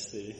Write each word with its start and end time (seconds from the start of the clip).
Este 0.00 0.34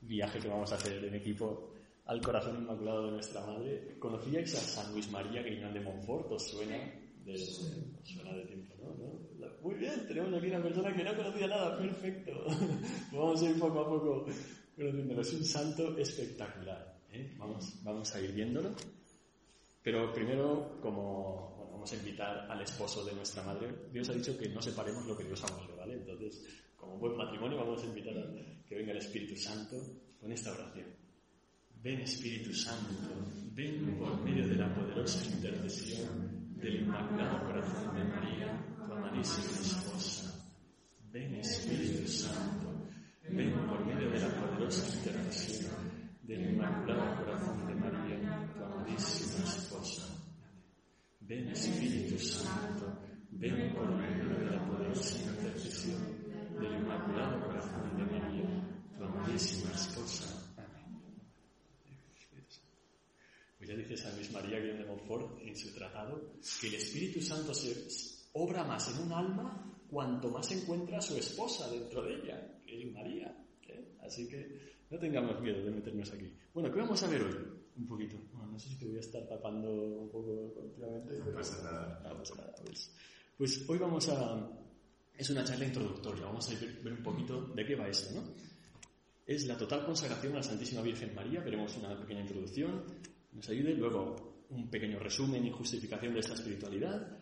viaje 0.00 0.38
que 0.38 0.48
vamos 0.48 0.72
a 0.72 0.76
hacer 0.76 1.04
en 1.04 1.14
equipo 1.14 1.70
al 2.06 2.20
corazón 2.20 2.56
inmaculado 2.56 3.06
de 3.06 3.12
nuestra 3.12 3.44
Madre. 3.46 3.96
¿Conocíais 3.98 4.54
a 4.54 4.60
San 4.60 4.92
Luis 4.92 5.10
María 5.10 5.42
Guiñón 5.42 5.74
de 5.74 5.80
Montfort? 5.80 6.32
¿Os 6.32 6.48
suena 6.48 6.76
de, 7.24 7.34
os 7.34 8.08
suena 8.08 8.32
de 8.32 8.44
tiempo, 8.44 8.74
¿no? 8.80 8.94
¿no? 8.96 9.48
Muy 9.62 9.74
bien, 9.74 10.06
tenemos 10.06 10.32
aquí 10.34 10.46
una 10.48 10.62
persona 10.62 10.96
que 10.96 11.04
no 11.04 11.16
conocía 11.16 11.46
nada, 11.46 11.78
perfecto. 11.78 12.32
Vamos 13.12 13.42
a 13.42 13.50
ir 13.50 13.58
poco 13.58 13.80
a 13.80 13.88
poco 13.88 14.26
conociéndolo. 14.76 15.20
Es 15.20 15.32
un 15.34 15.44
santo 15.44 15.98
espectacular. 15.98 16.98
¿eh? 17.12 17.34
Vamos, 17.38 17.82
vamos 17.82 18.14
a 18.14 18.20
ir 18.20 18.32
viéndolo. 18.32 18.70
Pero 19.82 20.12
primero, 20.12 20.78
como 20.80 21.54
bueno, 21.56 21.72
vamos 21.72 21.92
a 21.92 21.96
invitar 21.96 22.50
al 22.50 22.60
esposo 22.62 23.04
de 23.04 23.14
nuestra 23.14 23.42
madre, 23.42 23.88
Dios 23.92 24.08
ha 24.08 24.12
dicho 24.12 24.36
que 24.38 24.48
no 24.48 24.62
separemos 24.62 25.06
lo 25.06 25.16
que 25.16 25.24
Dios 25.24 25.42
ha 25.44 25.76
¿vale? 25.76 25.94
Entonces, 25.94 26.44
como 26.78 26.96
buen 26.98 27.16
matrimonio, 27.16 27.58
vamos 27.58 27.82
a 27.82 27.86
invitar 27.86 28.16
a 28.16 28.24
que 28.66 28.74
venga 28.74 28.92
el 28.92 28.98
Espíritu 28.98 29.36
Santo 29.36 29.76
con 30.20 30.30
esta 30.32 30.52
oración. 30.52 30.86
Ven 31.82 32.00
Espíritu 32.00 32.52
Santo, 32.52 33.08
ven 33.54 33.96
por 33.98 34.22
medio 34.22 34.46
de 34.46 34.56
la 34.56 34.74
poderosa 34.74 35.24
intercesión 35.24 36.56
del 36.56 36.82
Inmaculado 36.82 37.46
Corazón 37.46 37.94
de 37.94 38.04
María, 38.04 38.76
tu 38.76 38.92
amadísima 38.92 39.60
esposa. 39.60 40.50
Ven 41.12 41.34
Espíritu 41.36 42.08
Santo, 42.08 42.88
ven 43.28 43.52
por 43.66 43.86
medio 43.86 44.10
de 44.10 44.20
la 44.20 44.28
poderosa 44.28 44.96
intercesión 44.96 46.10
del 46.22 46.50
Inmaculado 46.52 47.24
Corazón 47.24 47.66
de 47.66 47.74
María, 47.74 48.52
tu 48.54 48.64
amadísima 48.64 49.44
esposa. 49.44 50.06
Ven 51.20 51.48
Espíritu 51.48 52.18
Santo, 52.18 52.98
ven 53.30 53.72
por 53.74 53.94
medio 53.94 54.28
de 54.28 54.46
la 54.46 54.66
poderosa 54.66 55.22
intercesión 55.22 56.17
del 56.60 56.74
Inmaculado 56.74 57.46
Corazón 57.46 57.96
de 57.96 58.04
María, 58.04 58.48
tu 58.96 59.04
amadísima 59.04 59.70
esposa. 59.72 60.48
Pues 63.58 63.70
ya 63.70 63.76
dice 63.76 63.96
San 63.96 64.14
Luis 64.14 64.32
María 64.32 64.60
Guillén 64.60 64.78
de 64.78 64.84
Montfort 64.84 65.40
en 65.42 65.56
su 65.56 65.74
tratado 65.74 66.34
que 66.60 66.68
el 66.68 66.74
Espíritu 66.74 67.20
Santo 67.20 67.52
se 67.52 68.28
obra 68.32 68.64
más 68.64 68.94
en 68.94 69.06
un 69.06 69.12
alma 69.12 69.74
cuanto 69.90 70.30
más 70.30 70.50
encuentra 70.52 70.98
a 70.98 71.02
su 71.02 71.16
esposa 71.16 71.68
dentro 71.68 72.02
de 72.02 72.14
ella, 72.14 72.60
que 72.64 72.82
es 72.82 72.92
María. 72.92 73.36
¿eh? 73.66 73.96
Así 74.02 74.28
que 74.28 74.76
no 74.90 74.98
tengamos 74.98 75.40
miedo 75.40 75.64
de 75.64 75.70
meternos 75.70 76.12
aquí. 76.12 76.32
Bueno, 76.54 76.70
¿qué 76.70 76.78
vamos 76.78 77.02
a 77.02 77.08
ver 77.08 77.22
hoy? 77.22 77.34
Un 77.76 77.86
poquito. 77.86 78.16
Bueno, 78.32 78.52
no 78.52 78.58
sé 78.58 78.68
si 78.68 78.78
te 78.78 78.86
voy 78.86 78.96
a 78.96 79.00
estar 79.00 79.26
tapando 79.28 79.70
un 79.70 80.10
poco 80.10 80.54
continuamente. 80.54 81.18
No 81.18 81.32
pasa 81.32 81.62
nada. 81.62 82.00
No 82.08 82.18
pasa 82.18 82.34
nada. 82.36 82.54
Pues, 82.64 82.94
pues 83.36 83.68
hoy 83.68 83.78
vamos 83.78 84.08
a... 84.08 84.67
Es 85.18 85.28
una 85.30 85.42
charla 85.42 85.64
introductoria. 85.64 86.26
Vamos 86.26 86.48
a 86.48 86.54
ver, 86.54 86.92
un 86.92 87.02
poquito 87.02 87.40
de 87.52 87.66
qué 87.66 87.74
va 87.74 87.88
esto, 87.88 88.14
¿no? 88.14 88.22
Es 89.26 89.44
la 89.46 89.56
total 89.56 89.84
consagración 89.84 90.34
a 90.34 90.36
la 90.36 90.42
Santísima 90.44 90.80
Virgen 90.80 91.12
María. 91.12 91.40
Veremos 91.40 91.76
una 91.76 91.98
pequeña 91.98 92.20
introducción. 92.20 92.84
Nos 93.32 93.48
ayude. 93.48 93.74
Luego 93.74 94.46
un 94.50 94.70
pequeño 94.70 95.00
resumen 95.00 95.44
y 95.44 95.50
justificación 95.50 96.14
de 96.14 96.20
esta 96.20 96.34
espiritualidad. 96.34 97.18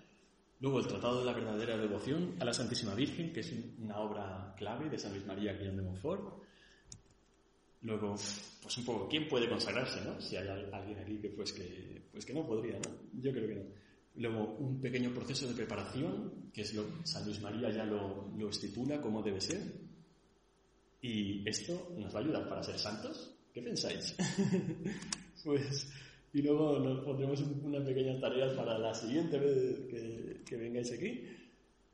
Luego 0.61 0.79
el 0.79 0.87
Tratado 0.87 1.21
de 1.21 1.25
la 1.25 1.33
Verdadera 1.33 1.79
Devoción 1.79 2.37
a 2.39 2.45
la 2.45 2.53
Santísima 2.53 2.95
Virgen, 2.95 3.33
que 3.33 3.41
es 3.41 3.53
una 3.79 3.99
obra 3.99 4.55
clave 4.59 4.91
de 4.91 4.99
San 4.99 5.13
Luis 5.13 5.25
María 5.25 5.55
Guillén 5.55 5.77
de 5.77 5.83
Montfort. 5.83 6.43
Luego, 7.81 8.15
pues 8.63 8.77
un 8.77 8.85
poco, 8.85 9.09
¿quién 9.09 9.27
puede 9.27 9.49
consagrarse, 9.49 10.05
no? 10.05 10.21
Si 10.21 10.37
hay 10.37 10.49
alguien 10.49 10.99
aquí 10.99 11.19
que 11.19 11.31
pues 11.31 11.53
que, 11.55 12.09
pues 12.13 12.27
que 12.27 12.35
no 12.35 12.47
podría, 12.47 12.79
¿no? 12.79 13.21
Yo 13.23 13.33
creo 13.33 13.49
que 13.49 13.55
no. 13.55 13.86
Luego, 14.19 14.57
un 14.59 14.81
pequeño 14.81 15.13
proceso 15.13 15.47
de 15.49 15.55
preparación, 15.55 16.51
que 16.53 16.63
es 16.63 16.75
lo 16.75 16.85
San 17.05 17.25
Luis 17.25 17.41
María 17.41 17.71
ya 17.71 17.85
lo, 17.85 18.33
lo 18.37 18.49
estipula 18.49 19.01
cómo 19.01 19.23
debe 19.23 19.41
ser. 19.41 19.61
Y 21.03 21.47
esto 21.49 21.95
nos 21.99 22.15
va 22.15 22.21
a 22.21 22.23
ayudar 22.23 22.49
para 22.49 22.63
ser 22.63 22.79
santos. 22.79 23.37
¿Qué 23.53 23.63
pensáis? 23.63 24.17
pues, 25.45 25.93
y 26.33 26.43
luego 26.43 26.79
nos 26.79 27.05
pondremos 27.05 27.41
unas 27.41 27.85
pequeñas 27.85 28.21
tareas 28.21 28.53
para 28.53 28.79
la 28.79 28.95
siguiente 28.95 29.39
vez 29.39 29.81
que, 29.89 30.43
que 30.45 30.57
vengáis 30.57 30.93
aquí. 30.93 31.23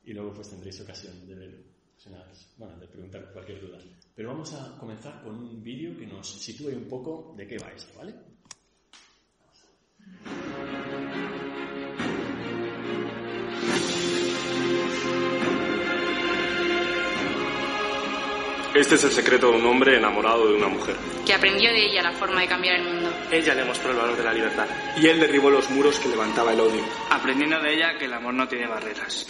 Y 0.05 0.13
luego 0.13 0.33
pues 0.33 0.51
tendréis 0.51 0.81
ocasión 0.81 1.27
de 1.27 1.35
ver, 1.35 1.65
pues, 2.03 2.49
bueno, 2.57 2.79
de 2.79 2.87
preguntar 2.89 3.33
cualquier 3.33 3.61
duda. 3.61 3.79
Pero 4.15 4.29
vamos 4.29 4.53
a 4.55 4.77
comenzar 4.79 5.23
con 5.23 5.37
un 5.37 5.63
vídeo 5.63 5.97
que 5.97 6.07
nos 6.07 6.29
sitúe 6.29 6.77
un 6.77 6.89
poco 6.89 7.35
de 7.37 7.47
qué 7.47 7.59
va 7.59 7.73
esto, 7.73 7.97
¿vale? 7.97 8.15
Este 18.75 18.95
es 18.95 19.05
el 19.05 19.11
secreto 19.13 19.51
de 19.51 19.59
un 19.59 19.67
hombre 19.67 19.97
enamorado 19.99 20.49
de 20.49 20.55
una 20.55 20.69
mujer. 20.69 20.97
que 21.27 21.35
aprendió 21.35 21.71
de 21.71 21.87
ella 21.91 22.03
la 22.03 22.13
forma 22.13 22.41
de 22.41 22.49
cambiar 22.49 22.77
el 22.77 22.85
mundo. 22.85 23.13
Ella 23.31 23.55
le 23.55 23.65
mostró 23.65 23.91
el 23.91 23.97
valor 23.99 24.17
de 24.17 24.25
la 24.25 24.33
libertad, 24.33 24.67
Y 24.97 25.07
él 25.09 25.21
derribó 25.21 25.51
los 25.51 25.69
muros 25.71 25.99
que 26.01 26.09
levantaba 26.09 26.53
el 26.53 26.61
odio. 26.61 26.83
aprendiendo 27.11 27.61
de 27.61 27.75
ella 27.75 27.99
que 27.99 28.07
el 28.07 28.15
amor 28.15 28.33
no 28.35 28.49
tiene 28.49 28.67
barreras. 28.67 29.27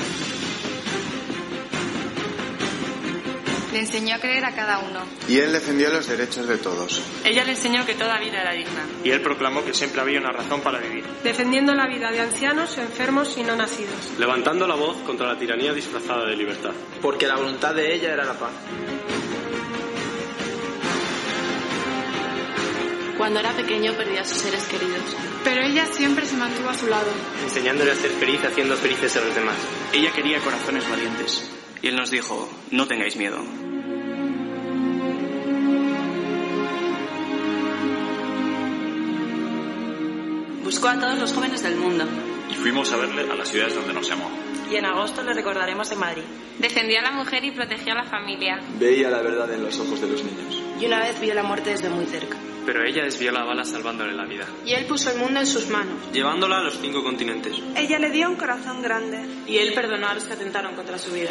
Le 3.72 3.78
enseñó 3.80 4.16
a 4.16 4.19
creer 4.19 4.44
a 4.44 4.54
cada 4.54 4.80
uno. 4.80 5.00
Y 5.28 5.38
él 5.38 5.50
defendió 5.50 5.88
los 5.91 6.06
derechos 6.06 6.47
de 6.47 6.59
todos. 6.59 7.03
Ella 7.24 7.42
le 7.44 7.53
enseñó 7.53 7.84
que 7.86 7.94
toda 7.94 8.19
vida 8.20 8.42
era 8.42 8.53
digna, 8.53 8.84
Y 9.03 9.10
él 9.10 9.22
proclamó 9.22 9.64
que 9.64 9.72
siempre 9.74 10.03
había 10.03 10.20
una 10.20 10.30
razón 10.30 10.60
para 10.60 10.78
vivir. 10.78 11.04
defendiendo 11.24 11.74
la 11.74 11.86
vida 11.88 12.10
de 12.12 12.20
ancianos, 12.20 12.76
enfermos 12.78 13.36
y 13.38 13.42
no 13.42 13.56
nacidos. 13.56 14.12
Levantando 14.19 14.66
la 14.69 14.74
voz 14.76 14.98
contra 15.06 15.26
la 15.26 15.38
tiranía 15.38 15.72
disfrazada 15.72 16.26
de 16.26 16.36
libertad. 16.36 16.72
Porque 17.00 17.26
la 17.26 17.36
voluntad 17.36 17.74
de 17.74 17.94
ella 17.94 18.12
era 18.12 18.24
la 18.24 18.34
paz. 18.34 18.50
Cuando 23.22 23.38
era 23.38 23.53
pequeño 23.53 23.93
perdía 23.93 24.22
a 24.22 24.25
sus 24.25 24.38
seres 24.38 24.65
queridos. 24.65 25.16
Pero 25.44 25.62
ella 25.62 25.87
siempre 25.87 26.27
se 26.27 26.37
mantuvo 26.37 26.71
a 26.71 26.75
su 26.75 26.88
lado. 26.88 27.06
Enseñándole 27.44 27.93
a 27.93 27.94
ser 27.94 28.10
feliz 28.10 28.41
haciendo 28.44 28.77
felices 28.77 29.16
a 29.16 29.21
los 29.21 29.33
demás. 29.33 29.55
Ella 29.93 30.10
quería 30.10 30.41
corazones 30.41 30.91
valientes. 30.91 31.49
Y 31.83 31.87
él 31.87 31.94
nos 31.94 32.10
dijo, 32.10 32.50
no 32.72 32.88
tengáis 32.88 33.15
miedo. 33.15 33.38
Buscó 40.65 40.89
a 40.89 40.99
todos 40.99 41.16
los 41.16 41.33
jóvenes 41.33 41.62
del 41.62 41.77
mundo. 41.77 42.04
y 42.50 42.54
fuimos 42.54 42.93
a 42.93 42.97
verle 42.97 43.22
a 43.31 43.37
las 43.37 43.49
ciudades 43.49 43.77
donde 43.77 43.94
nos 43.94 44.09
llamó. 44.09 44.28
Y 44.69 44.75
en 44.75 44.84
agosto 44.84 45.22
le 45.22 45.33
recordaremos 45.33 45.93
en 45.93 45.99
Madrid. 46.00 46.25
Defendió 46.59 46.99
a 46.99 47.03
la 47.03 47.12
mujer 47.12 47.44
y 47.44 47.53
protegió 47.53 47.93
a 47.93 48.03
la 48.03 48.04
familia. 48.04 48.59
Veía 48.81 49.10
la 49.10 49.22
verdad 49.22 49.49
en 49.53 49.62
los 49.62 49.78
ojos 49.78 50.00
de 50.00 50.09
los 50.09 50.25
niños. 50.25 50.72
Y 50.82 50.87
una 50.87 50.98
vez 50.98 51.20
vio 51.20 51.32
la 51.32 51.44
muerte 51.44 51.70
desde 51.70 51.88
muy 51.88 52.06
cerca. 52.06 52.37
Pero 52.66 52.84
ella 52.84 53.04
desvió 53.04 53.31
la 53.31 53.44
bala 53.44 53.65
salvándole 53.65 54.15
la 54.15 54.25
vida. 54.25 54.44
Y 54.66 54.72
él 54.72 54.84
puso 54.87 55.12
el 55.12 55.16
mundo 55.16 55.38
en 55.38 55.47
sus 55.47 55.69
manos. 55.69 55.94
Llevándola 56.12 56.59
a 56.59 56.62
los 56.65 56.77
cinco 56.80 57.04
continentes. 57.04 57.56
Ella 57.77 58.01
le 58.01 58.10
dio 58.10 58.28
un 58.28 58.34
corazón 58.34 58.83
grande. 58.83 59.24
Y 59.47 59.59
él 59.59 59.74
perdonó 59.74 60.09
a 60.09 60.15
los 60.15 60.24
que 60.24 60.33
atentaron 60.33 60.74
contra 60.74 60.98
su 60.98 61.12
vida. 61.12 61.30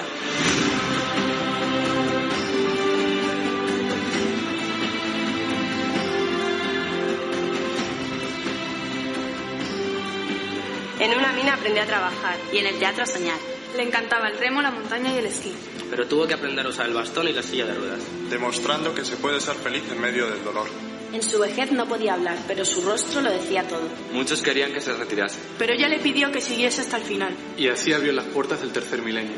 En 10.98 11.18
una 11.18 11.34
mina 11.34 11.56
aprendió 11.56 11.84
a 11.84 11.86
trabajar. 11.88 12.38
Y 12.54 12.60
en 12.60 12.68
el 12.68 12.80
teatro 12.80 13.04
a 13.04 13.06
soñar. 13.06 13.61
Le 13.76 13.84
encantaba 13.84 14.28
el 14.28 14.38
remo, 14.38 14.62
la 14.62 14.72
montaña 14.72 15.14
y 15.14 15.18
el 15.18 15.26
esquí. 15.26 15.54
Pero 15.90 16.08
tuvo 16.08 16.28
que 16.28 16.34
aprender 16.34 16.66
a 16.66 16.70
usar 16.70 16.88
el 16.88 16.94
bastón 16.94 17.28
y 17.28 17.34
la 17.34 17.42
silla 17.42 17.66
de 17.66 17.74
ruedas. 17.74 18.02
Demostrando 18.30 18.94
que 18.94 19.06
se 19.06 19.16
puede 19.16 19.40
ser 19.40 19.56
feliz 19.56 19.84
en 19.92 20.02
medio 20.02 20.28
del 20.28 20.44
dolor. 20.44 20.68
En 21.14 21.22
su 21.22 21.40
vejez 21.40 21.72
no 21.72 21.86
podía 21.88 22.14
hablar, 22.14 22.38
pero 22.48 22.64
su 22.64 22.82
rostro 22.82 23.22
lo 23.22 23.30
decía 23.30 23.68
todo. 23.68 23.82
Muchos 24.14 24.42
querían 24.42 24.72
que 24.72 24.80
se 24.80 24.94
retirase. 24.94 25.40
Pero 25.58 25.74
ella 25.74 25.90
le 25.90 26.00
pidió 26.00 26.32
que 26.32 26.40
siguiese 26.40 26.82
hasta 26.82 26.98
el 26.98 27.04
final. 27.04 27.36
Y 27.58 27.68
así 27.68 27.92
abrió 27.92 28.14
las 28.14 28.26
puertas 28.26 28.62
del 28.62 28.72
tercer 28.72 29.02
milenio. 29.02 29.36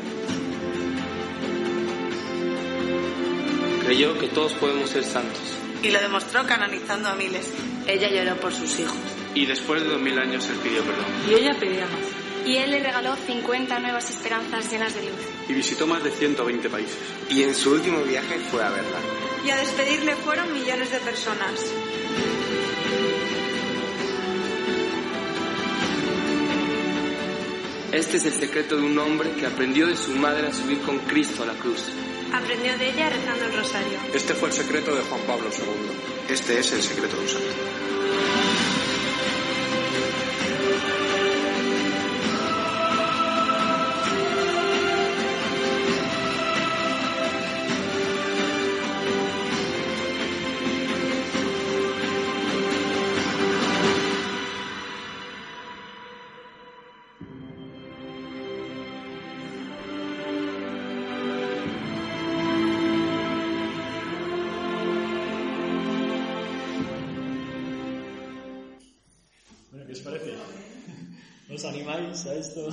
Creyó 3.84 4.16
que 4.18 4.28
todos 4.28 4.52
podemos 4.54 4.90
ser 4.90 5.04
santos. 5.04 5.42
Y 5.82 5.90
lo 5.90 6.00
demostró 6.00 6.46
canonizando 6.46 7.08
a 7.08 7.14
miles. 7.14 7.50
Ella 7.86 8.08
lloró 8.08 8.40
por 8.40 8.52
sus 8.52 8.78
hijos. 8.78 8.96
Y 9.34 9.46
después 9.46 9.82
de 9.82 9.88
dos 9.88 10.00
mil 10.00 10.18
años 10.18 10.48
él 10.48 10.56
pidió 10.62 10.82
perdón. 10.82 11.04
Y 11.28 11.34
ella 11.34 11.56
pedía 11.58 11.86
más. 11.86 12.23
Y 12.46 12.56
él 12.56 12.70
le 12.72 12.82
regaló 12.82 13.16
50 13.16 13.78
nuevas 13.80 14.10
esperanzas 14.10 14.70
llenas 14.70 14.94
de 14.94 15.02
luz. 15.02 15.20
Y 15.48 15.54
visitó 15.54 15.86
más 15.86 16.04
de 16.04 16.10
120 16.10 16.68
países. 16.68 16.98
Y 17.30 17.42
en 17.42 17.54
su 17.54 17.72
último 17.72 18.02
viaje 18.02 18.38
fue 18.50 18.62
a 18.62 18.70
verla. 18.70 18.98
Y 19.44 19.50
a 19.50 19.56
despedirle 19.56 20.14
fueron 20.16 20.52
millones 20.52 20.90
de 20.90 20.98
personas. 20.98 21.60
Este 27.92 28.16
es 28.16 28.24
el 28.26 28.32
secreto 28.32 28.76
de 28.76 28.82
un 28.82 28.98
hombre 28.98 29.30
que 29.32 29.46
aprendió 29.46 29.86
de 29.86 29.96
su 29.96 30.10
madre 30.16 30.48
a 30.48 30.52
subir 30.52 30.80
con 30.80 30.98
Cristo 30.98 31.44
a 31.44 31.46
la 31.46 31.54
cruz. 31.54 31.84
Aprendió 32.32 32.76
de 32.76 32.90
ella 32.90 33.08
rezando 33.08 33.44
el 33.44 33.56
rosario. 33.56 33.98
Este 34.12 34.34
fue 34.34 34.48
el 34.48 34.54
secreto 34.54 34.94
de 34.96 35.02
Juan 35.02 35.20
Pablo 35.28 35.48
II. 35.48 36.32
Este 36.34 36.58
es 36.58 36.72
el 36.72 36.82
secreto 36.82 37.14
de 37.14 37.22
un 37.22 37.28
santo. 37.28 37.73
¿Os 71.94 72.00
animáis 72.00 72.26
a 72.26 72.34
esto? 72.34 72.68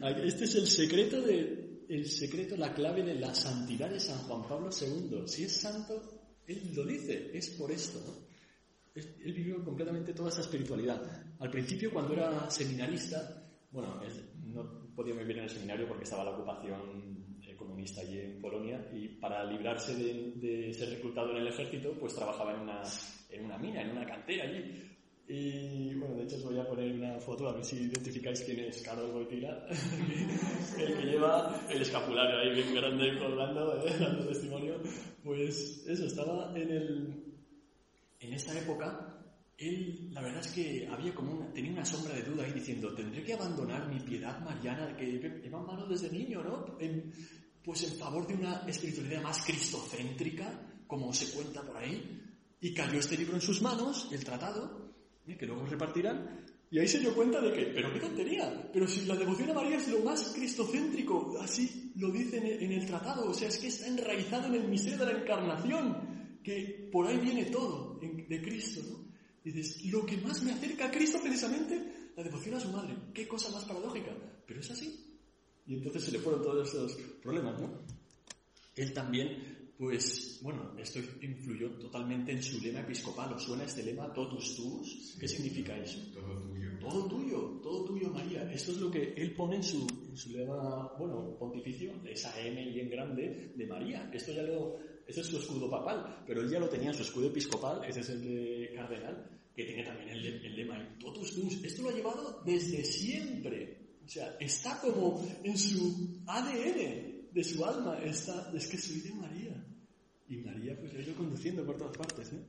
Este 0.24 0.44
es 0.44 0.54
el 0.54 0.66
secreto 0.66 1.20
de, 1.20 1.84
el 1.88 2.06
secreto, 2.06 2.56
la 2.56 2.72
clave 2.72 3.02
de 3.02 3.16
la 3.16 3.34
santidad 3.34 3.90
de 3.90 4.00
San 4.00 4.18
Juan 4.20 4.48
Pablo 4.48 4.70
II. 4.70 5.26
Si 5.26 5.44
es 5.44 5.60
santo, 5.60 6.00
él 6.46 6.72
lo 6.74 6.84
dice, 6.86 7.30
es 7.34 7.50
por 7.50 7.70
esto, 7.70 7.98
¿no? 8.06 8.30
Él 8.94 9.32
vivió 9.32 9.62
completamente 9.64 10.14
toda 10.14 10.30
esa 10.30 10.40
espiritualidad. 10.40 11.00
Al 11.38 11.50
principio, 11.50 11.92
cuando 11.92 12.14
era 12.14 12.48
seminarista, 12.50 13.44
bueno, 13.70 14.00
no 14.46 14.94
podía 14.94 15.14
vivir 15.14 15.38
en 15.38 15.44
el 15.44 15.50
seminario 15.50 15.86
porque 15.86 16.04
estaba 16.04 16.24
la 16.24 16.30
ocupación 16.30 17.38
eh, 17.46 17.54
comunista 17.56 18.00
allí 18.00 18.18
en 18.18 18.40
Polonia 18.40 18.88
y 18.92 19.08
para 19.08 19.44
librarse 19.44 19.94
de, 19.94 20.32
de 20.36 20.72
ser 20.74 20.90
reclutado 20.90 21.30
en 21.32 21.38
el 21.38 21.48
ejército, 21.48 21.92
pues 22.00 22.14
trabajaba 22.14 22.54
en 22.54 22.60
una, 22.60 22.82
en 23.30 23.44
una 23.44 23.58
mina, 23.58 23.82
en 23.82 23.90
una 23.90 24.06
cantera 24.06 24.44
allí. 24.44 24.89
Y 25.32 25.94
bueno, 25.94 26.16
de 26.16 26.24
hecho 26.24 26.36
os 26.38 26.42
voy 26.44 26.58
a 26.58 26.66
poner 26.66 26.92
una 26.92 27.20
foto 27.20 27.48
a 27.48 27.52
ver 27.52 27.64
si 27.64 27.76
identificáis 27.76 28.40
quién 28.40 28.58
es 28.60 28.82
Carlos 28.82 29.12
Boitila, 29.12 29.64
el 30.78 30.96
que 30.98 31.04
lleva 31.04 31.60
el 31.70 31.82
escapulario 31.82 32.38
ahí 32.40 32.52
bien 32.52 32.74
grande 32.74 33.16
colgando, 33.16 33.86
¿eh? 33.86 33.94
dando 34.00 34.26
testimonio. 34.26 34.80
Pues 35.22 35.84
eso, 35.86 36.06
estaba 36.06 36.52
en 36.58 36.70
el... 36.70 37.24
En 38.18 38.32
esta 38.32 38.58
época, 38.58 39.22
él, 39.56 40.08
la 40.12 40.20
verdad 40.20 40.40
es 40.40 40.50
que 40.50 40.88
había 40.90 41.14
como 41.14 41.32
una, 41.32 41.52
tenía 41.52 41.72
una 41.72 41.84
sombra 41.84 42.14
de 42.16 42.22
duda 42.24 42.42
ahí 42.44 42.52
diciendo, 42.52 42.92
tendré 42.92 43.22
que 43.22 43.34
abandonar 43.34 43.86
mi 43.88 44.00
piedad 44.00 44.40
mariana 44.40 44.96
que 44.96 45.06
lleva 45.06 45.60
en 45.60 45.66
mano 45.66 45.86
desde 45.86 46.10
niño, 46.10 46.42
¿no? 46.42 46.76
En- 46.80 47.12
pues 47.62 47.84
en 47.84 47.96
favor 47.98 48.26
de 48.26 48.34
una 48.34 48.64
espiritualidad 48.66 49.22
más 49.22 49.44
cristocéntrica, 49.44 50.82
como 50.88 51.12
se 51.12 51.30
cuenta 51.36 51.62
por 51.62 51.76
ahí. 51.76 52.20
Y 52.60 52.74
cayó 52.74 52.98
este 52.98 53.16
libro 53.16 53.34
en 53.36 53.40
sus 53.40 53.62
manos, 53.62 54.08
el 54.10 54.24
tratado, 54.24 54.90
¿eh? 55.30 55.36
que 55.36 55.46
luego 55.46 55.66
repartirán, 55.66 56.44
y 56.70 56.78
ahí 56.78 56.86
se 56.86 57.00
dio 57.00 57.14
cuenta 57.14 57.40
de 57.40 57.52
que, 57.52 57.66
pero 57.74 57.92
qué 57.92 58.00
tontería, 58.00 58.70
pero 58.72 58.86
si 58.86 59.04
la 59.06 59.16
devoción 59.16 59.50
a 59.50 59.54
María 59.54 59.76
es 59.76 59.88
lo 59.88 60.00
más 60.00 60.32
cristocéntrico, 60.34 61.36
así 61.40 61.92
lo 61.96 62.10
dice 62.10 62.36
en 62.36 62.72
el, 62.72 62.86
tratado, 62.86 63.28
o 63.28 63.34
sea, 63.34 63.48
es 63.48 63.58
que 63.58 63.66
está 63.66 63.88
enraizado 63.88 64.46
en 64.46 64.54
el 64.54 64.68
misterio 64.68 65.04
de 65.04 65.12
la 65.12 65.18
encarnación, 65.20 66.38
que 66.44 66.88
por 66.92 67.06
ahí 67.06 67.18
viene 67.18 67.46
todo 67.46 67.98
de 68.00 68.40
Cristo, 68.40 68.80
¿no? 68.88 69.10
Y 69.44 69.52
dices, 69.52 69.84
lo 69.86 70.04
que 70.04 70.18
más 70.18 70.42
me 70.42 70.52
acerca 70.52 70.86
a 70.86 70.90
Cristo 70.90 71.18
precisamente, 71.20 72.12
la 72.16 72.22
devoción 72.22 72.54
a 72.54 72.60
su 72.60 72.68
madre, 72.68 72.94
qué 73.14 73.26
cosa 73.26 73.50
más 73.50 73.64
paradójica, 73.64 74.14
pero 74.46 74.60
es 74.60 74.70
así. 74.70 75.18
Y 75.66 75.74
entonces 75.74 76.04
se 76.04 76.12
le 76.12 76.18
fueron 76.18 76.42
todos 76.42 76.68
esos 76.68 76.92
problemas, 77.22 77.60
¿no? 77.60 77.82
Él 78.76 78.92
también, 78.92 79.59
pues, 79.80 80.38
bueno, 80.42 80.74
esto 80.78 80.98
influyó 81.22 81.70
totalmente 81.78 82.32
en 82.32 82.42
su 82.42 82.60
lema 82.60 82.80
episcopal. 82.80 83.32
¿Os 83.32 83.44
suena 83.44 83.64
este 83.64 83.82
lema, 83.82 84.12
totus 84.12 84.54
tuus? 84.54 85.16
¿Qué 85.18 85.26
significa 85.26 85.74
eso? 85.78 85.98
Todo 86.12 86.38
tuyo. 86.42 86.68
Todo 86.78 87.08
tuyo, 87.08 87.60
todo 87.62 87.84
tuyo, 87.86 88.10
María. 88.10 88.42
Esto 88.52 88.72
es 88.72 88.76
lo 88.76 88.90
que 88.90 89.14
él 89.16 89.34
pone 89.34 89.56
en 89.56 89.62
su, 89.62 89.86
en 90.06 90.14
su 90.14 90.32
lema, 90.32 90.92
bueno, 90.98 91.34
pontificio, 91.38 91.94
esa 92.04 92.38
M 92.38 92.62
bien 92.70 92.90
grande 92.90 93.54
de 93.56 93.66
María. 93.66 94.10
Esto 94.12 94.34
ya 94.34 94.42
lo, 94.42 94.76
ese 95.06 95.22
es 95.22 95.26
su 95.26 95.38
escudo 95.38 95.70
papal, 95.70 96.24
pero 96.26 96.42
él 96.42 96.50
ya 96.50 96.60
lo 96.60 96.68
tenía 96.68 96.88
en 96.88 96.94
su 96.94 97.02
escudo 97.02 97.28
episcopal, 97.28 97.82
ese 97.88 98.00
es 98.00 98.10
el 98.10 98.20
de 98.22 98.72
cardenal, 98.74 99.30
que 99.56 99.64
tiene 99.64 99.82
también 99.82 100.10
el, 100.10 100.26
el 100.26 100.56
lema 100.56 100.98
totus 100.98 101.34
tuus. 101.34 101.64
Esto 101.64 101.84
lo 101.84 101.88
ha 101.88 101.94
llevado 101.94 102.42
desde 102.44 102.84
siempre. 102.84 103.78
O 104.04 104.08
sea, 104.08 104.36
está 104.38 104.78
como 104.78 105.26
en 105.42 105.56
su 105.56 106.20
ADN 106.26 107.20
de 107.32 107.44
su 107.44 107.64
alma. 107.64 107.98
Está, 108.04 108.50
es 108.54 108.66
que 108.66 108.78
soy 108.78 109.00
de 109.00 109.14
María. 109.14 109.49
Y 110.30 110.36
María 110.38 110.78
pues 110.80 110.94
ha 110.94 111.00
ido 111.00 111.14
conduciendo 111.14 111.64
por 111.66 111.76
todas 111.76 111.96
partes, 111.96 112.32
¿no? 112.32 112.40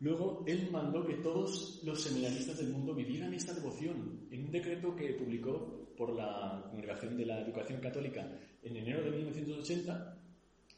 Luego, 0.00 0.44
él 0.46 0.68
mandó 0.70 1.06
que 1.06 1.14
todos 1.14 1.80
los 1.84 2.02
seminaristas 2.02 2.58
del 2.58 2.70
mundo 2.70 2.92
vivieran 2.94 3.32
esta 3.34 3.54
devoción 3.54 4.26
en 4.30 4.44
un 4.44 4.50
decreto 4.50 4.94
que 4.96 5.14
publicó 5.14 5.94
por 5.96 6.12
la 6.14 6.66
Congregación 6.70 7.16
de 7.16 7.26
la 7.26 7.40
Educación 7.40 7.80
Católica 7.80 8.28
en 8.62 8.76
enero 8.76 9.02
de 9.04 9.10
1980. 9.12 10.18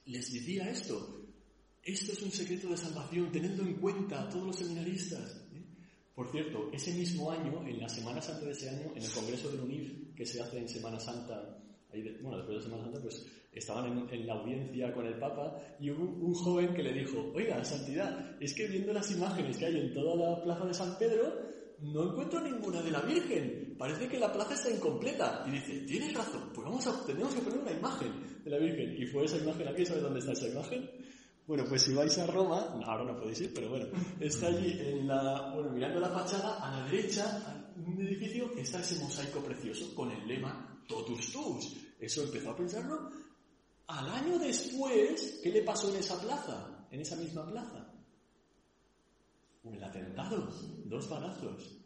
Les 0.07 0.31
decía 0.33 0.71
esto. 0.71 1.21
Esto 1.83 2.13
es 2.13 2.23
un 2.23 2.31
secreto 2.31 2.69
de 2.69 2.77
salvación, 2.77 3.33
teniendo 3.33 3.63
en 3.63 3.75
cuenta 3.77 4.23
a 4.23 4.29
todos 4.29 4.47
los 4.47 4.57
seminaristas. 4.57 5.43
¿eh? 5.55 5.63
Por 6.15 6.31
cierto, 6.31 6.71
ese 6.73 6.93
mismo 6.95 7.31
año, 7.31 7.67
en 7.67 7.81
la 7.81 7.89
Semana 7.89 8.21
Santa 8.21 8.45
de 8.47 8.53
ese 8.53 8.69
año, 8.69 8.93
en 8.95 9.03
el 9.03 9.11
Congreso 9.11 9.51
del 9.51 9.61
UNIF, 9.61 10.15
que 10.15 10.27
se 10.27 10.41
hace 10.43 10.59
en 10.59 10.69
Semana 10.69 11.01
Santa, 11.01 11.59
ahí 11.93 12.03
de- 12.03 12.19
bueno, 12.21 12.39
después 12.39 12.59
de 12.59 12.65
Semana 12.65 12.85
Santa, 12.85 13.01
pues 13.01 13.27
estaban 13.55 13.87
en, 13.87 14.09
en 14.11 14.27
la 14.27 14.35
audiencia 14.35 14.93
con 14.93 15.07
el 15.07 15.19
Papa 15.19 15.57
y 15.81 15.91
hubo 15.91 16.05
un, 16.05 16.23
un 16.23 16.35
joven 16.35 16.75
que 16.75 16.83
le 16.83 16.93
dijo, 16.93 17.33
oiga, 17.35 17.63
Santidad, 17.65 18.37
es 18.41 18.55
que 18.55 18.67
viendo 18.67 18.93
las 18.93 19.11
imágenes 19.11 19.57
que 19.57 19.67
hay 19.67 19.79
en 19.79 19.93
toda 19.93 20.17
la 20.17 20.43
plaza 20.43 20.65
de 20.67 20.75
San 20.75 20.99
Pedro, 20.99 21.33
no 21.81 22.11
encuentro 22.11 22.41
ninguna 22.41 22.83
de 22.83 22.91
la 22.91 23.01
Virgen. 23.01 23.75
Parece 23.77 24.09
que 24.09 24.19
la 24.19 24.33
plaza 24.33 24.55
está 24.55 24.71
incompleta. 24.71 25.45
Y 25.47 25.53
dice, 25.53 25.81
tienes 25.81 26.15
razón, 26.15 26.51
pues 26.55 26.65
vamos 26.65 26.87
a, 26.87 27.05
tenemos 27.07 27.35
que 27.35 27.41
poner 27.43 27.59
una 27.61 27.73
imagen 27.73 28.43
de 28.45 28.51
la 28.51 28.59
Virgen. 28.59 28.95
Y 29.01 29.07
fue 29.07 29.25
esa 29.25 29.39
imagen 29.39 29.69
aquí, 29.69 29.85
¿sabes 29.85 30.03
dónde 30.03 30.21
está 30.21 30.33
esa 30.33 30.49
imagen? 30.49 30.91
Bueno, 31.47 31.65
pues 31.69 31.83
si 31.83 31.93
vais 31.93 32.17
a 32.19 32.27
Roma, 32.27 32.75
ahora 32.87 33.05
no 33.05 33.19
podéis 33.19 33.43
ir, 33.43 33.53
pero 33.55 33.69
bueno, 33.69 33.87
está 34.19 34.47
allí 34.47 34.79
en 34.81 35.07
la, 35.07 35.53
bueno, 35.55 35.71
mirando 35.73 36.01
la 36.01 36.09
fachada, 36.09 36.59
a 36.59 36.79
la 36.79 36.87
derecha, 36.87 37.73
un 37.77 38.01
edificio, 38.01 38.51
está 38.57 38.81
ese 38.81 38.99
mosaico 39.03 39.41
precioso 39.41 39.95
con 39.95 40.11
el 40.11 40.27
lema 40.27 40.83
Totus 40.89 41.33
Tus. 41.33 41.77
Eso 42.01 42.23
empezó 42.23 42.51
a 42.51 42.57
pensarlo 42.57 43.11
al 43.87 44.09
año 44.09 44.39
después, 44.39 45.41
¿qué 45.43 45.51
le 45.51 45.63
pasó 45.63 45.91
en 45.91 45.97
esa 45.97 46.21
plaza? 46.21 46.87
En 46.91 47.01
esa 47.01 47.17
misma 47.17 47.47
plaza. 47.47 47.93
Un 49.65 49.83
atentado, 49.83 50.49
dos 50.85 51.09
balazos. 51.09 51.81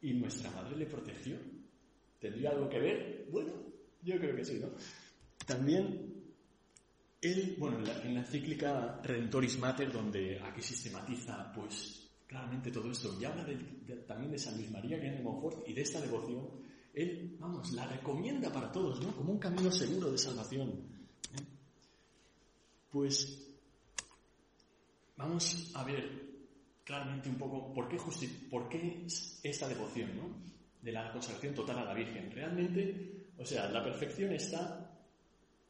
Y 0.00 0.14
nuestra 0.14 0.50
madre 0.50 0.76
le 0.76 0.86
protegió. 0.86 1.36
¿Tendría 2.18 2.50
algo 2.50 2.68
que 2.68 2.78
ver? 2.78 3.28
Bueno, 3.30 3.52
yo 4.02 4.18
creo 4.18 4.36
que 4.36 4.44
sí, 4.44 4.58
¿no? 4.58 4.68
También 5.46 6.14
él, 7.20 7.56
bueno, 7.58 7.78
en 7.78 8.14
la, 8.14 8.20
encíclica 8.20 9.00
Redentoris 9.02 9.58
Mater, 9.58 9.90
donde 9.90 10.40
aquí 10.40 10.60
sistematiza, 10.60 11.52
pues, 11.52 12.10
claramente 12.26 12.70
todo 12.70 12.90
esto, 12.90 13.16
y 13.18 13.24
habla 13.24 13.46
también 14.06 14.32
de 14.32 14.38
San 14.38 14.56
Luis 14.56 14.70
María 14.70 14.98
Guillén 14.98 15.16
de 15.16 15.22
Montfort 15.22 15.66
y 15.68 15.72
de 15.72 15.82
esta 15.82 16.00
devoción, 16.00 16.48
él, 16.94 17.36
vamos, 17.38 17.72
la 17.72 17.86
recomienda 17.86 18.52
para 18.52 18.70
todos, 18.70 19.00
¿no? 19.00 19.14
Como 19.16 19.32
un 19.32 19.38
camino 19.38 19.70
seguro 19.70 20.12
de 20.12 20.18
salvación. 20.18 20.68
¿eh? 20.68 21.42
Pues, 22.90 23.48
vamos 25.16 25.72
a 25.74 25.84
ver 25.84 26.24
claramente 26.84 27.28
un 27.28 27.36
poco 27.36 27.72
por 27.72 27.88
qué, 27.88 27.98
por 28.48 28.68
qué 28.68 29.06
esta 29.42 29.68
devoción, 29.68 30.16
¿no? 30.16 30.54
De 30.80 30.92
la 30.92 31.10
consagración 31.12 31.54
total 31.54 31.78
a 31.78 31.84
la 31.84 31.94
Virgen. 31.94 32.30
Realmente, 32.30 33.30
o 33.38 33.44
sea, 33.44 33.68
la 33.70 33.82
perfección 33.82 34.32
está 34.32 34.94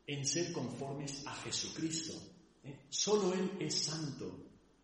en 0.06 0.26
ser 0.26 0.52
conformes 0.52 1.26
a 1.26 1.34
Jesucristo. 1.36 2.12
¿eh? 2.64 2.80
Solo 2.90 3.32
Él 3.32 3.52
es 3.60 3.74
santo. 3.74 4.40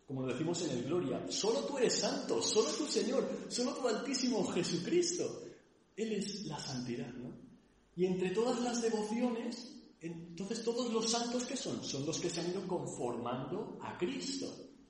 Como 0.07 0.23
lo 0.23 0.33
decimos 0.33 0.61
en 0.63 0.77
el 0.77 0.83
Gloria, 0.85 1.25
solo 1.29 1.61
tú 1.65 1.77
eres 1.77 1.99
santo, 1.99 2.41
solo 2.41 2.69
tu 2.71 2.85
Señor, 2.85 3.45
solo 3.47 3.73
tu 3.73 3.87
Altísimo 3.87 4.43
Jesucristo. 4.47 5.50
Él 5.95 6.13
es 6.13 6.45
la 6.45 6.59
santidad, 6.59 7.11
¿no? 7.13 7.31
Y 7.95 8.05
entre 8.05 8.31
todas 8.31 8.61
las 8.61 8.81
devociones, 8.81 9.81
entonces 9.99 10.63
todos 10.63 10.91
los 10.91 11.09
santos 11.09 11.45
que 11.45 11.57
son, 11.57 11.83
son 11.83 12.05
los 12.05 12.19
que 12.19 12.29
se 12.29 12.41
han 12.41 12.51
ido 12.51 12.67
conformando 12.67 13.77
a 13.81 13.97
Cristo. 13.97 14.47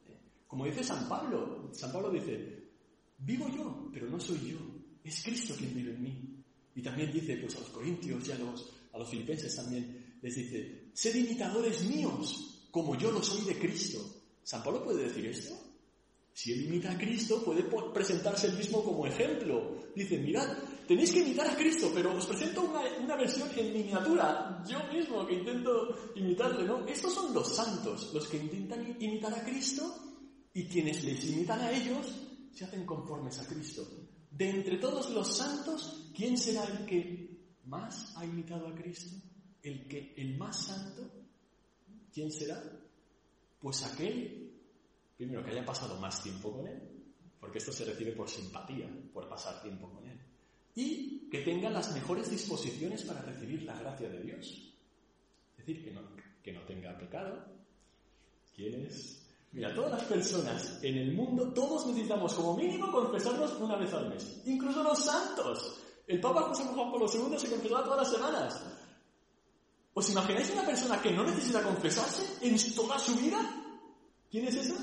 ¿eh? 0.08 0.17
Como 0.48 0.65
dice 0.65 0.84
San 0.84 1.10
Pablo, 1.10 1.70
San 1.74 1.91
Pablo 1.91 2.12
dice, 2.12 2.62
Vivo 3.24 3.48
yo, 3.55 3.89
pero 3.93 4.08
no 4.08 4.20
soy 4.20 4.51
yo. 4.51 4.58
Es 5.03 5.24
Cristo 5.24 5.53
quien 5.58 5.74
vive 5.75 5.91
en 5.91 6.01
mí. 6.01 6.43
Y 6.75 6.81
también 6.81 7.12
dice, 7.12 7.38
pues 7.38 7.55
a 7.55 7.60
los 7.60 7.70
corintios 7.70 8.27
y 8.27 8.31
a 8.31 8.38
los, 8.38 8.72
a 8.93 8.98
los 8.98 9.10
filipenses 9.10 9.55
también, 9.55 10.17
les 10.22 10.36
dice, 10.36 10.89
sed 10.93 11.15
imitadores 11.15 11.84
míos, 11.84 12.67
como 12.72 12.98
yo 12.98 13.12
lo 13.12 13.22
soy 13.22 13.46
de 13.46 13.60
Cristo. 13.60 14.00
¿San 14.43 14.63
Pablo 14.63 14.84
puede 14.84 15.03
decir 15.03 15.25
esto? 15.25 15.55
Si 16.34 16.53
él 16.53 16.65
imita 16.65 16.91
a 16.91 16.98
Cristo, 16.98 17.43
puede 17.43 17.63
presentarse 17.93 18.48
él 18.48 18.58
mismo 18.58 18.84
como 18.84 19.05
ejemplo. 19.05 19.77
Dice, 19.96 20.17
mirad, 20.17 20.58
tenéis 20.91 21.13
que 21.13 21.24
imitar 21.24 21.48
a 21.48 21.55
Cristo, 21.55 21.89
pero 21.95 22.12
os 22.12 22.27
presento 22.27 22.67
una, 22.67 22.83
una, 23.00 23.15
versión 23.15 23.48
en 23.55 23.71
miniatura, 23.71 24.62
yo 24.67 24.83
mismo 24.91 25.25
que 25.25 25.36
intento 25.36 26.12
imitarle, 26.15 26.65
¿no? 26.65 26.86
Estos 26.86 27.13
son 27.13 27.33
los 27.33 27.48
santos, 27.55 28.12
los 28.13 28.27
que 28.27 28.36
intentan 28.36 28.98
imitar 29.00 29.33
a 29.33 29.41
Cristo 29.41 29.88
y 30.53 30.65
quienes 30.65 31.01
les 31.05 31.24
imitan 31.31 31.62
a 31.62 31.71
ellos 31.71 32.12
se 32.51 32.65
hacen 32.65 32.86
conformes 32.86 33.39
a 33.39 33.48
Cristo. 33.48 33.88
De 34.31 34.50
entre 34.50 34.79
todos 34.79 35.10
los 35.12 35.33
santos, 35.33 36.12
¿quién 36.13 36.38
será 36.38 36.65
el 36.65 36.86
que 36.86 37.39
más 37.63 38.13
ha 38.17 38.25
imitado 38.25 38.67
a 38.67 38.75
Cristo? 38.75 39.15
¿El 39.63 39.88
que 39.88 40.13
el 40.17 40.38
más 40.38 40.65
santo? 40.65 41.10
¿Quién 42.13 42.29
será? 42.33 42.62
Pues 43.62 43.81
aquel, 43.83 44.60
primero, 45.15 45.41
que 45.41 45.51
haya 45.51 45.63
pasado 45.63 45.98
más 46.01 46.21
tiempo 46.21 46.51
con 46.51 46.67
él, 46.67 46.81
porque 47.39 47.60
esto 47.60 47.71
se 47.71 47.86
recibe 47.86 48.12
por 48.12 48.29
simpatía, 48.29 48.89
por 49.13 49.29
pasar 49.29 49.62
tiempo 49.62 49.89
con 49.89 50.00
él, 50.00 50.00
y 50.81 51.29
que 51.29 51.41
tenga 51.41 51.69
las 51.69 51.93
mejores 51.93 52.29
disposiciones 52.29 53.03
para 53.03 53.21
recibir 53.21 53.63
la 53.63 53.77
gracia 53.79 54.09
de 54.09 54.21
Dios. 54.21 54.75
Es 55.57 55.65
decir, 55.65 55.83
que 55.83 55.91
no, 55.91 56.01
que 56.43 56.51
no 56.51 56.61
tenga 56.63 56.97
pecado. 56.97 57.45
¿Quién 58.55 58.85
es? 58.85 59.21
Mira, 59.53 59.73
todas 59.73 59.91
las 59.91 60.03
personas 60.03 60.79
en 60.81 60.97
el 60.97 61.13
mundo, 61.13 61.53
todos 61.53 61.88
necesitamos 61.88 62.33
como 62.33 62.55
mínimo 62.55 62.91
confesarnos 62.91 63.53
una 63.59 63.75
vez 63.75 63.93
al 63.93 64.09
mes. 64.09 64.41
Incluso 64.45 64.81
los 64.81 65.03
santos. 65.03 65.77
El 66.07 66.19
Papa 66.19 66.43
José 66.43 66.63
Juan 66.63 66.91
Pablo 66.91 67.05
II 67.05 67.38
se 67.38 67.50
confesaba 67.50 67.83
todas 67.83 68.00
las 68.00 68.11
semanas. 68.11 68.63
¿Os 69.93 70.09
imagináis 70.09 70.51
una 70.51 70.65
persona 70.65 71.01
que 71.01 71.11
no 71.11 71.23
necesita 71.23 71.61
confesarse 71.63 72.23
en 72.41 72.57
toda 72.73 72.97
su 72.97 73.15
vida? 73.17 73.39
¿Quién 74.29 74.47
es 74.47 74.55
esa? 74.55 74.75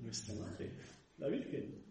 Nuestra 0.00 0.34
Madre, 0.34 0.78
la 1.18 1.28
Virgen. 1.28 1.84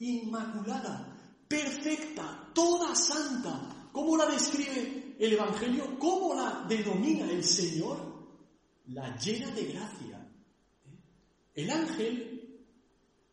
Inmaculada, 0.00 1.17
perfecta, 1.48 2.50
toda 2.54 2.94
santa. 2.94 3.90
¿Cómo 3.92 4.16
la 4.16 4.26
describe 4.26 5.16
el 5.18 5.32
Evangelio? 5.32 5.98
¿Cómo 5.98 6.34
la 6.34 6.66
denomina 6.68 7.30
el 7.30 7.42
Señor? 7.42 8.16
La 8.86 9.16
llena 9.16 9.50
de 9.50 9.64
gracia 9.64 10.18
el 11.58 11.70
ángel, 11.70 12.60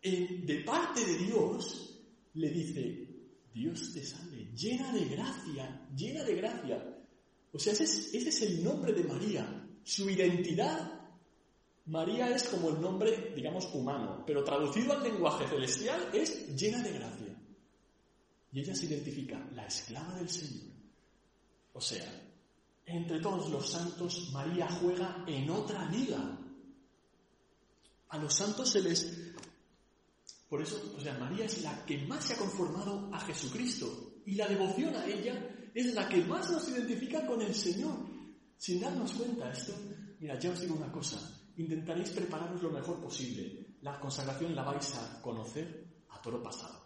de 0.01 0.63
parte 0.65 1.05
de 1.05 1.15
Dios, 1.15 2.01
le 2.34 2.50
dice, 2.50 3.07
Dios 3.53 3.93
te 3.93 4.03
salve, 4.03 4.50
llena 4.55 4.91
de 4.91 5.05
gracia, 5.05 5.88
llena 5.95 6.24
de 6.24 6.36
gracia. 6.36 6.98
O 7.53 7.60
sea, 7.60 7.74
ese 7.74 7.84
es, 8.17 8.41
el 8.41 8.63
nombre 8.63 8.93
de 8.93 9.03
María. 9.03 9.69
Su 9.84 10.10
identidad, 10.10 11.07
María 11.86 12.36
es 12.36 12.50
como 12.50 12.69
el 12.69 12.81
nombre, 12.81 13.31
digamos, 13.36 13.72
humano, 13.75 14.24
pero 14.25 14.43
traducido 14.43 14.93
al 14.93 15.03
lenguaje 15.03 15.48
celestial 15.48 16.10
es 16.12 16.48
llena 16.55 16.81
de 16.81 16.93
gracia. 16.93 17.25
Y 18.55 18.62
ella 18.62 18.74
se 18.74 18.85
identifica, 18.85 19.38
la 19.51 19.65
esclava 19.65 20.13
del 20.13 20.29
Señor. 20.29 20.71
O 21.74 21.81
sea, 21.81 22.09
entre 22.85 23.19
todos 23.19 23.50
los 23.50 23.69
santos, 23.69 24.29
María 24.31 24.65
juega 24.79 25.25
en 25.27 25.50
otra 25.50 25.89
liga. 25.89 26.39
A 28.07 28.17
los 28.17 28.33
santos 28.33 28.69
se 28.69 28.81
les... 28.81 29.33
Por 30.47 30.62
eso, 30.62 30.93
o 30.95 31.01
sea, 31.01 31.17
María 31.17 31.43
es 31.43 31.63
la 31.63 31.85
que 31.85 31.97
más 32.07 32.24
se 32.24 32.35
ha 32.35 32.38
conformado 32.38 33.13
a 33.13 33.19
Jesucristo 33.19 34.21
y 34.25 34.35
la 34.35 34.47
devoción 34.47 34.95
a 34.95 35.05
ella 35.05 35.69
es 35.74 35.93
la 35.93 36.07
que 36.07 36.24
más 36.24 36.50
nos 36.50 36.69
identifica 36.69 37.27
con 37.27 37.41
el 37.41 37.53
Señor. 37.53 38.07
Sin 38.55 38.79
darnos 38.79 39.15
cuenta 39.15 39.51
esto, 39.51 39.74
mira, 40.17 40.39
ya 40.39 40.51
os 40.51 40.62
digo 40.62 40.75
una 40.75 40.93
cosa, 40.93 41.19
intentaréis 41.57 42.12
prepararos 42.12 42.63
lo 42.63 42.71
mejor 42.71 43.01
posible. 43.01 43.75
La 43.81 44.00
consagración 44.00 44.55
la 44.55 44.63
vais 44.63 44.95
a 44.95 45.21
conocer 45.21 46.05
a 46.07 46.21
toro 46.21 46.41
pasado. 46.41 46.84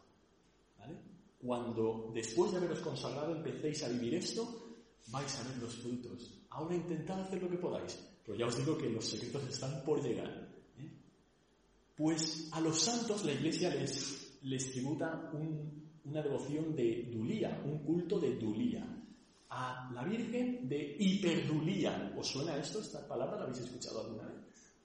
Cuando 1.42 2.12
después 2.14 2.52
de 2.52 2.58
haberos 2.58 2.80
consagrado 2.80 3.36
empecéis 3.36 3.84
a 3.84 3.90
vivir 3.90 4.16
esto, 4.16 4.70
vais 5.08 5.40
a 5.40 5.44
ver 5.48 5.58
los 5.58 5.76
frutos. 5.76 6.46
Ahora 6.50 6.76
intentad 6.76 7.22
hacer 7.22 7.42
lo 7.42 7.50
que 7.50 7.58
podáis, 7.58 7.98
pero 8.26 8.38
ya 8.38 8.46
os 8.46 8.58
digo 8.58 8.78
que 8.78 8.90
los 8.90 9.06
secretos 9.06 9.48
están 9.48 9.84
por 9.84 10.04
llegar. 10.04 10.50
Pues 11.96 12.50
a 12.54 12.62
los 12.62 12.80
santos 12.80 13.26
la 13.26 13.34
iglesia 13.34 13.70
les, 13.76 14.40
les 14.44 14.72
tributa 14.72 15.32
una 16.06 16.22
devoción 16.22 16.76
de 16.76 17.10
Dulía, 17.12 17.62
un 17.66 17.80
culto 17.80 18.20
de 18.20 18.36
Dulía. 18.36 18.86
A 19.50 19.92
la 19.94 20.04
Virgen 20.04 20.70
de 20.70 20.96
Hiperdulía. 21.00 22.14
¿Os 22.18 22.28
suena 22.28 22.56
esto? 22.56 22.80
¿Esta 22.80 23.06
palabra 23.08 23.38
la 23.38 23.44
habéis 23.44 23.60
escuchado 23.60 24.02
alguna 24.02 24.28
vez? 24.28 24.29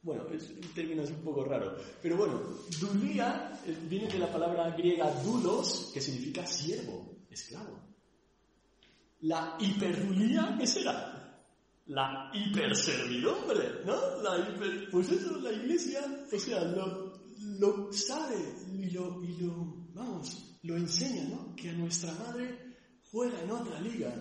Bueno, 0.05 0.29
es 0.29 0.51
un 0.51 0.75
término 0.75 1.03
un 1.03 1.25
poco 1.25 1.45
raro. 1.45 1.77
Pero 2.03 2.19
bueno, 2.19 2.43
Dulía 2.79 3.59
eh, 3.67 3.75
viene 3.89 4.07
de 4.07 4.19
la 4.19 4.31
palabra 4.31 4.71
griega 4.77 5.11
dulos, 5.23 5.91
que 5.95 6.01
significa 6.03 6.47
siervo, 6.47 7.25
esclavo. 7.31 7.81
La 9.23 9.57
hiperdulía, 9.59 10.57
¿qué 10.59 10.67
será? 10.67 11.43
La 11.87 12.31
hiperservidumbre, 12.35 13.85
¿no? 13.87 14.23
La 14.23 14.47
hiper... 14.47 14.91
Pues 14.91 15.11
eso, 15.11 15.39
la 15.39 15.51
iglesia, 15.51 16.01
o 16.31 16.39
sea, 16.39 16.63
lo, 16.65 17.19
lo 17.59 17.91
sabe 17.91 18.37
y 18.79 18.91
lo, 18.91 19.25
y 19.25 19.43
lo, 19.43 19.87
vamos, 19.95 20.59
lo 20.65 20.77
enseña, 20.77 21.25
¿no? 21.31 21.57
Que 21.57 21.71
a 21.71 21.73
nuestra 21.73 22.13
madre 22.13 22.77
juega 23.11 23.41
en 23.43 23.51
otra 23.51 23.81
liga. 23.81 24.13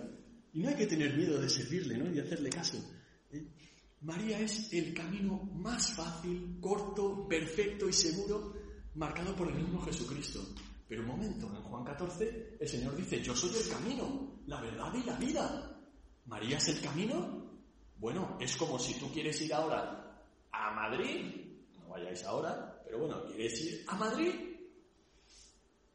Y 0.54 0.62
no 0.62 0.70
hay 0.70 0.76
que 0.76 0.88
tener 0.88 1.18
miedo 1.18 1.42
de 1.42 1.50
servirle, 1.50 1.98
¿no? 1.98 2.10
Y 2.10 2.14
de 2.14 2.22
hacerle 2.22 2.50
caso. 2.50 2.78
María 4.04 4.38
es 4.40 4.74
el 4.74 4.94
camino 4.94 5.50
más 5.54 5.96
fácil, 5.96 6.58
corto, 6.60 7.26
perfecto 7.28 7.88
y 7.88 7.94
seguro 7.94 8.54
marcado 8.96 9.34
por 9.34 9.48
el 9.48 9.56
mismo 9.56 9.82
Jesucristo. 9.82 10.42
Pero 10.88 11.04
un 11.04 11.08
momento, 11.08 11.48
en 11.48 11.64
Juan 11.64 11.86
14 11.86 12.58
el 12.60 12.68
Señor 12.68 12.96
dice, 12.98 13.22
yo 13.24 13.34
soy 13.34 13.52
el 13.56 13.70
camino, 13.70 14.42
la 14.46 14.60
verdad 14.60 14.94
y 14.94 15.04
la 15.06 15.16
vida. 15.16 15.80
¿María 16.26 16.58
es 16.58 16.68
el 16.68 16.82
camino? 16.82 17.50
Bueno, 17.98 18.38
es 18.42 18.58
como 18.58 18.78
si 18.78 19.00
tú 19.00 19.10
quieres 19.12 19.40
ir 19.42 19.54
ahora 19.54 20.22
a 20.52 20.72
Madrid, 20.74 21.62
no 21.80 21.88
vayáis 21.88 22.24
ahora, 22.26 22.82
pero 22.84 23.00
bueno, 23.00 23.26
quieres 23.26 23.62
ir 23.62 23.86
a 23.88 23.96
Madrid 23.96 24.34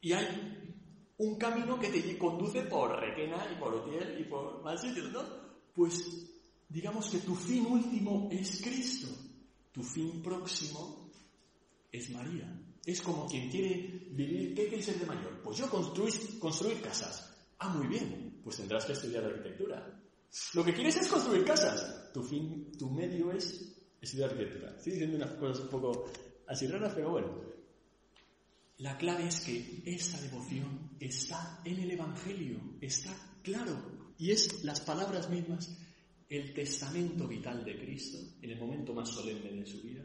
y 0.00 0.12
hay 0.12 0.74
un 1.18 1.36
camino 1.36 1.78
que 1.78 1.88
te 1.88 2.16
conduce 2.16 2.62
por 2.62 2.98
Requena 2.98 3.46
y 3.52 3.60
por 3.60 3.74
Otiel 3.74 4.18
y 4.18 4.24
por 4.24 4.62
más 4.62 4.80
sitios, 4.80 5.12
¿no? 5.12 5.22
Pues 5.74 6.38
digamos 6.68 7.08
que 7.10 7.18
tu 7.18 7.34
fin 7.34 7.66
último 7.66 8.28
es 8.30 8.60
Cristo, 8.62 9.08
tu 9.72 9.82
fin 9.82 10.22
próximo 10.22 11.10
es 11.90 12.10
María. 12.10 12.64
Es 12.84 13.02
como 13.02 13.26
quien 13.26 13.50
quiere 13.50 14.08
vivir, 14.12 14.54
¿qué 14.54 14.68
quieres 14.68 14.87
ser 14.87 14.98
de 14.98 15.06
mayor? 15.06 15.42
Pues 15.42 15.58
yo 15.58 15.68
construir, 15.68 16.38
construir 16.38 16.80
casas. 16.80 17.34
Ah, 17.58 17.68
muy 17.68 17.87
bien, 17.87 18.40
pues 18.42 18.56
tendrás 18.56 18.84
que 18.87 18.92
estudiar 18.92 19.25
arquitectura. 19.25 20.00
Lo 20.54 20.64
que 20.64 20.72
quieres 20.72 20.96
es 20.96 21.08
construir 21.08 21.44
casas. 21.44 22.12
Tu 22.12 22.22
fin, 22.22 22.72
tu 22.78 22.90
medio 22.90 23.32
es 23.32 23.76
estudiar 24.00 24.30
arquitectura. 24.30 24.75
Estoy 24.76 24.92
diciendo 24.92 25.16
unas 25.16 25.32
cosas 25.34 25.64
un 25.64 25.70
poco 25.70 26.10
así 26.46 26.66
raras, 26.66 26.92
pero 26.94 27.10
bueno. 27.10 27.48
La 28.78 28.96
clave 28.96 29.26
es 29.26 29.40
que 29.40 29.82
esa 29.84 30.20
devoción 30.20 30.92
está 31.00 31.60
en 31.64 31.80
el 31.80 31.90
Evangelio, 31.90 32.60
está 32.80 33.10
claro, 33.42 34.14
y 34.18 34.30
es 34.30 34.62
las 34.62 34.80
palabras 34.80 35.28
mismas, 35.28 35.76
el 36.28 36.52
testamento 36.52 37.26
vital 37.26 37.64
de 37.64 37.78
Cristo, 37.78 38.18
en 38.42 38.50
el 38.50 38.58
momento 38.58 38.94
más 38.94 39.08
solemne 39.08 39.52
de 39.52 39.66
su 39.66 39.80
vida, 39.82 40.04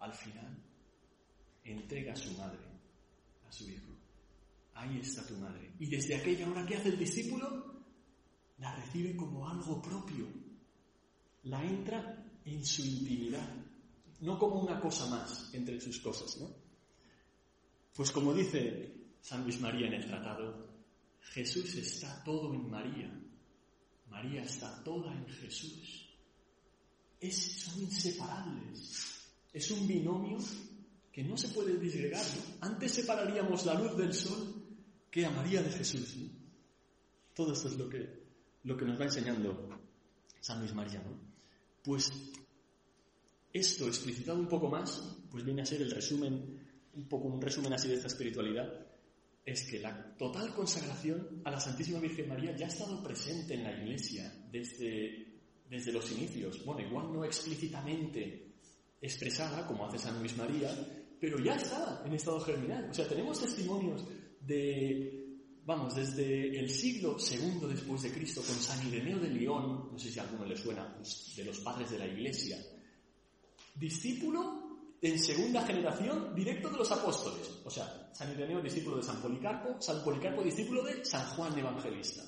al 0.00 0.12
final, 0.12 0.56
entrega 1.64 2.12
a 2.12 2.16
su 2.16 2.32
madre, 2.36 2.58
a 3.48 3.52
su 3.52 3.68
hijo. 3.70 3.92
Ahí 4.74 4.98
está 4.98 5.26
tu 5.26 5.36
madre. 5.36 5.72
Y 5.78 5.86
desde 5.86 6.16
aquella 6.16 6.48
hora 6.50 6.66
que 6.66 6.76
hace 6.76 6.88
el 6.88 6.98
discípulo, 6.98 7.84
la 8.58 8.74
recibe 8.76 9.14
como 9.14 9.48
algo 9.48 9.80
propio. 9.80 10.26
La 11.44 11.64
entra 11.64 12.24
en 12.44 12.64
su 12.64 12.82
intimidad 12.82 13.48
no 14.20 14.38
como 14.38 14.60
una 14.60 14.80
cosa 14.80 15.06
más 15.06 15.52
entre 15.54 15.80
sus 15.80 16.00
cosas, 16.00 16.38
¿no? 16.40 16.54
Pues 17.94 18.12
como 18.12 18.34
dice 18.34 18.94
San 19.20 19.44
Luis 19.44 19.60
María 19.60 19.86
en 19.86 19.94
el 19.94 20.06
tratado, 20.06 20.68
Jesús 21.20 21.74
está 21.76 22.22
todo 22.24 22.52
en 22.54 22.70
María, 22.70 23.19
María 24.10 24.42
está 24.42 24.82
toda 24.82 25.12
en 25.14 25.26
Jesús. 25.26 26.08
Es, 27.20 27.62
son 27.62 27.82
inseparables, 27.82 29.32
es 29.52 29.70
un 29.70 29.86
binomio 29.86 30.38
que 31.12 31.22
no 31.22 31.36
se 31.36 31.48
puede 31.48 31.76
disgregar. 31.78 32.24
Antes 32.60 32.92
separaríamos 32.92 33.66
la 33.66 33.74
luz 33.74 33.96
del 33.96 34.14
sol 34.14 34.54
que 35.10 35.26
a 35.26 35.30
María 35.30 35.62
de 35.62 35.70
Jesús. 35.70 36.16
Todo 37.34 37.52
esto 37.52 37.68
es 37.68 37.76
lo 37.76 37.88
que, 37.88 38.22
lo 38.64 38.76
que 38.76 38.84
nos 38.84 38.98
va 38.98 39.04
enseñando 39.04 39.68
San 40.40 40.60
Luis 40.60 40.74
María. 40.74 41.02
¿no? 41.02 41.18
Pues 41.82 42.10
esto, 43.52 43.86
explicitado 43.86 44.38
un 44.38 44.48
poco 44.48 44.68
más, 44.68 45.18
pues 45.30 45.44
viene 45.44 45.62
a 45.62 45.66
ser 45.66 45.82
el 45.82 45.90
resumen 45.90 46.68
un 46.94 47.08
poco 47.08 47.28
un 47.28 47.40
resumen 47.40 47.72
así 47.72 47.88
de 47.88 47.94
esta 47.94 48.08
espiritualidad, 48.08 48.89
es 49.44 49.62
que 49.68 49.78
la 49.78 50.16
total 50.16 50.54
consagración 50.54 51.42
a 51.44 51.50
la 51.50 51.60
Santísima 51.60 51.98
Virgen 51.98 52.28
María 52.28 52.54
ya 52.56 52.66
ha 52.66 52.68
estado 52.68 53.02
presente 53.02 53.54
en 53.54 53.64
la 53.64 53.72
Iglesia 53.72 54.32
desde, 54.50 55.40
desde 55.68 55.92
los 55.92 56.10
inicios. 56.12 56.64
Bueno, 56.64 56.86
igual 56.86 57.12
no 57.12 57.24
explícitamente 57.24 58.54
expresada, 59.00 59.66
como 59.66 59.86
hace 59.86 59.98
San 59.98 60.18
Luis 60.18 60.36
María, 60.36 60.70
pero 61.18 61.38
ya 61.38 61.54
está 61.54 62.02
en 62.04 62.12
estado 62.12 62.40
germinal. 62.40 62.88
O 62.90 62.94
sea, 62.94 63.08
tenemos 63.08 63.40
testimonios 63.40 64.04
de, 64.40 65.38
vamos, 65.64 65.94
desde 65.94 66.58
el 66.58 66.68
siglo 66.68 67.16
II 67.18 67.66
después 67.68 68.02
de 68.02 68.12
Cristo 68.12 68.42
con 68.42 68.56
San 68.56 68.86
Ireneo 68.86 69.18
de 69.18 69.28
León, 69.28 69.88
no 69.92 69.98
sé 69.98 70.10
si 70.10 70.18
a 70.18 70.22
alguno 70.22 70.44
le 70.44 70.56
suena, 70.56 70.94
pues, 70.94 71.34
de 71.36 71.44
los 71.44 71.60
padres 71.60 71.90
de 71.90 71.98
la 71.98 72.06
Iglesia, 72.06 72.58
discípulo 73.74 74.69
en 75.02 75.18
segunda 75.18 75.62
generación 75.62 76.34
directo 76.34 76.68
de 76.68 76.78
los 76.78 76.92
apóstoles. 76.92 77.60
O 77.64 77.70
sea, 77.70 78.10
San 78.12 78.32
Ireneo, 78.32 78.60
discípulo 78.60 78.96
de 78.96 79.02
San 79.02 79.20
Policarpo, 79.20 79.80
San 79.80 80.04
Policarpo, 80.04 80.42
discípulo 80.42 80.82
de 80.82 81.04
San 81.04 81.26
Juan 81.30 81.58
Evangelista. 81.58 82.22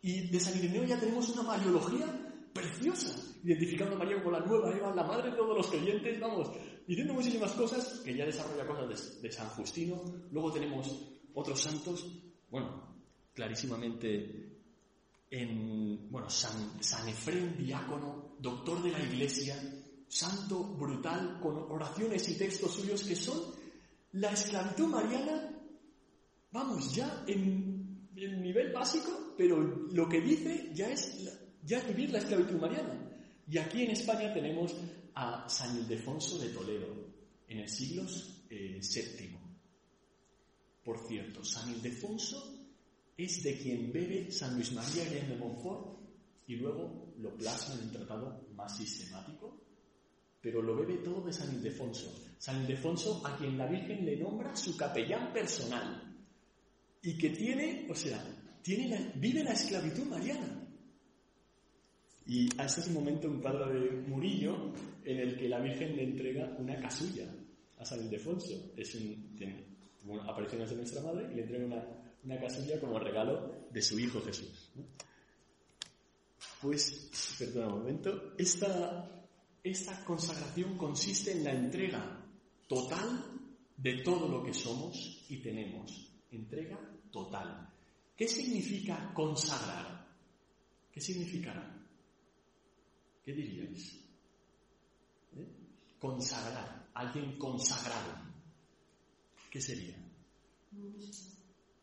Y 0.00 0.28
de 0.28 0.40
San 0.40 0.56
Ireneo 0.58 0.84
ya 0.84 0.98
tenemos 0.98 1.28
una 1.30 1.42
mariología 1.42 2.06
preciosa, 2.54 3.14
identificando 3.44 3.94
a 3.94 3.98
María 3.98 4.22
como 4.22 4.38
la 4.38 4.44
nueva 4.44 4.74
Eva, 4.74 4.94
la 4.94 5.04
madre 5.04 5.30
de 5.30 5.36
todos 5.36 5.56
los 5.56 5.66
creyentes, 5.66 6.18
vamos, 6.18 6.50
diciendo 6.86 7.12
muchísimas 7.12 7.52
cosas, 7.52 8.00
que 8.02 8.16
ya 8.16 8.24
desarrolla 8.24 8.66
cosas 8.66 9.20
de, 9.20 9.30
San 9.30 9.48
Justino. 9.50 10.02
Luego 10.32 10.52
tenemos 10.52 10.90
otros 11.34 11.60
santos, 11.60 12.06
bueno, 12.50 12.96
clarísimamente 13.34 14.56
en, 15.30 16.10
bueno, 16.10 16.30
San, 16.30 16.82
San 16.82 17.06
diácono, 17.58 18.36
doctor 18.38 18.82
de 18.82 18.92
la 18.92 19.00
iglesia, 19.00 19.60
santo, 20.08 20.62
brutal, 20.62 21.38
con 21.40 21.56
oraciones 21.56 22.28
y 22.28 22.38
textos 22.38 22.72
suyos 22.74 23.02
que 23.02 23.16
son 23.16 23.40
la 24.12 24.32
esclavitud 24.32 24.86
mariana, 24.86 25.52
vamos, 26.52 26.94
ya 26.94 27.24
en 27.26 28.10
el 28.16 28.40
nivel 28.40 28.72
básico, 28.72 29.34
pero 29.36 29.60
lo 29.60 30.08
que 30.08 30.20
dice 30.20 30.70
ya 30.72 30.90
es 30.90 31.28
ya 31.62 31.80
vivir 31.80 32.10
la 32.10 32.18
esclavitud 32.18 32.58
mariana. 32.58 33.12
Y 33.48 33.58
aquí 33.58 33.82
en 33.82 33.90
España 33.90 34.32
tenemos 34.32 34.74
a 35.14 35.48
San 35.48 35.76
Ildefonso 35.78 36.38
de 36.38 36.48
Toledo, 36.50 36.86
en 37.48 37.60
el 37.60 37.68
siglo 37.68 38.04
VII. 38.04 38.46
Eh, 38.50 39.38
Por 40.82 40.98
cierto, 41.06 41.44
San 41.44 41.70
Ildefonso 41.74 42.56
es 43.16 43.42
de 43.42 43.58
quien 43.58 43.92
bebe 43.92 44.30
San 44.30 44.54
Luis 44.54 44.72
María 44.72 45.04
Guillén 45.04 45.28
de 45.28 45.36
Montfort 45.36 45.98
y 46.46 46.56
luego 46.56 47.14
lo 47.18 47.34
plasma 47.36 47.74
en 47.74 47.88
un 47.88 47.92
tratado 47.92 48.48
más 48.54 48.76
sistemático 48.76 49.65
pero 50.46 50.62
lo 50.62 50.76
bebe 50.76 50.98
todo 50.98 51.22
de 51.22 51.32
San 51.32 51.52
Ildefonso. 51.56 52.36
San 52.38 52.62
Ildefonso 52.62 53.20
a 53.26 53.36
quien 53.36 53.58
la 53.58 53.66
Virgen 53.66 54.06
le 54.06 54.16
nombra 54.16 54.54
su 54.54 54.76
capellán 54.76 55.32
personal 55.32 56.16
y 57.02 57.18
que 57.18 57.30
tiene, 57.30 57.88
o 57.90 57.94
sea, 57.96 58.24
tiene 58.62 59.10
vive 59.16 59.42
la 59.42 59.54
esclavitud 59.54 60.04
mariana. 60.04 60.64
Y 62.26 62.48
hasta 62.60 62.80
ese 62.80 62.92
momento 62.92 63.26
un 63.26 63.40
padre 63.40 63.80
de 63.80 63.90
Murillo 64.02 64.72
en 65.04 65.18
el 65.18 65.36
que 65.36 65.48
la 65.48 65.58
Virgen 65.58 65.96
le 65.96 66.04
entrega 66.04 66.54
una 66.60 66.78
casulla 66.78 67.26
a 67.78 67.84
San 67.84 68.04
Ildefonso. 68.04 68.72
Es 68.76 68.94
un, 68.94 69.34
tiene 69.34 69.66
apariciones 70.28 70.70
de 70.70 70.76
nuestra 70.76 71.02
madre 71.02 71.26
y 71.32 71.34
le 71.34 71.42
entrega 71.42 71.66
una, 71.66 71.84
una 72.22 72.38
casulla 72.38 72.78
como 72.78 73.00
regalo 73.00 73.66
de 73.68 73.82
su 73.82 73.98
hijo 73.98 74.20
Jesús. 74.20 74.70
Pues, 76.62 77.36
perdona 77.36 77.66
un 77.66 77.80
momento, 77.80 78.32
esta 78.38 79.15
esta 79.70 80.04
consagración 80.04 80.76
consiste 80.76 81.32
en 81.32 81.44
la 81.44 81.52
entrega 81.52 82.24
total 82.68 83.24
de 83.76 84.02
todo 84.02 84.28
lo 84.28 84.42
que 84.42 84.54
somos 84.54 85.24
y 85.28 85.38
tenemos. 85.38 86.12
Entrega 86.30 86.78
total. 87.10 87.68
¿Qué 88.16 88.28
significa 88.28 89.12
consagrar? 89.12 90.06
¿Qué 90.92 91.00
significará? 91.00 91.84
¿Qué 93.24 93.32
diríais? 93.32 94.04
¿Eh? 95.36 95.48
Consagrar. 95.98 96.88
Alguien 96.94 97.36
consagrado. 97.38 98.24
¿Qué 99.50 99.60
sería? 99.60 99.96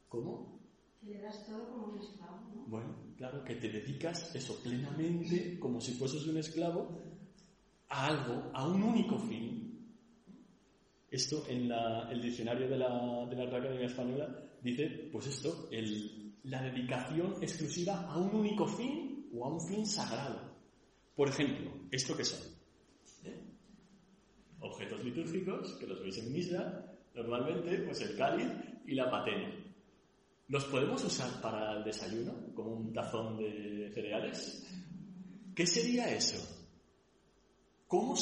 ¿Cómo? 0.08 0.60
Que 1.00 1.08
le 1.10 1.22
das 1.22 1.46
todo 1.46 1.70
como 1.70 1.88
un 1.88 2.00
esclavo. 2.00 2.50
¿no? 2.56 2.66
Bueno, 2.68 2.96
claro, 3.18 3.44
que 3.44 3.56
te 3.56 3.70
dedicas 3.70 4.34
eso 4.36 4.62
plenamente 4.64 5.60
como 5.60 5.82
si 5.82 5.94
fueses 5.94 6.26
un 6.26 6.38
esclavo 6.38 7.13
a 7.94 8.08
algo, 8.08 8.50
a 8.54 8.68
un 8.68 8.82
único 8.82 9.20
fin. 9.20 9.62
Esto 11.12 11.46
en 11.48 11.72
el 11.72 12.22
diccionario 12.22 12.68
de 12.68 12.78
la, 12.78 13.26
de 13.30 13.36
la 13.36 13.44
Academia 13.44 13.86
Española 13.86 14.28
dice, 14.64 15.10
pues 15.12 15.28
esto, 15.28 15.70
la 16.44 16.64
dedicación 16.64 17.36
exclusiva 17.40 18.08
a 18.10 18.18
un 18.18 18.36
único 18.36 18.66
fin 18.66 19.30
o 19.32 19.46
a 19.46 19.54
un 19.54 19.62
fin 19.62 19.86
sagrado. 19.86 20.42
Por 21.16 21.30
ejemplo, 21.30 21.72
¿esto 21.92 22.18
qué 22.18 22.26
son? 22.26 22.40
¿Eh? 23.26 23.44
Objetos 24.62 25.04
litúrgicos, 25.04 25.74
que 25.80 25.86
los 25.86 26.02
veis 26.02 26.18
en 26.18 26.34
misa, 26.34 26.96
normalmente, 27.14 27.78
pues 27.84 28.02
el 28.02 28.18
cáliz 28.18 28.50
y 28.88 28.96
la 28.96 29.12
patena. 29.12 29.54
¿Los 30.48 30.66
podemos 30.66 31.04
usar 31.04 31.40
para 31.42 31.78
el 31.78 31.84
desayuno, 31.84 32.34
como 32.56 32.72
un 32.72 32.92
tazón 32.92 33.38
de 33.38 33.92
cereales? 33.94 34.68
¿Qué 35.54 35.68
sería 35.68 36.12
eso? 36.12 36.63
¿Cómo, 37.94 38.16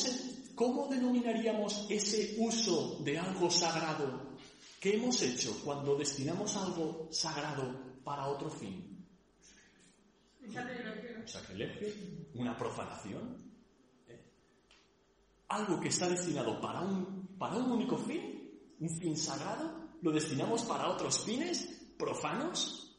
¿Cómo 0.53 0.87
denominaríamos 0.87 1.85
ese 1.89 2.35
uso 2.39 2.97
de 3.05 3.17
algo 3.17 3.49
sagrado 3.49 4.35
que 4.81 4.97
hemos 4.97 5.21
hecho 5.21 5.61
cuando 5.63 5.95
destinamos 5.95 6.57
algo 6.57 7.07
sagrado 7.09 8.01
para 8.03 8.27
otro 8.27 8.49
fin? 8.49 9.07
Un 10.45 11.25
sacrilegio. 11.25 11.87
Una 12.35 12.57
profanación. 12.57 13.37
¿Eh? 14.09 14.19
Algo 15.47 15.79
que 15.79 15.87
está 15.87 16.09
destinado 16.09 16.59
para 16.59 16.81
un, 16.81 17.37
para 17.39 17.55
un 17.55 17.71
único 17.71 17.95
fin, 17.95 18.51
un 18.77 18.89
fin 18.99 19.15
sagrado, 19.15 19.87
lo 20.01 20.11
destinamos 20.11 20.63
para 20.63 20.89
otros 20.89 21.23
fines 21.23 21.93
profanos. 21.97 22.93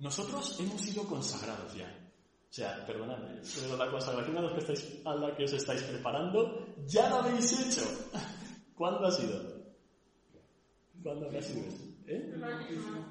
Nosotros 0.00 0.60
hemos 0.60 0.82
sido 0.82 1.06
consagrados 1.06 1.74
ya. 1.74 2.01
O 2.52 2.54
sea, 2.54 2.84
perdonadme, 2.84 3.40
pero 3.54 3.78
la 3.78 3.90
consagración 3.90 4.36
a, 4.36 4.42
los 4.42 4.52
que 4.52 4.58
estáis, 4.58 5.00
a 5.06 5.14
la 5.14 5.34
que 5.34 5.44
os 5.44 5.52
estáis 5.54 5.82
preparando, 5.84 6.66
ya 6.86 7.08
la 7.08 7.20
habéis 7.20 7.50
hecho. 7.58 7.80
¿Cuándo 8.76 9.06
ha 9.06 9.10
sido? 9.10 9.40
¿Cuándo 11.02 11.30
ha 11.30 11.40
sido 11.40 11.66
esto? 11.66 11.84
¿Eh? 12.06 12.34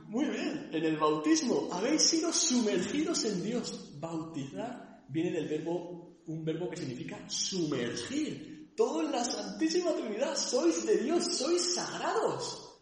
Muy 0.05 0.25
bien, 0.25 0.69
en 0.71 0.85
el 0.85 0.95
bautismo 0.95 1.69
habéis 1.71 2.03
sido 2.03 2.31
sumergidos 2.31 3.25
en 3.25 3.41
Dios. 3.41 3.99
Bautizar 3.99 5.05
viene 5.07 5.31
del 5.31 5.47
verbo, 5.47 6.21
un 6.27 6.45
verbo 6.45 6.69
que 6.69 6.77
significa 6.77 7.27
sumergir. 7.27 8.75
Todo 8.77 9.01
en 9.01 9.11
la 9.11 9.23
Santísima 9.23 9.91
Trinidad, 9.93 10.35
sois 10.35 10.85
de 10.85 10.97
Dios, 10.97 11.25
sois 11.35 11.73
sagrados. 11.73 12.77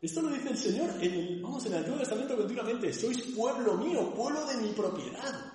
Esto 0.00 0.22
lo 0.22 0.28
dice 0.28 0.50
el 0.50 0.58
Señor 0.58 0.90
en 1.00 1.12
el, 1.12 1.42
vamos, 1.42 1.66
en 1.66 1.72
el 1.72 1.78
Antiguo 1.78 1.98
Testamento 1.98 2.36
continuamente, 2.36 2.92
sois 2.92 3.20
pueblo 3.34 3.76
mío, 3.78 4.14
pueblo 4.14 4.46
de 4.46 4.58
mi 4.58 4.68
propiedad. 4.74 5.53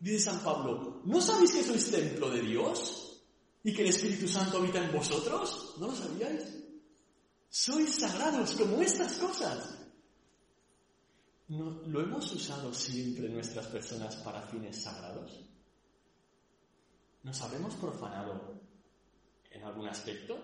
Dice 0.00 0.30
San 0.30 0.40
Pablo, 0.40 1.02
¿no 1.04 1.20
sabéis 1.20 1.52
que 1.52 1.62
sois 1.62 1.90
templo 1.90 2.30
de 2.30 2.40
Dios? 2.40 3.20
¿Y 3.62 3.74
que 3.74 3.82
el 3.82 3.88
Espíritu 3.88 4.26
Santo 4.26 4.56
habita 4.56 4.82
en 4.82 4.96
vosotros? 4.96 5.74
¿No 5.76 5.88
lo 5.88 5.94
sabíais? 5.94 6.56
Sois 7.50 7.94
sagrados 7.94 8.52
como 8.52 8.80
estas 8.80 9.12
cosas. 9.18 9.76
¿No, 11.48 11.82
¿Lo 11.86 12.00
hemos 12.00 12.32
usado 12.32 12.72
siempre 12.72 13.28
nuestras 13.28 13.66
personas 13.66 14.16
para 14.16 14.40
fines 14.48 14.80
sagrados? 14.80 15.44
¿Nos 17.22 17.38
habremos 17.42 17.74
profanado 17.74 18.58
en 19.50 19.62
algún 19.64 19.86
aspecto? 19.86 20.38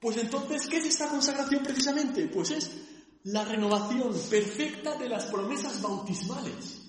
Pues 0.00 0.16
entonces, 0.16 0.66
¿qué 0.68 0.78
es 0.78 0.86
esta 0.86 1.10
consagración 1.10 1.62
precisamente? 1.62 2.28
Pues 2.28 2.52
es 2.52 2.70
la 3.24 3.44
renovación 3.44 4.14
perfecta 4.30 4.96
de 4.96 5.10
las 5.10 5.26
promesas 5.26 5.82
bautismales 5.82 6.79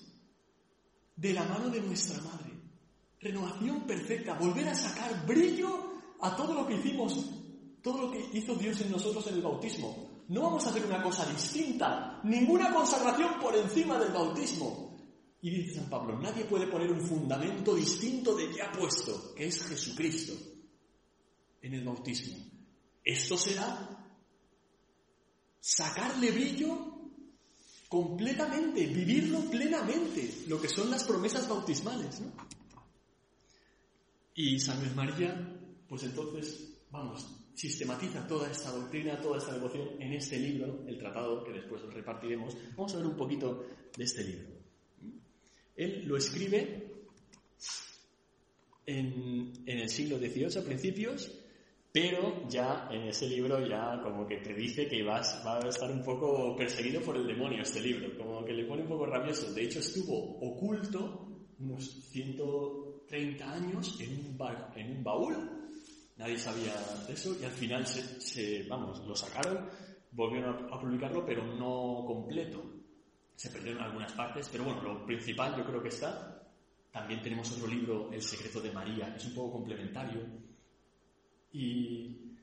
de 1.22 1.34
la 1.34 1.44
mano 1.44 1.70
de 1.70 1.80
nuestra 1.82 2.20
Madre. 2.24 2.52
Renovación 3.20 3.86
perfecta, 3.86 4.34
volver 4.34 4.68
a 4.68 4.74
sacar 4.74 5.26
brillo 5.28 5.94
a 6.20 6.36
todo 6.36 6.56
lo 6.56 6.68
que 6.68 6.74
hicimos, 6.74 7.30
todo 7.84 8.02
lo 8.02 8.12
que 8.12 8.30
hizo 8.34 8.56
Dios 8.56 8.82
en 8.82 8.92
nosotros 8.92 9.28
en 9.28 9.36
el 9.36 9.44
bautismo. 9.44 10.24
No 10.30 10.42
vamos 10.42 10.66
a 10.66 10.72
hacer 10.72 10.84
una 10.84 11.04
cosa 11.04 11.32
distinta, 11.32 12.20
ninguna 12.24 12.74
consagración 12.74 13.40
por 13.40 13.56
encima 13.56 14.00
del 14.00 14.12
bautismo. 14.12 14.98
Y 15.42 15.52
dice 15.52 15.76
San 15.76 15.90
Pablo, 15.90 16.18
nadie 16.20 16.46
puede 16.46 16.66
poner 16.66 16.92
un 16.92 17.02
fundamento 17.02 17.76
distinto 17.76 18.36
de 18.36 18.52
ya 18.54 18.72
puesto, 18.72 19.36
que 19.36 19.46
es 19.46 19.64
Jesucristo, 19.64 20.34
en 21.62 21.74
el 21.76 21.84
bautismo. 21.84 22.38
Esto 23.04 23.38
será 23.38 24.08
sacarle 25.60 26.32
brillo 26.32 27.01
completamente, 27.92 28.88
vivirlo 28.88 29.42
plenamente, 29.52 30.46
lo 30.48 30.62
que 30.62 30.70
son 30.70 30.90
las 30.90 31.04
promesas 31.04 31.50
bautismales. 31.50 32.22
¿no? 32.22 32.32
Y 34.34 34.62
San 34.62 34.80
Luis 34.80 34.96
María, 34.96 35.36
pues 35.90 36.04
entonces, 36.04 36.72
vamos, 36.90 37.28
sistematiza 37.54 38.26
toda 38.26 38.50
esta 38.50 38.72
doctrina, 38.72 39.20
toda 39.20 39.40
esta 39.40 39.52
devoción 39.52 40.02
en 40.02 40.14
este 40.14 40.40
libro, 40.40 40.86
el 40.88 40.98
tratado 40.98 41.44
que 41.44 41.52
después 41.52 41.84
os 41.84 41.94
repartiremos. 41.94 42.56
Vamos 42.78 42.94
a 42.94 42.98
ver 43.00 43.08
un 43.08 43.18
poquito 43.18 43.66
de 43.98 44.04
este 44.06 44.24
libro. 44.24 44.48
Él 45.76 46.06
lo 46.08 46.16
escribe 46.16 46.94
en, 48.86 49.52
el 49.66 49.90
siglo 49.90 50.18
XVIII 50.18 50.60
a 50.60 50.64
principios, 50.64 51.30
pero 51.92 52.48
ya 52.48 52.88
en 52.90 53.04
ese 53.04 53.28
libro 53.28 53.68
ya 53.68 54.00
como 54.02 54.26
que 54.26 54.38
te 54.38 54.54
dice 54.54 54.88
que 54.88 55.04
vas, 55.04 55.44
va 55.46 55.58
a 55.58 55.68
estar 55.68 55.92
un 55.92 56.04
poco 56.04 56.56
perseguido 56.56 57.02
por 57.02 57.18
el 57.18 57.28
demonio 57.28 57.62
este 57.62 57.82
libro, 57.82 58.18
como 58.18 58.46
que 58.46 58.54
le 58.54 58.66
pone 58.66 58.84
un 58.84 58.88
poco 58.88 59.06
rabioso. 59.06 59.52
De 59.54 59.64
hecho 59.64 59.80
estuvo 59.80 60.40
oculto 60.40 61.28
unos 61.60 61.90
130 62.12 63.52
años 63.52 64.00
en 64.00 64.20
un, 64.20 64.38
en 64.76 64.98
un 64.98 65.04
baúl. 65.04 65.36
Nadie 66.16 66.38
sabía 66.38 66.74
de 67.08 67.14
eso 67.14 67.36
y 67.42 67.44
al 67.44 67.52
final 67.52 67.86
se, 67.86 68.64
vamos, 68.70 69.06
lo 69.06 69.16
sacaron, 69.16 69.68
volvieron 70.12 70.72
a, 70.72 70.80
publicarlo, 70.80 71.26
pero 71.26 71.44
no 71.44 72.06
completo. 72.06 72.64
Se 73.36 73.50
perdieron 73.50 73.84
algunas 73.84 74.14
partes, 74.14 74.48
pero 74.50 74.64
bueno, 74.64 74.82
lo 74.82 75.06
principal 75.06 75.58
yo 75.58 75.66
creo 75.66 75.82
que 75.82 75.90
está. 75.90 76.42
También 76.92 77.22
tenemos 77.22 77.52
otro 77.52 77.68
libro, 77.68 78.12
El 78.14 78.22
secreto 78.22 78.62
de 78.62 78.72
María, 78.72 79.12
que 79.12 79.18
es 79.18 79.26
un 79.26 79.36
poco 79.36 79.54
complementario. 79.54 80.51
Y 81.54 82.36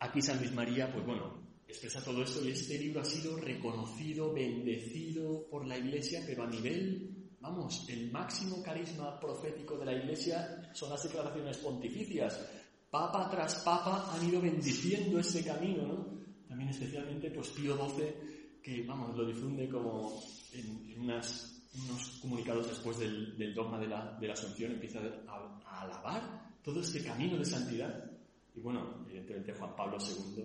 aquí 0.00 0.20
San 0.22 0.38
Luis 0.38 0.52
María, 0.52 0.92
pues 0.92 1.04
bueno, 1.06 1.40
expresa 1.66 2.04
todo 2.04 2.22
esto 2.22 2.44
y 2.44 2.50
este 2.50 2.78
libro 2.78 3.00
ha 3.00 3.04
sido 3.04 3.36
reconocido, 3.36 4.32
bendecido 4.32 5.46
por 5.48 5.66
la 5.66 5.78
Iglesia, 5.78 6.22
pero 6.26 6.44
a 6.44 6.48
nivel 6.48 7.22
Vamos, 7.42 7.84
el 7.88 8.08
máximo 8.12 8.62
carisma 8.62 9.18
profético 9.18 9.76
de 9.76 9.84
la 9.84 9.94
Iglesia 9.94 10.70
son 10.72 10.90
las 10.90 11.02
declaraciones 11.02 11.58
pontificias. 11.58 12.40
Papa 12.88 13.28
tras 13.28 13.56
papa 13.64 14.12
han 14.14 14.28
ido 14.28 14.40
bendiciendo 14.40 15.18
ese 15.18 15.44
camino, 15.44 15.84
¿no? 15.88 16.06
También 16.46 16.70
especialmente 16.70 17.32
pues 17.32 17.48
Pío 17.48 17.76
XII, 17.76 18.60
que 18.62 18.84
vamos, 18.86 19.16
lo 19.16 19.26
difunde 19.26 19.68
como 19.68 20.22
en, 20.52 21.00
unos 21.00 22.18
comunicados 22.20 22.68
después 22.68 23.00
del, 23.00 23.52
dogma 23.52 23.80
de 23.80 23.88
la, 23.88 24.16
de 24.20 24.28
la, 24.28 24.34
Asunción, 24.34 24.72
empieza 24.72 25.00
a, 25.26 25.82
alabar 25.82 26.51
todo 26.62 26.80
este 26.80 27.02
camino 27.02 27.36
de 27.36 27.44
santidad. 27.44 28.10
Y 28.54 28.60
bueno, 28.60 29.04
evidentemente 29.06 29.54
Juan 29.54 29.74
Pablo 29.74 29.98
II. 30.00 30.44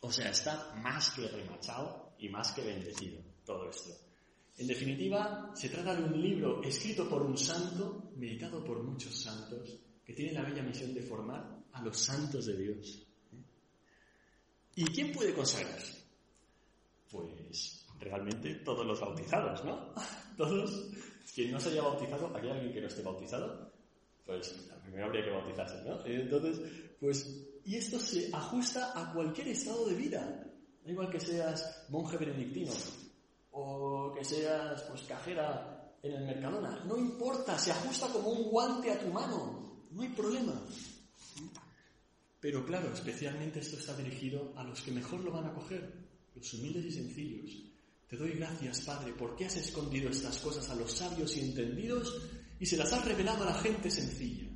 O 0.00 0.10
sea, 0.10 0.30
está 0.30 0.74
más 0.82 1.10
que 1.10 1.28
remachado 1.28 2.14
y 2.18 2.28
más 2.28 2.52
que 2.52 2.62
bendecido 2.62 3.20
todo 3.44 3.68
esto. 3.68 3.92
En 4.58 4.66
definitiva, 4.66 5.50
se 5.54 5.68
trata 5.68 5.94
de 5.94 6.04
un 6.04 6.20
libro 6.20 6.62
escrito 6.62 7.08
por 7.08 7.22
un 7.22 7.36
santo, 7.36 8.12
meditado 8.16 8.62
por 8.64 8.82
muchos 8.82 9.16
santos, 9.16 9.78
que 10.04 10.12
tiene 10.12 10.32
la 10.32 10.42
bella 10.42 10.62
misión 10.62 10.92
de 10.92 11.02
formar 11.02 11.62
a 11.72 11.82
los 11.82 11.98
santos 11.98 12.46
de 12.46 12.56
Dios. 12.56 13.06
¿Y 14.74 14.84
quién 14.86 15.12
puede 15.12 15.34
consagrarse? 15.34 16.02
Pues 17.10 17.86
realmente 17.98 18.56
todos 18.56 18.86
los 18.86 19.00
bautizados, 19.00 19.64
¿no? 19.64 19.94
Todos. 20.36 20.90
Quien 21.34 21.52
no 21.52 21.60
se 21.60 21.70
haya 21.70 21.82
bautizado, 21.82 22.34
¿hay 22.34 22.48
alguien 22.48 22.72
que 22.72 22.80
no 22.80 22.88
esté 22.88 23.02
bautizado? 23.02 23.71
Pues 24.24 24.48
primero 24.82 25.06
habría 25.06 25.24
que 25.24 25.30
bautizarse, 25.30 25.82
¿no? 25.84 26.04
Entonces, 26.06 26.60
pues, 27.00 27.46
y 27.64 27.76
esto 27.76 27.98
se 27.98 28.30
ajusta 28.32 28.92
a 28.94 29.12
cualquier 29.12 29.48
estado 29.48 29.86
de 29.86 29.94
vida. 29.94 30.44
Da 30.84 30.90
igual 30.90 31.10
que 31.10 31.20
seas 31.20 31.86
monje 31.88 32.16
benedictino, 32.16 32.72
o 33.52 34.12
que 34.14 34.24
seas 34.24 34.82
pues 34.82 35.02
cajera 35.02 35.96
en 36.02 36.12
el 36.12 36.24
Mercadona. 36.24 36.84
No 36.84 36.96
importa, 36.96 37.58
se 37.58 37.70
ajusta 37.70 38.08
como 38.08 38.30
un 38.30 38.50
guante 38.50 38.90
a 38.90 38.98
tu 38.98 39.08
mano. 39.08 39.86
No 39.90 40.02
hay 40.02 40.08
problema. 40.08 40.60
Pero 42.40 42.64
claro, 42.66 42.92
especialmente 42.92 43.60
esto 43.60 43.76
está 43.76 43.96
dirigido 43.96 44.52
a 44.56 44.64
los 44.64 44.82
que 44.82 44.90
mejor 44.90 45.20
lo 45.20 45.30
van 45.30 45.46
a 45.46 45.54
coger, 45.54 45.92
los 46.34 46.54
humildes 46.54 46.86
y 46.86 46.90
sencillos. 46.90 47.72
Te 48.08 48.16
doy 48.16 48.32
gracias, 48.32 48.80
Padre, 48.80 49.14
porque 49.16 49.44
has 49.44 49.56
escondido 49.56 50.10
estas 50.10 50.38
cosas 50.38 50.68
a 50.68 50.74
los 50.74 50.90
sabios 50.92 51.36
y 51.36 51.40
entendidos 51.40 52.20
y 52.62 52.66
se 52.66 52.76
las 52.76 52.92
has 52.92 53.04
revelado 53.04 53.42
a 53.42 53.46
la 53.46 53.58
gente 53.58 53.90
sencilla. 53.90 54.48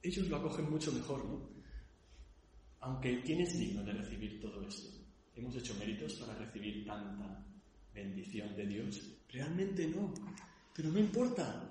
Ellos 0.00 0.28
lo 0.28 0.36
acogen 0.36 0.70
mucho 0.70 0.92
mejor, 0.92 1.24
¿no? 1.24 1.50
Aunque 2.82 3.20
¿quién 3.20 3.40
es 3.40 3.58
digno 3.58 3.82
de 3.82 3.94
recibir 3.94 4.40
todo 4.40 4.62
esto? 4.62 4.96
Hemos 5.34 5.56
hecho 5.56 5.74
méritos 5.74 6.14
para 6.14 6.36
recibir 6.36 6.86
tanta 6.86 7.44
bendición 7.92 8.54
de 8.54 8.66
Dios? 8.66 9.02
Realmente 9.28 9.88
no. 9.88 10.14
Pero 10.72 10.92
no 10.92 11.00
importa. 11.00 11.68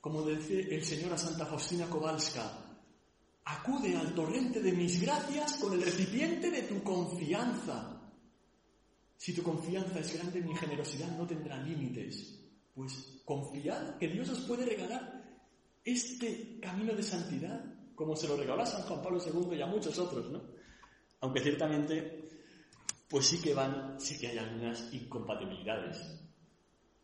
Como 0.00 0.24
dice 0.24 0.72
el 0.72 0.84
Señor 0.84 1.14
a 1.14 1.18
Santa 1.18 1.46
Faustina 1.46 1.86
Kowalska, 1.86 2.78
acude 3.46 3.96
al 3.96 4.14
torrente 4.14 4.62
de 4.62 4.70
mis 4.70 5.00
gracias 5.00 5.54
con 5.54 5.72
el 5.72 5.82
recipiente 5.82 6.48
de 6.52 6.62
tu 6.62 6.80
confianza. 6.80 8.00
Si 9.16 9.34
tu 9.34 9.42
confianza 9.42 9.98
es 9.98 10.14
grande, 10.14 10.40
mi 10.42 10.54
generosidad 10.54 11.18
no 11.18 11.26
tendrá 11.26 11.60
límites. 11.60 12.43
Pues 12.74 13.22
confiad 13.24 13.98
que 13.98 14.08
Dios 14.08 14.28
os 14.30 14.40
puede 14.40 14.66
regalar 14.66 15.22
este 15.84 16.58
camino 16.60 16.94
de 16.94 17.02
santidad, 17.02 17.64
como 17.94 18.16
se 18.16 18.26
lo 18.26 18.36
regaló 18.36 18.66
San 18.66 18.82
Juan 18.82 19.02
Pablo 19.02 19.20
II 19.24 19.56
y 19.56 19.62
a 19.62 19.66
muchos 19.66 19.98
otros, 19.98 20.30
¿no? 20.30 20.42
Aunque 21.20 21.40
ciertamente 21.40 22.24
pues 23.08 23.26
sí 23.26 23.40
que 23.40 23.54
van, 23.54 24.00
sí 24.00 24.18
que 24.18 24.28
hay 24.28 24.38
algunas 24.38 24.92
incompatibilidades 24.92 26.20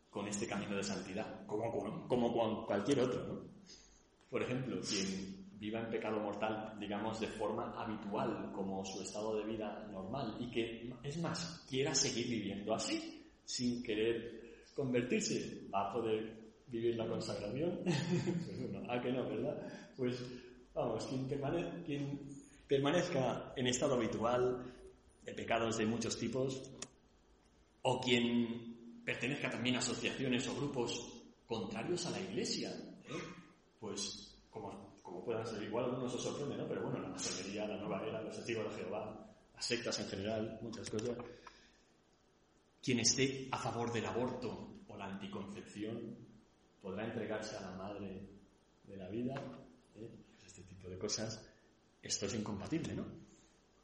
con 0.09 0.27
este 0.27 0.45
camino 0.45 0.75
de 0.75 0.83
santidad, 0.83 1.45
como, 1.45 1.71
como, 2.07 2.33
con 2.33 2.65
cualquier 2.65 2.99
otro. 2.99 3.27
¿no? 3.27 3.41
Por 4.29 4.43
ejemplo, 4.43 4.81
quien 4.81 5.49
viva 5.57 5.79
en 5.79 5.89
pecado 5.89 6.19
mortal, 6.19 6.75
digamos, 6.79 7.19
de 7.21 7.27
forma 7.27 7.71
habitual, 7.81 8.51
como 8.51 8.83
su 8.83 9.01
estado 9.01 9.37
de 9.37 9.45
vida 9.45 9.87
normal, 9.89 10.35
y 10.39 10.51
que, 10.51 10.93
es 11.01 11.17
más, 11.19 11.65
quiera 11.69 11.95
seguir 11.95 12.27
viviendo 12.27 12.73
así, 12.73 13.31
sin 13.45 13.81
querer 13.81 14.40
convertirse, 14.75 15.67
va 15.73 15.89
a 15.89 15.93
poder 15.93 16.41
vivir 16.67 16.95
la 16.95 17.07
consagración. 17.07 17.79
pues 17.83 18.71
bueno, 18.71 18.91
¿a 18.91 19.01
que 19.01 19.11
no, 19.11 19.27
verdad? 19.27 19.67
Pues 19.97 20.23
vamos, 20.73 21.07
quien, 21.85 22.19
permanezca 22.67 23.53
en 23.55 23.67
estado 23.67 23.95
habitual, 23.95 24.73
de 25.23 25.33
pecados 25.33 25.77
de 25.77 25.85
muchos 25.85 26.17
tipos, 26.17 26.63
o 27.83 27.99
quien 27.99 29.01
pertenezca 29.03 29.49
también 29.49 29.75
a 29.75 29.79
asociaciones 29.79 30.47
o 30.47 30.55
grupos 30.55 31.23
contrarios 31.45 32.05
a 32.05 32.11
la 32.11 32.21
Iglesia, 32.21 32.71
¿eh? 33.09 33.13
pues 33.79 34.39
como, 34.49 35.01
como 35.01 35.23
puedan 35.25 35.45
ser, 35.45 35.61
igual 35.63 35.85
algunos 35.85 36.13
os 36.13 36.23
sorprende, 36.23 36.55
¿no? 36.55 36.67
Pero 36.67 36.83
bueno, 36.83 36.99
la 36.99 37.09
masonería, 37.09 37.67
la 37.67 37.77
nueva 37.77 38.01
era, 38.07 38.21
los 38.21 38.35
testigos 38.35 38.73
de 38.73 38.83
Jehová, 38.83 39.27
las 39.53 39.65
sectas 39.65 39.99
en 39.99 40.07
general, 40.07 40.59
muchas 40.61 40.89
cosas. 40.89 41.17
Quien 42.81 42.99
esté 42.99 43.47
a 43.51 43.57
favor 43.57 43.91
del 43.93 44.05
aborto 44.05 44.81
o 44.87 44.97
la 44.97 45.05
anticoncepción 45.05 46.17
podrá 46.81 47.05
entregarse 47.05 47.55
a 47.57 47.61
la 47.61 47.71
madre 47.71 48.27
de 48.83 48.97
la 48.97 49.07
vida, 49.09 49.35
¿eh? 49.95 50.09
este 50.45 50.63
tipo 50.63 50.89
de 50.89 50.97
cosas. 50.97 51.47
Esto 52.01 52.25
es 52.25 52.33
incompatible, 52.33 52.95
¿no? 52.95 53.05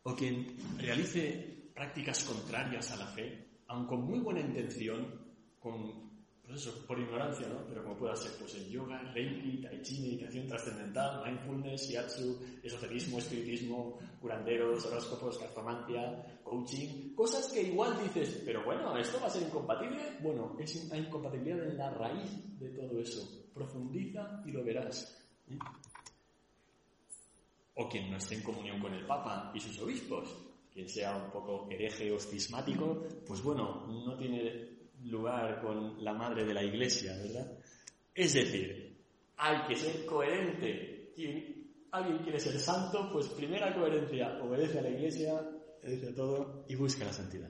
o 0.07 0.15
quien 0.15 0.55
realice 0.77 1.67
prácticas 1.75 2.23
contrarias 2.23 2.91
a 2.91 2.95
la 2.95 3.07
fe, 3.07 3.45
aun 3.67 3.85
con 3.85 4.05
muy 4.05 4.19
buena 4.19 4.39
intención, 4.39 5.19
con, 5.59 6.06
pues 6.47 6.61
eso, 6.61 6.85
por 6.87 6.97
ignorancia, 6.97 7.47
¿no? 7.47 7.65
Pero 7.67 7.83
como 7.83 7.97
pueda 7.97 8.15
ser, 8.15 8.31
pues 8.39 8.55
el 8.55 8.69
yoga, 8.69 8.99
reiki, 9.13 9.61
tai 9.61 9.81
chi, 9.81 10.01
meditación 10.01 10.47
trascendental, 10.47 11.21
mindfulness, 11.25 11.89
shiatsu, 11.89 12.39
esoterismo, 12.63 13.19
espiritismo, 13.19 13.99
curanderos, 14.21 14.85
horóscopos, 14.85 15.37
cartomancia, 15.37 16.39
coaching, 16.43 17.13
cosas 17.13 17.51
que 17.51 17.63
igual 17.63 18.01
dices, 18.01 18.41
pero 18.45 18.63
bueno, 18.63 18.97
¿esto 18.97 19.19
va 19.19 19.27
a 19.27 19.29
ser 19.29 19.43
incompatible? 19.43 20.17
Bueno, 20.21 20.55
es 20.57 20.75
una 20.85 20.97
incompatibilidad 20.97 21.67
en 21.67 21.77
la 21.77 21.89
raíz 21.89 22.59
de 22.59 22.69
todo 22.69 22.97
eso. 22.99 23.49
Profundiza 23.53 24.41
y 24.45 24.51
lo 24.51 24.63
verás. 24.63 25.13
¿eh? 25.49 25.57
o 27.77 27.87
quien 27.87 28.09
no 28.09 28.17
esté 28.17 28.35
en 28.35 28.41
comunión 28.41 28.79
con 28.79 28.93
el 28.93 29.05
Papa 29.05 29.51
y 29.53 29.59
sus 29.59 29.79
obispos, 29.79 30.35
quien 30.73 30.89
sea 30.89 31.15
un 31.15 31.31
poco 31.31 31.67
hereje 31.69 32.11
o 32.11 32.19
cismático, 32.19 33.03
pues 33.25 33.41
bueno, 33.43 33.85
no 33.87 34.17
tiene 34.17 34.76
lugar 35.05 35.61
con 35.61 36.03
la 36.03 36.13
madre 36.13 36.45
de 36.45 36.53
la 36.53 36.63
Iglesia, 36.63 37.15
¿verdad? 37.17 37.57
Es 38.13 38.33
decir, 38.33 38.97
hay 39.37 39.67
que 39.67 39.75
ser 39.75 40.05
coherente. 40.05 41.11
Si 41.15 41.85
alguien 41.91 42.19
quiere 42.19 42.39
ser 42.39 42.59
santo, 42.59 43.09
pues 43.11 43.27
primera 43.29 43.73
coherencia, 43.73 44.39
obedece 44.41 44.79
a 44.79 44.81
la 44.83 44.89
Iglesia, 44.89 45.33
obedece 45.81 46.09
a 46.09 46.15
todo 46.15 46.65
y 46.67 46.75
busca 46.75 47.05
la 47.05 47.13
santidad. 47.13 47.49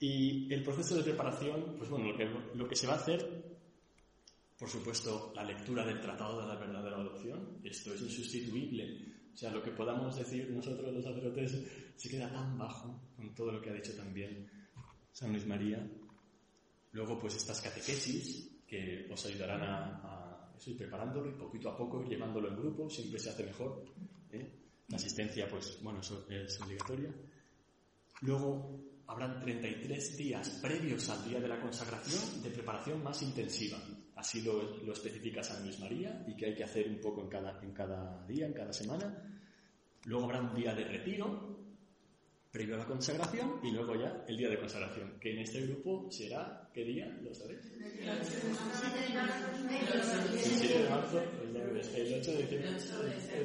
Y 0.00 0.52
el 0.52 0.62
proceso 0.62 0.96
de 0.96 1.04
preparación, 1.04 1.76
pues 1.78 1.88
bueno, 1.88 2.10
lo 2.10 2.16
que, 2.16 2.28
lo 2.54 2.68
que 2.68 2.76
se 2.76 2.86
va 2.86 2.94
a 2.94 2.96
hacer 2.96 3.52
por 4.62 4.70
supuesto, 4.70 5.32
la 5.34 5.42
lectura 5.42 5.84
del 5.84 6.00
Tratado 6.00 6.40
de 6.40 6.46
la 6.46 6.54
Verdadera 6.54 6.94
Adopción. 6.94 7.58
Esto 7.64 7.94
es 7.94 8.02
insustituible. 8.02 9.12
O 9.34 9.36
sea, 9.36 9.50
lo 9.50 9.60
que 9.60 9.72
podamos 9.72 10.14
decir 10.14 10.48
nosotros 10.52 10.94
los 10.94 11.02
sacerdotes 11.02 11.66
se 11.96 12.08
queda 12.08 12.30
tan 12.30 12.56
bajo 12.56 13.10
con 13.16 13.34
todo 13.34 13.50
lo 13.50 13.60
que 13.60 13.70
ha 13.70 13.72
dicho 13.72 13.92
también 13.96 14.48
San 15.12 15.30
Luis 15.30 15.46
María. 15.46 15.86
Luego, 16.92 17.18
pues 17.18 17.36
estas 17.36 17.60
catequesis 17.60 18.50
que 18.66 19.06
os 19.10 19.26
ayudarán 19.26 19.62
a, 19.62 20.50
eso 20.56 20.70
ir 20.70 20.78
preparándolo 20.78 21.30
y 21.30 21.34
poquito 21.34 21.70
a 21.70 21.76
poco 21.76 22.02
ir 22.02 22.08
llevándolo 22.08 22.48
en 22.48 22.56
grupo, 22.56 22.88
siempre 22.88 23.18
se 23.18 23.30
hace 23.30 23.44
mejor. 23.44 23.84
¿eh? 24.30 24.50
La 24.88 24.96
asistencia, 24.96 25.48
pues 25.48 25.78
bueno, 25.82 26.00
es 26.00 26.60
obligatoria. 26.60 27.12
Luego 28.22 28.80
habrán 29.08 29.40
33 29.40 30.16
días 30.16 30.48
previos 30.62 31.08
al 31.08 31.28
día 31.28 31.40
de 31.40 31.48
la 31.48 31.60
consagración 31.60 32.42
de 32.42 32.50
preparación 32.50 33.02
más 33.02 33.22
intensiva. 33.22 33.78
Así 34.14 34.42
lo, 34.42 34.78
lo 34.78 34.92
especifica 34.92 35.42
San 35.42 35.62
Luis 35.64 35.78
María 35.80 36.24
y 36.28 36.36
que 36.36 36.46
hay 36.46 36.54
que 36.54 36.64
hacer 36.64 36.88
un 36.88 37.00
poco 37.00 37.22
en 37.22 37.28
cada, 37.28 37.60
en 37.62 37.72
cada 37.72 38.24
día, 38.26 38.46
en 38.46 38.52
cada 38.52 38.72
semana. 38.72 39.40
Luego 40.04 40.24
habrá 40.24 40.40
un 40.40 40.54
día 40.54 40.74
de 40.74 40.84
retiro, 40.84 41.71
previo 42.52 42.74
a 42.74 42.78
la 42.78 42.84
consagración, 42.84 43.58
y 43.62 43.70
luego 43.70 43.96
ya 43.96 44.24
el 44.28 44.36
día 44.36 44.50
de 44.50 44.58
consagración, 44.58 45.18
que 45.18 45.32
en 45.32 45.38
este 45.38 45.62
grupo 45.66 46.10
será, 46.10 46.68
¿qué 46.74 46.84
día? 46.84 47.06
¿Lo 47.22 47.34
sabéis? 47.34 47.60
El 47.72 48.24
7 50.38 50.78
de 50.82 50.88
marzo, 50.90 51.18
el 51.42 52.14
8 52.20 52.30
de 52.30 52.42
diciembre. 52.42 52.76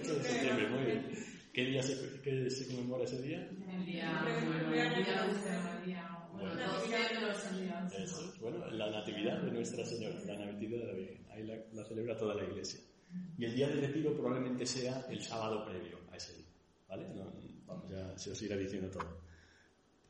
8 0.02 0.14
de 0.14 0.24
septiembre, 0.24 0.68
muy 0.70 0.84
bien. 0.84 1.10
¿Qué 1.54 1.66
día 1.66 1.82
se, 1.82 2.22
qué 2.22 2.50
se 2.50 2.68
conmemora 2.68 3.06
ese 3.06 3.22
día? 3.22 3.50
El 3.50 3.86
día, 3.86 4.22
bueno, 4.22 4.74
el 4.74 5.04
día 5.04 5.26
12 5.26 5.50
de 5.50 5.58
María. 5.58 6.20
Bueno, 6.34 6.62
Eso, 7.98 8.34
bueno, 8.42 8.70
la 8.72 8.92
natividad 8.92 9.42
de 9.42 9.52
Nuestra 9.52 9.86
Señora, 9.86 10.20
la 10.26 10.46
natividad 10.46 10.82
de 10.82 10.88
la 10.88 10.94
Virgen. 10.94 11.26
Ahí 11.32 11.44
la, 11.46 11.56
la 11.74 11.86
celebra 11.86 12.18
toda 12.18 12.36
la 12.36 12.44
iglesia. 12.44 12.82
Y 13.38 13.46
el 13.46 13.56
día 13.56 13.70
de 13.70 13.88
retiro 13.88 14.14
probablemente 14.14 14.66
sea 14.66 15.06
el 15.10 15.22
sábado 15.22 15.66
previo 15.66 15.98
a 16.12 16.18
ese 16.18 16.36
día. 16.36 16.46
¿Vale? 16.90 17.08
No, 17.16 17.32
vamos, 17.68 17.90
ya 17.90 18.18
se 18.18 18.32
os 18.32 18.42
irá 18.42 18.56
diciendo 18.56 18.90
todo. 18.90 19.22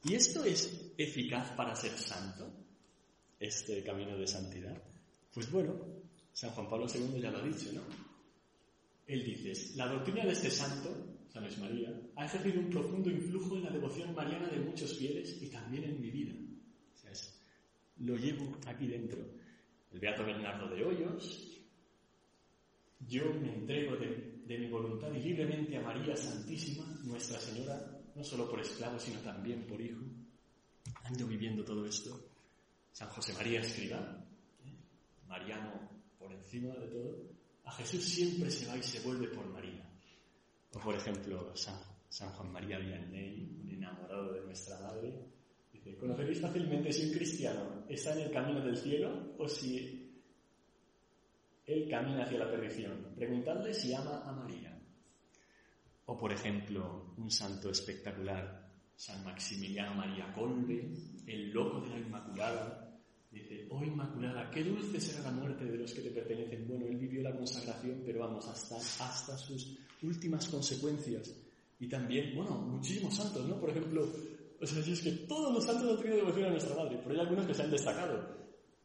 ¿Y 0.04 0.16
esto 0.16 0.44
es 0.44 0.94
eficaz 0.98 1.52
para 1.52 1.76
ser 1.76 1.92
santo? 1.92 2.50
Este 3.40 3.84
camino 3.84 4.18
de 4.18 4.28
santidad. 4.28 4.82
Pues 5.34 5.52
bueno, 5.52 5.76
San 6.32 6.52
Juan 6.52 6.70
Pablo 6.70 6.88
II 6.88 7.20
ya 7.20 7.32
lo 7.32 7.40
ha 7.40 7.44
dicho, 7.44 7.72
¿no? 7.74 7.82
Él 9.08 9.24
dice, 9.24 9.76
la 9.76 9.88
doctrina 9.88 10.26
de 10.26 10.34
este 10.34 10.52
santo, 10.52 10.90
San 11.30 11.44
María, 11.60 11.94
ha 12.16 12.26
ejercido 12.26 12.60
un 12.60 12.70
profundo 12.70 13.10
influjo 13.10 13.56
en 13.56 13.64
la 13.64 13.72
devoción 13.72 14.14
mariana 14.14 14.48
de 14.50 14.60
muchos 14.60 14.98
fieles 14.98 15.42
y 15.42 15.48
también 15.48 15.86
en 15.86 16.02
mi 16.02 16.12
vida. 16.12 16.34
O 16.94 16.98
sea, 16.98 17.12
es, 17.12 17.42
lo 17.98 18.18
llevo 18.18 18.58
aquí 18.66 18.88
dentro. 18.88 19.20
El 19.92 20.00
Beato 20.00 20.26
Bernardo 20.26 20.68
de 20.76 20.84
Hoyos, 20.84 21.62
yo 23.08 23.34
me 23.34 23.54
entrego 23.54 23.96
de, 23.96 24.37
de, 24.48 24.58
mi 24.58 24.70
voluntad 24.70 25.12
y 25.12 25.20
libremente 25.20 25.78
a 25.78 25.82
María 25.82 26.16
Santísima, 26.16 26.86
Nuestra 27.04 27.40
Señora, 27.40 28.02
no 28.16 28.24
solo 28.24 28.50
por 28.50 28.60
esclavo, 28.60 28.98
sino 29.00 29.20
también 29.20 29.66
por 29.68 29.80
hijo. 29.80 30.02
Ando 31.04 31.28
viviendo 31.28 31.64
todo 31.64 31.86
esto. 31.86 32.20
San 32.92 33.10
José 33.10 33.34
María 33.34 33.62
Escribá, 33.62 34.26
¿eh? 34.66 34.74
Mariano 35.28 35.90
por 36.18 36.32
encima 36.32 36.74
de 36.76 36.88
todo, 36.88 37.38
a 37.66 37.72
Jesús 37.72 38.04
siempre 38.04 38.50
se 38.50 38.66
va 38.68 38.78
y 38.78 38.84
se 38.84 39.00
vuelve 39.02 39.28
por 39.28 39.46
María. 39.48 39.88
O 40.74 40.80
por 40.80 40.96
ejemplo, 40.96 41.56
San, 41.56 41.80
San 42.10 42.30
Juan 42.32 42.52
María 42.52 42.80
Vianney, 42.80 43.62
un 43.64 43.70
enamorado 43.70 44.34
de 44.34 44.42
nuestra 44.42 44.80
madre, 44.80 45.14
dice, 45.72 45.96
conoceréis 45.98 46.42
fácilmente 46.42 46.92
si 46.92 47.08
un 47.08 47.14
cristiano 47.14 47.86
está 47.88 48.14
en 48.14 48.22
el 48.22 48.32
camino 48.32 48.62
del 48.62 48.78
cielo 48.78 49.36
o 49.38 49.48
si 49.48 49.97
él 51.68 51.90
camina 51.90 52.24
hacia 52.24 52.40
la 52.40 52.50
perdición. 52.50 53.14
Preguntadle 53.14 53.74
si 53.74 53.94
ama 53.94 54.24
a 54.26 54.32
María. 54.32 54.74
O, 56.06 56.18
por 56.18 56.32
ejemplo, 56.32 57.14
un 57.18 57.30
santo 57.30 57.70
espectacular, 57.70 58.72
San 58.96 59.24
Maximiliano 59.26 59.94
María 59.94 60.34
Colbe, 60.34 60.90
el 61.28 61.52
loco 61.52 61.82
de 61.82 61.90
la 61.90 62.00
Inmaculada. 62.00 63.00
Dice, 63.30 63.68
oh 63.70 63.84
Inmaculada, 63.84 64.50
qué 64.50 64.64
dulce 64.64 65.02
será 65.02 65.24
la 65.24 65.32
muerte 65.32 65.66
de 65.66 65.78
los 65.78 65.94
que 65.94 66.02
te 66.02 66.12
pertenecen. 66.12 66.66
Bueno, 66.66 66.86
él 66.86 66.96
vivió 66.96 67.22
la 67.22 67.36
consagración, 67.36 68.02
pero 68.06 68.22
vamos, 68.22 68.48
hasta, 68.48 68.78
hasta 68.78 69.38
sus 69.38 69.78
últimas 70.02 70.48
consecuencias. 70.48 71.36
Y 71.80 71.90
también, 71.90 72.34
bueno, 72.34 72.52
muchísimos 72.52 73.14
santos, 73.14 73.46
¿no? 73.46 73.60
Por 73.60 73.72
ejemplo, 73.72 74.10
o 74.60 74.66
sea, 74.66 74.80
es 74.80 75.02
que 75.02 75.12
todos 75.28 75.54
los 75.54 75.66
santos 75.66 75.92
han 75.92 76.02
tenido 76.02 76.18
devoción 76.20 76.46
a 76.46 76.52
nuestra 76.52 76.76
madre, 76.76 76.98
pero 77.04 77.14
hay 77.14 77.20
algunos 77.20 77.46
que 77.46 77.54
se 77.54 77.64
han 77.64 77.72
destacado. 77.72 78.38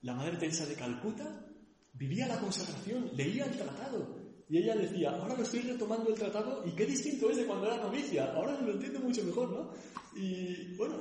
La 0.02 0.14
Madre 0.14 0.36
Teresa 0.36 0.66
de 0.66 0.74
Calcuta 0.74 1.51
vivía 1.92 2.26
la 2.26 2.38
consagración, 2.38 3.10
leía 3.14 3.44
el 3.46 3.56
tratado. 3.56 4.22
Y 4.48 4.58
ella 4.58 4.76
decía, 4.76 5.10
ahora 5.10 5.36
lo 5.36 5.42
estoy 5.42 5.60
retomando 5.60 6.10
el 6.10 6.18
tratado 6.18 6.62
y 6.66 6.72
qué 6.72 6.84
distinto 6.84 7.30
es 7.30 7.38
de 7.38 7.46
cuando 7.46 7.66
era 7.66 7.78
novicia, 7.78 8.32
ahora 8.34 8.60
lo 8.60 8.72
entiendo 8.72 9.00
mucho 9.00 9.24
mejor, 9.24 9.50
¿no? 9.50 9.70
Y 10.14 10.74
bueno, 10.76 10.96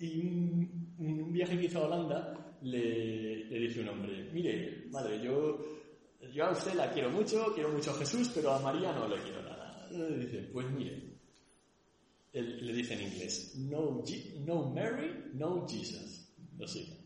y 0.00 0.18
un, 0.18 0.94
un 0.98 1.32
viaje 1.32 1.58
que 1.58 1.66
hizo 1.66 1.78
a 1.78 1.86
Holanda 1.86 2.58
le, 2.62 3.44
le, 3.44 3.58
dice 3.60 3.80
un 3.80 3.90
hombre, 3.90 4.30
mire, 4.32 4.86
madre, 4.90 5.22
yo, 5.22 5.58
yo 6.32 6.44
a 6.46 6.50
usted 6.50 6.74
la 6.74 6.92
quiero 6.92 7.10
mucho, 7.10 7.52
quiero 7.54 7.70
mucho 7.70 7.92
a 7.92 7.98
Jesús, 7.98 8.30
pero 8.34 8.52
a 8.52 8.60
María 8.60 8.92
no 8.92 9.06
le 9.06 9.22
quiero 9.22 9.42
nada. 9.42 9.88
Le 9.90 10.18
dice, 10.18 10.38
pues 10.52 10.68
mire, 10.70 11.16
le 12.32 12.72
dice 12.72 12.94
en 12.94 13.02
inglés, 13.02 13.54
no, 13.56 14.02
no 14.44 14.70
Mary, 14.70 15.30
no 15.34 15.66
Jesus. 15.66 16.28
Lo 16.58 16.66
sigue. 16.66 16.96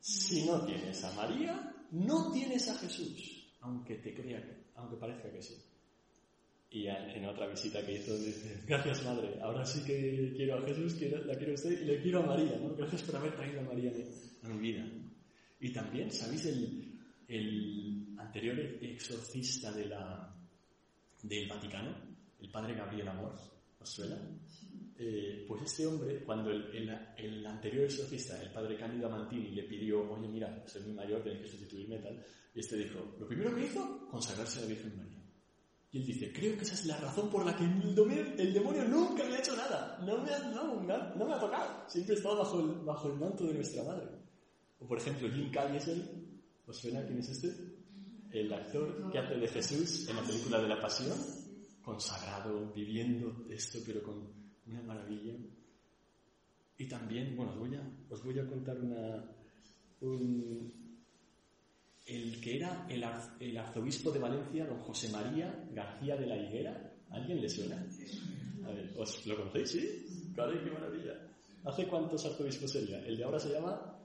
Si 0.00 0.46
no 0.46 0.64
tienes 0.64 1.04
a 1.04 1.12
María, 1.12 1.69
no 1.92 2.30
tienes 2.32 2.68
a 2.68 2.74
Jesús, 2.76 3.52
aunque 3.60 3.96
te 3.96 4.14
crea, 4.14 4.42
aunque 4.76 4.96
parezca 4.96 5.30
que 5.30 5.42
sí. 5.42 5.56
Y 6.72 6.86
en 6.86 7.24
otra 7.24 7.48
visita 7.48 7.84
que 7.84 7.94
hizo 7.94 8.16
dice, 8.16 8.62
gracias 8.66 9.04
madre, 9.04 9.38
ahora 9.42 9.64
sí 9.64 9.82
que 9.84 10.32
quiero 10.36 10.58
a 10.58 10.62
Jesús, 10.66 10.94
quiero, 10.94 11.24
la 11.24 11.36
quiero 11.36 11.52
a 11.52 11.54
usted 11.54 11.82
y 11.82 11.84
le 11.84 12.00
quiero 12.00 12.20
a 12.20 12.26
María, 12.26 12.58
¿no? 12.58 12.74
Gracias 12.76 13.02
por 13.02 13.16
haber 13.16 13.34
traído 13.34 13.60
a 13.60 13.64
María 13.64 13.92
a 14.42 14.48
mi 14.48 14.58
vida. 14.58 14.86
Y 15.58 15.72
también, 15.72 16.10
¿sabéis 16.10 16.46
el, 16.46 16.98
el 17.26 18.14
anterior 18.18 18.58
exorcista 18.80 19.72
de 19.72 19.86
la, 19.86 20.32
del 21.22 21.48
Vaticano? 21.48 21.94
El 22.40 22.50
padre 22.50 22.74
Gabriel 22.74 23.08
Amor, 23.08 23.34
¿os 23.80 23.88
suena? 23.90 24.16
Eh, 25.02 25.46
pues 25.48 25.62
este 25.62 25.86
hombre, 25.86 26.22
cuando 26.22 26.50
el, 26.50 27.46
anterior 27.46 27.84
exorcista, 27.84 28.38
el 28.42 28.52
padre 28.52 28.76
Cándido 28.76 29.06
Amantini, 29.06 29.48
le 29.52 29.62
pidió, 29.62 30.12
oye, 30.12 30.28
mira, 30.28 30.62
soy 30.66 30.82
muy 30.82 30.92
mayor, 30.92 31.22
tienes 31.22 31.40
que 31.40 31.48
sustituirme 31.48 31.96
tal, 32.00 32.22
y 32.54 32.60
este 32.60 32.76
dijo, 32.76 33.16
lo 33.18 33.26
primero 33.26 33.54
que 33.54 33.64
hizo, 33.64 34.06
consagrarse 34.10 34.58
a 34.58 34.62
la 34.62 34.68
Virgen 34.68 34.98
María. 34.98 35.24
Y 35.90 36.00
él 36.00 36.04
dice, 36.04 36.30
creo 36.30 36.54
que 36.54 36.64
esa 36.64 36.74
es 36.74 36.84
la 36.84 36.98
razón 36.98 37.30
por 37.30 37.46
la 37.46 37.56
que 37.56 37.64
el 37.64 38.52
demonio, 38.52 38.84
nunca 38.84 39.24
me 39.24 39.36
ha 39.36 39.38
hecho 39.38 39.56
nada, 39.56 39.98
no 40.04 40.18
me 40.18 40.34
ha, 40.34 40.38
no, 40.50 40.82
no 40.82 41.26
me 41.26 41.32
ha 41.32 41.40
tocado, 41.40 41.88
siempre 41.88 42.14
he 42.14 42.18
estado 42.18 42.36
bajo 42.36 42.60
el, 42.60 42.66
bajo 42.84 43.08
el 43.08 43.18
manto 43.18 43.44
de 43.44 43.54
nuestra 43.54 43.82
madre. 43.82 44.06
O 44.80 44.86
por 44.86 44.98
ejemplo, 44.98 45.30
Jim 45.30 45.50
Caviezel, 45.50 46.42
¿os 46.66 46.76
suena 46.76 47.06
quién 47.06 47.20
es 47.20 47.30
este? 47.30 47.56
El 48.32 48.52
actor 48.52 49.10
que 49.10 49.18
hace 49.18 49.34
de 49.34 49.48
Jesús 49.48 50.10
en 50.10 50.16
la 50.16 50.22
película 50.22 50.60
de 50.60 50.68
la 50.68 50.78
Pasión, 50.78 51.16
consagrado, 51.80 52.70
viviendo 52.74 53.46
esto, 53.48 53.78
pero 53.86 54.02
con 54.02 54.39
una 54.70 54.82
maravilla. 54.82 55.34
Y 56.78 56.88
también, 56.88 57.36
bueno, 57.36 57.52
os 57.52 57.58
voy 57.58 57.74
a, 57.76 57.82
os 58.08 58.24
voy 58.24 58.38
a 58.38 58.46
contar 58.46 58.78
una, 58.80 59.24
un, 60.00 60.72
el 62.06 62.40
que 62.40 62.56
era 62.56 62.86
el, 62.88 63.04
el, 63.40 63.58
arzobispo 63.58 64.10
de 64.10 64.18
Valencia, 64.18 64.66
don 64.66 64.78
José 64.78 65.10
María 65.10 65.68
García 65.72 66.16
de 66.16 66.26
la 66.26 66.36
Higuera. 66.36 66.94
¿Alguien 67.10 67.40
le 67.40 67.48
suena? 67.48 67.76
A 68.64 68.70
ver, 68.70 68.94
¿os 68.96 69.26
lo 69.26 69.36
conocéis? 69.36 69.70
¿Sí? 69.70 70.32
Claro, 70.34 70.52
qué 70.62 70.70
maravilla. 70.70 71.14
¿Hace 71.64 71.86
cuántos 71.86 72.24
arzobispos 72.24 72.72
sería? 72.72 73.04
El 73.04 73.16
de 73.16 73.24
ahora 73.24 73.38
se 73.38 73.50
llama... 73.52 73.96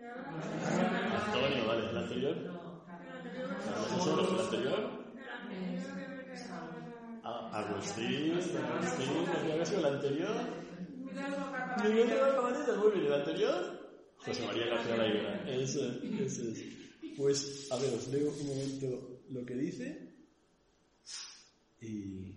Antonio, 0.00 1.66
vale. 1.66 1.90
¿El 1.90 1.96
anterior? 1.96 2.64
Agustín, 7.54 8.32
Agustín, 8.32 9.28
¿había 9.52 9.64
sido 9.64 9.78
el 9.78 9.94
anterior? 9.94 10.34
Miguel 11.84 12.08
de 12.08 12.16
Cabanillas, 12.16 12.76
muy 12.78 12.90
bien, 12.90 13.06
¿el 13.06 13.12
anterior? 13.12 14.14
José 14.16 14.44
María 14.44 14.66
García 14.66 14.92
de 14.92 14.98
la 14.98 15.06
Higuera. 15.06 15.50
Eso, 15.50 15.80
eso 16.02 16.42
es. 16.50 16.64
Pues, 17.16 17.68
a 17.70 17.76
ver, 17.76 17.94
os 17.94 18.08
leo 18.08 18.32
un 18.32 18.46
momento 18.48 19.20
lo 19.30 19.46
que 19.46 19.54
dice. 19.54 20.16
Y. 21.80 22.34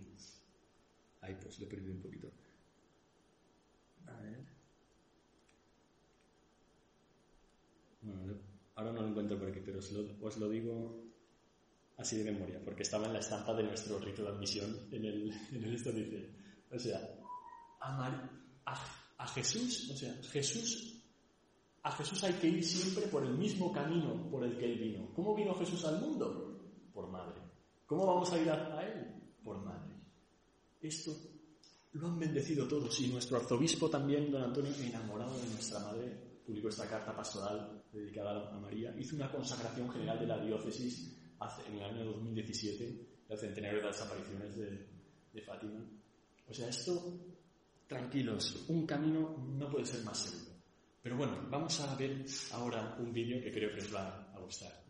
Ay, 1.21 1.35
pues 1.41 1.59
lo 1.59 1.65
he 1.65 1.69
perdido 1.69 1.93
un 1.95 2.01
poquito. 2.01 2.31
A 4.05 4.21
ver. 4.21 4.45
Bueno, 8.01 8.39
ahora 8.75 8.91
no 8.91 9.01
lo 9.01 9.07
encuentro 9.07 9.39
por 9.39 9.49
aquí, 9.49 9.61
pero 9.65 9.79
os 9.79 9.91
lo, 9.91 10.15
os 10.21 10.37
lo 10.37 10.47
digo 10.47 11.06
así 11.97 12.17
de 12.17 12.31
memoria, 12.31 12.61
porque 12.63 12.83
estaba 12.83 13.07
en 13.07 13.13
la 13.13 13.19
estampa 13.19 13.53
de 13.53 13.63
nuestro 13.63 13.99
rito 13.99 14.23
de 14.23 14.29
admisión 14.29 14.87
en 14.91 15.05
el, 15.05 15.31
en 15.51 15.63
el 15.63 15.75
esto 15.75 15.91
dice. 15.91 16.29
O 16.71 16.79
sea, 16.79 16.99
a, 17.79 17.97
Mar, 17.97 18.29
a, 18.65 18.85
a 19.17 19.27
Jesús, 19.27 19.89
o 19.91 19.97
sea, 19.97 20.13
Jesús 20.31 20.97
a 21.87 21.91
Jesús 21.93 22.21
hay 22.25 22.33
que 22.33 22.49
ir 22.49 22.63
siempre 22.65 23.07
por 23.07 23.23
el 23.23 23.37
mismo 23.37 23.71
camino 23.71 24.29
por 24.29 24.43
el 24.43 24.57
que 24.57 24.65
Él 24.65 24.77
vino. 24.77 25.09
¿Cómo 25.15 25.33
vino 25.33 25.55
Jesús 25.55 25.85
al 25.85 26.01
mundo? 26.01 26.59
Por 26.93 27.07
madre. 27.09 27.41
¿Cómo 27.85 28.05
vamos 28.05 28.29
a 28.33 28.37
ir 28.37 28.49
a, 28.49 28.85
Él? 28.85 29.05
Por 29.41 29.63
madre. 29.63 29.95
Esto 30.81 31.15
lo 31.93 32.07
han 32.07 32.19
bendecido 32.19 32.67
todos 32.67 32.99
y 32.99 33.07
nuestro 33.07 33.37
arzobispo 33.37 33.89
también, 33.89 34.29
don 34.29 34.43
Antonio, 34.43 34.73
enamorado 34.83 35.39
de 35.39 35.47
nuestra 35.47 35.79
madre, 35.79 36.41
publicó 36.45 36.67
esta 36.67 36.89
carta 36.89 37.15
pastoral 37.15 37.81
dedicada 37.93 38.53
a 38.53 38.59
María, 38.59 38.93
hizo 38.99 39.15
una 39.15 39.31
consagración 39.31 39.89
general 39.89 40.19
de 40.19 40.27
la 40.27 40.43
diócesis 40.43 41.16
hace, 41.39 41.67
en 41.67 41.75
el 41.75 41.83
año 41.83 42.05
2017, 42.05 43.07
el 43.29 43.37
centenario 43.37 43.79
de 43.79 43.85
las 43.85 44.01
apariciones 44.01 44.55
de, 44.55 44.87
de 45.33 45.41
Fátima. 45.41 45.85
O 46.47 46.53
sea, 46.53 46.69
esto, 46.69 47.19
tranquilos, 47.87 48.65
un 48.69 48.85
camino 48.85 49.35
no 49.57 49.69
puede 49.69 49.85
ser 49.85 50.03
más 50.03 50.17
seguro. 50.17 50.57
Pero 51.01 51.17
bueno, 51.17 51.47
vamos 51.49 51.79
a 51.79 51.95
ver 51.95 52.25
ahora 52.51 52.95
un 52.99 53.13
vídeo 53.13 53.41
que 53.41 53.51
creo 53.51 53.73
que 53.73 53.81
os 53.81 53.93
va 53.93 54.31
a 54.33 54.39
gustar 54.39 54.86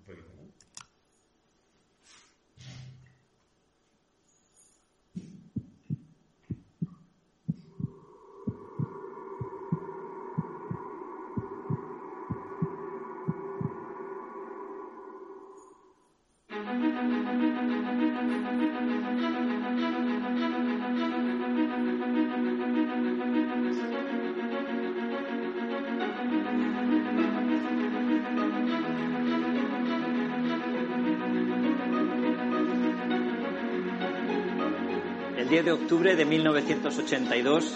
10 35.58 35.66
de 35.66 35.72
octubre 35.72 36.16
de 36.16 36.24
1982, 36.24 37.74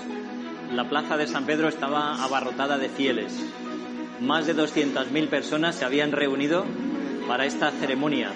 la 0.72 0.88
plaza 0.88 1.18
de 1.18 1.26
San 1.26 1.48
Pedro 1.48 1.68
estaba 1.68 2.24
abarrotada 2.24 2.78
de 2.78 2.90
fieles. 2.90 3.34
Más 4.20 4.46
de 4.46 4.56
200.000 4.56 5.30
personas 5.30 5.78
se 5.78 5.86
habían 5.86 6.12
reunido 6.12 6.64
para 7.28 7.48
esta 7.48 7.72
ceremonia, 7.72 8.30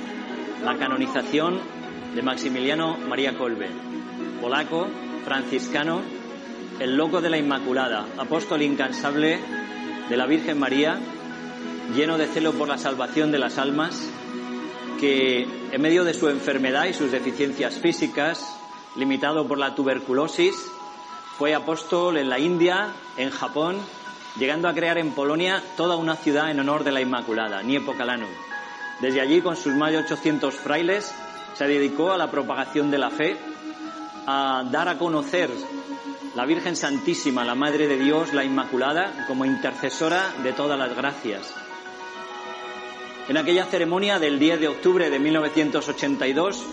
la 0.63 0.77
canonización 0.77 1.59
de 2.15 2.23
Maximiliano 2.23 2.97
María 2.97 3.37
Kolbe, 3.37 3.67
polaco, 4.41 4.87
franciscano, 5.23 6.01
el 6.79 6.97
loco 6.97 7.21
de 7.21 7.29
la 7.29 7.37
Inmaculada, 7.37 8.07
apóstol 8.17 8.63
incansable 8.63 9.37
de 10.09 10.17
la 10.17 10.25
Virgen 10.25 10.57
María, 10.57 10.97
lleno 11.95 12.17
de 12.17 12.25
celo 12.25 12.53
por 12.53 12.67
la 12.67 12.79
salvación 12.79 13.31
de 13.31 13.37
las 13.37 13.59
almas, 13.59 14.09
que 14.99 15.45
en 15.71 15.81
medio 15.83 16.03
de 16.03 16.15
su 16.15 16.29
enfermedad 16.29 16.85
y 16.85 16.93
sus 16.93 17.11
deficiencias 17.11 17.77
físicas, 17.77 18.59
limitado 18.95 19.47
por 19.47 19.57
la 19.57 19.75
tuberculosis, 19.75 20.71
fue 21.37 21.53
apóstol 21.53 22.17
en 22.17 22.29
la 22.29 22.39
India, 22.39 22.93
en 23.17 23.29
Japón, 23.29 23.77
llegando 24.37 24.67
a 24.67 24.73
crear 24.73 24.97
en 24.97 25.11
Polonia 25.11 25.61
toda 25.75 25.95
una 25.95 26.15
ciudad 26.15 26.49
en 26.49 26.59
honor 26.59 26.83
de 26.83 26.91
la 26.91 27.01
Inmaculada, 27.01 27.61
Niepokalanu. 27.61 28.27
Desde 29.01 29.21
allí, 29.21 29.41
con 29.41 29.55
sus 29.57 29.73
más 29.73 29.91
de 29.91 29.97
800 29.97 30.55
frailes, 30.55 31.13
se 31.53 31.67
dedicó 31.67 32.13
a 32.13 32.17
la 32.17 32.31
propagación 32.31 32.89
de 32.89 32.97
la 32.97 33.09
fe, 33.09 33.37
a 34.27 34.63
dar 34.71 34.87
a 34.87 34.97
conocer 34.97 35.49
la 36.35 36.45
Virgen 36.45 36.75
Santísima, 36.75 37.43
la 37.43 37.55
Madre 37.55 37.87
de 37.87 37.97
Dios, 37.97 38.33
la 38.33 38.43
Inmaculada, 38.43 39.25
como 39.27 39.45
intercesora 39.45 40.33
de 40.43 40.53
todas 40.53 40.79
las 40.79 40.95
gracias. 40.95 41.53
En 43.27 43.37
aquella 43.37 43.65
ceremonia 43.65 44.19
del 44.19 44.37
10 44.39 44.59
de 44.59 44.67
octubre 44.67 45.09
de 45.09 45.19
1982 45.19 46.63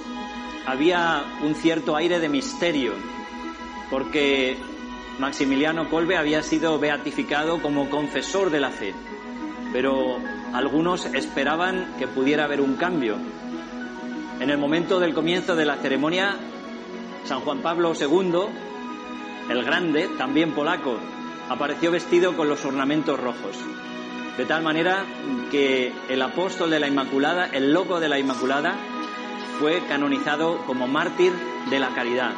había 0.66 1.24
un 1.42 1.54
cierto 1.54 1.96
aire 1.96 2.20
de 2.20 2.28
misterio, 2.28 2.92
porque 3.90 4.56
Maximiliano 5.18 5.88
Kolbe 5.90 6.16
había 6.16 6.42
sido 6.42 6.78
beatificado 6.78 7.60
como 7.60 7.90
confesor 7.90 8.50
de 8.50 8.60
la 8.60 8.70
fe, 8.70 8.94
pero 9.72 10.18
algunos 10.52 11.06
esperaban 11.06 11.94
que 11.98 12.08
pudiera 12.08 12.44
haber 12.44 12.60
un 12.60 12.76
cambio. 12.76 13.16
En 14.40 14.50
el 14.50 14.58
momento 14.58 14.98
del 15.00 15.14
comienzo 15.14 15.54
de 15.54 15.66
la 15.66 15.76
ceremonia, 15.76 16.36
San 17.24 17.40
Juan 17.40 17.60
Pablo 17.60 17.92
II, 17.98 18.32
el 19.50 19.64
Grande, 19.64 20.08
también 20.18 20.52
polaco, 20.52 20.98
apareció 21.48 21.90
vestido 21.90 22.36
con 22.36 22.48
los 22.48 22.64
ornamentos 22.64 23.18
rojos. 23.18 23.56
De 24.36 24.46
tal 24.46 24.62
manera 24.62 25.04
que 25.50 25.92
el 26.08 26.22
apóstol 26.22 26.70
de 26.70 26.80
la 26.80 26.88
Inmaculada, 26.88 27.46
el 27.46 27.72
loco 27.72 28.00
de 28.00 28.08
la 28.08 28.18
Inmaculada, 28.18 28.74
fue 29.62 29.80
canonizado 29.86 30.58
como 30.66 30.88
mártir 30.88 31.32
de 31.70 31.78
la 31.78 31.94
caridad, 31.94 32.32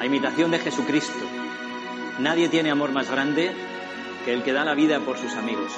a 0.00 0.06
imitación 0.06 0.50
de 0.50 0.58
Jesucristo. 0.58 1.26
Nadie 2.18 2.48
tiene 2.48 2.70
amor 2.70 2.92
más 2.92 3.10
grande 3.10 3.52
que 4.24 4.32
el 4.32 4.42
que 4.42 4.54
da 4.54 4.64
la 4.64 4.72
vida 4.72 4.98
por 5.00 5.18
sus 5.18 5.34
amigos. 5.34 5.70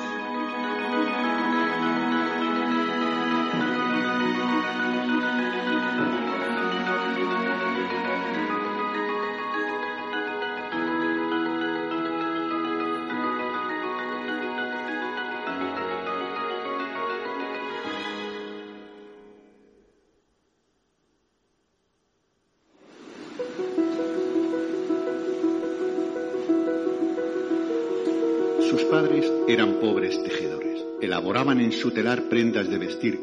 Su 31.85 31.91
telar 31.91 32.31
prendas 32.31 32.71
de 32.71 32.79
vestir 32.79 33.21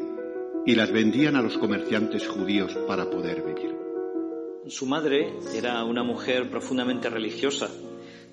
y 0.64 0.76
las 0.76 0.92
vendían 0.92 1.34
a 1.34 1.42
los 1.42 1.58
comerciantes 1.58 2.28
judíos 2.28 2.72
para 2.86 3.10
poder 3.10 3.42
vivir. 3.42 3.76
Su 4.68 4.86
madre 4.86 5.32
era 5.52 5.82
una 5.82 6.04
mujer 6.04 6.48
profundamente 6.48 7.10
religiosa. 7.10 7.68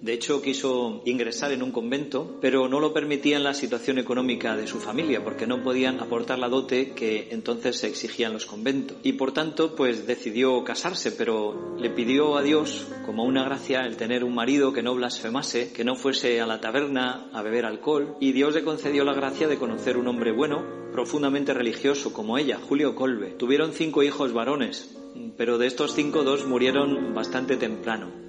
De 0.02 0.14
hecho, 0.14 0.42
quiso 0.42 1.02
ingresar 1.04 1.52
en 1.52 1.62
un 1.62 1.72
convento, 1.72 2.38
pero 2.40 2.70
no 2.70 2.80
lo 2.80 2.94
permitían 2.94 3.44
la 3.44 3.54
situación 3.54 4.00
económica 4.00 4.56
de 4.56 4.66
su 4.66 4.80
familia, 4.80 5.26
porque 5.26 5.46
no 5.46 5.62
podían 5.62 6.00
aportar 6.00 6.40
la 6.40 6.48
dote 6.48 6.92
que 6.92 7.28
entonces 7.32 7.78
se 7.78 7.88
exigían 7.88 8.32
los 8.32 8.46
conventos. 8.46 8.96
Y 9.04 9.14
por 9.14 9.34
tanto, 9.34 9.76
pues 9.76 10.08
decidió 10.08 10.64
casarse, 10.64 11.12
pero 11.12 11.76
le 11.78 11.90
pidió 11.90 12.38
a 12.38 12.44
Dios, 12.44 12.88
como 13.06 13.26
una 13.26 13.44
gracia, 13.44 13.82
el 13.82 13.98
tener 13.98 14.24
un 14.24 14.34
marido 14.34 14.72
que 14.72 14.84
no 14.84 14.96
blasfemase, 14.96 15.74
que 15.74 15.84
no 15.84 15.98
fuese 15.98 16.40
a 16.40 16.48
la 16.48 16.62
taberna 16.62 17.30
a 17.34 17.42
beber 17.42 17.66
alcohol, 17.66 18.16
y 18.22 18.32
Dios 18.32 18.56
le 18.56 18.64
concedió 18.64 19.04
la 19.04 19.14
gracia 19.14 19.50
de 19.50 19.58
conocer 19.58 19.98
un 19.98 20.08
hombre 20.08 20.32
bueno, 20.32 20.64
profundamente 20.94 21.54
religioso, 21.54 22.14
como 22.14 22.38
ella, 22.38 22.58
Julio 22.58 22.96
Colbe. 22.96 23.32
Tuvieron 23.38 23.74
cinco 23.74 24.02
hijos 24.02 24.32
varones, 24.32 24.96
pero 25.36 25.58
de 25.58 25.68
estos 25.68 25.94
cinco, 25.94 26.24
dos 26.24 26.46
murieron 26.46 27.14
bastante 27.14 27.58
temprano 27.58 28.29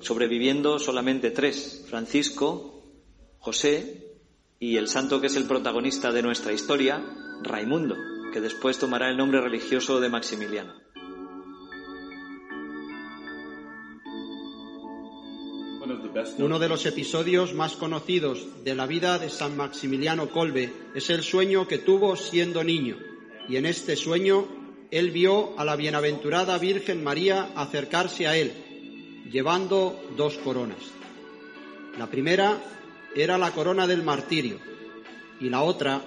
sobreviviendo 0.00 0.78
solamente 0.78 1.30
tres, 1.30 1.84
Francisco, 1.88 2.82
José 3.38 4.16
y 4.58 4.76
el 4.76 4.88
santo 4.88 5.20
que 5.20 5.28
es 5.28 5.36
el 5.36 5.44
protagonista 5.44 6.12
de 6.12 6.22
nuestra 6.22 6.52
historia, 6.52 7.04
Raimundo, 7.42 7.96
que 8.32 8.40
después 8.40 8.78
tomará 8.78 9.08
el 9.08 9.16
nombre 9.16 9.40
religioso 9.40 10.00
de 10.00 10.08
Maximiliano. 10.08 10.74
Uno 16.38 16.58
de 16.58 16.68
los 16.68 16.86
episodios 16.86 17.54
más 17.54 17.76
conocidos 17.76 18.64
de 18.64 18.74
la 18.74 18.86
vida 18.86 19.18
de 19.18 19.30
San 19.30 19.56
Maximiliano 19.56 20.30
Kolbe 20.30 20.72
es 20.94 21.10
el 21.10 21.22
sueño 21.22 21.68
que 21.68 21.78
tuvo 21.78 22.16
siendo 22.16 22.64
niño, 22.64 22.96
y 23.48 23.56
en 23.56 23.66
este 23.66 23.96
sueño 23.96 24.48
él 24.90 25.10
vio 25.10 25.58
a 25.58 25.64
la 25.64 25.76
bienaventurada 25.76 26.58
Virgen 26.58 27.04
María 27.04 27.52
acercarse 27.54 28.26
a 28.26 28.36
él 28.36 28.65
llevando 29.30 30.00
dos 30.16 30.36
coronas. 30.38 30.78
La 31.98 32.06
primera 32.06 32.58
era 33.14 33.38
la 33.38 33.52
corona 33.52 33.86
del 33.86 34.02
martirio 34.02 34.58
y 35.40 35.48
la 35.48 35.62
otra 35.62 36.02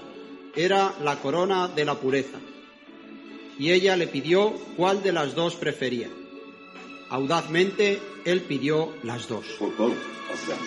era 0.55 0.93
la 1.03 1.17
corona 1.17 1.67
de 1.67 1.85
la 1.85 1.95
pureza. 1.95 2.37
Y 3.57 3.71
ella 3.71 3.97
le 3.97 4.07
pidió 4.07 4.53
cuál 4.77 5.03
de 5.03 5.11
las 5.11 5.35
dos 5.35 5.55
prefería. 5.55 6.09
Audazmente 7.09 7.99
él 8.25 8.41
pidió 8.41 8.93
las 9.03 9.27
dos. 9.27 9.45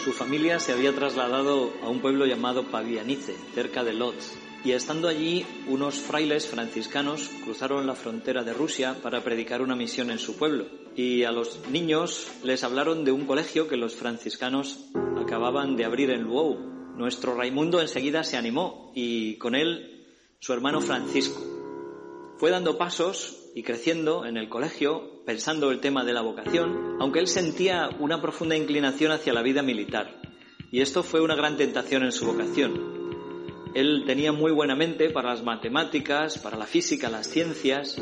Su 0.05 0.12
familia 0.12 0.59
se 0.59 0.72
había 0.72 0.92
trasladado 0.92 1.72
a 1.82 1.88
un 1.88 2.00
pueblo 2.00 2.26
llamado 2.26 2.64
Pavianice, 2.64 3.36
cerca 3.55 3.84
de 3.84 3.92
Lodz, 3.92 4.32
y 4.64 4.72
estando 4.72 5.08
allí, 5.08 5.44
unos 5.66 5.96
frailes 5.96 6.46
franciscanos 6.46 7.28
cruzaron 7.44 7.86
la 7.86 7.96
frontera 7.96 8.44
de 8.44 8.52
Rusia 8.52 8.96
para 9.02 9.24
predicar 9.24 9.60
una 9.60 9.74
misión 9.74 10.10
en 10.10 10.20
su 10.20 10.36
pueblo. 10.36 10.66
Y 10.94 11.24
a 11.24 11.32
los 11.32 11.58
niños 11.68 12.30
les 12.44 12.62
hablaron 12.62 13.04
de 13.04 13.10
un 13.10 13.26
colegio 13.26 13.66
que 13.66 13.76
los 13.76 13.96
franciscanos 13.96 14.78
acababan 15.20 15.74
de 15.74 15.84
abrir 15.84 16.10
en 16.10 16.22
Lwów. 16.22 16.58
Nuestro 16.96 17.34
Raimundo 17.34 17.80
enseguida 17.80 18.22
se 18.22 18.36
animó 18.36 18.92
y 18.94 19.36
con 19.38 19.56
él 19.56 20.06
su 20.38 20.52
hermano 20.52 20.80
Francisco. 20.80 21.40
Fue 22.36 22.50
dando 22.50 22.78
pasos 22.78 23.50
y 23.56 23.64
creciendo 23.64 24.26
en 24.26 24.36
el 24.36 24.48
colegio, 24.48 25.24
pensando 25.26 25.72
el 25.72 25.80
tema 25.80 26.04
de 26.04 26.12
la 26.12 26.22
vocación, 26.22 26.98
aunque 27.00 27.18
él 27.18 27.26
sentía 27.26 27.88
una 27.98 28.20
profunda 28.20 28.56
inclinación 28.56 29.10
hacia 29.10 29.32
la 29.32 29.42
vida 29.42 29.62
militar. 29.62 30.20
Y 30.70 30.82
esto 30.82 31.02
fue 31.02 31.20
una 31.20 31.34
gran 31.34 31.56
tentación 31.56 32.04
en 32.04 32.12
su 32.12 32.26
vocación 32.26 33.01
Él 33.75 34.05
tenía 34.07 34.33
muy 34.33 34.53
buena 34.53 34.77
mente 34.77 35.11
para 35.11 35.31
las 35.31 35.43
matemáticas, 35.43 36.39
para 36.39 36.57
la 36.57 36.66
física, 36.66 37.09
las 37.09 37.29
ciencias. 37.29 37.97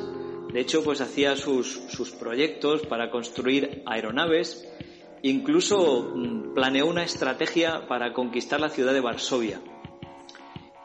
De 0.53 0.61
hecho, 0.61 0.83
pues 0.83 1.01
hacía 1.01 1.37
sus, 1.37 1.81
sus 1.89 2.11
proyectos 2.11 2.83
para 2.87 3.11
construir 3.11 3.83
aeronaves. 3.87 4.67
Incluso 5.23 6.13
mm, 6.15 6.55
planeó 6.55 6.87
una 6.87 7.05
estrategia 7.05 7.87
para 7.87 8.13
conquistar 8.13 8.61
la 8.61 8.71
ciudad 8.71 8.93
de 8.93 9.01
Varsovia. 9.01 9.61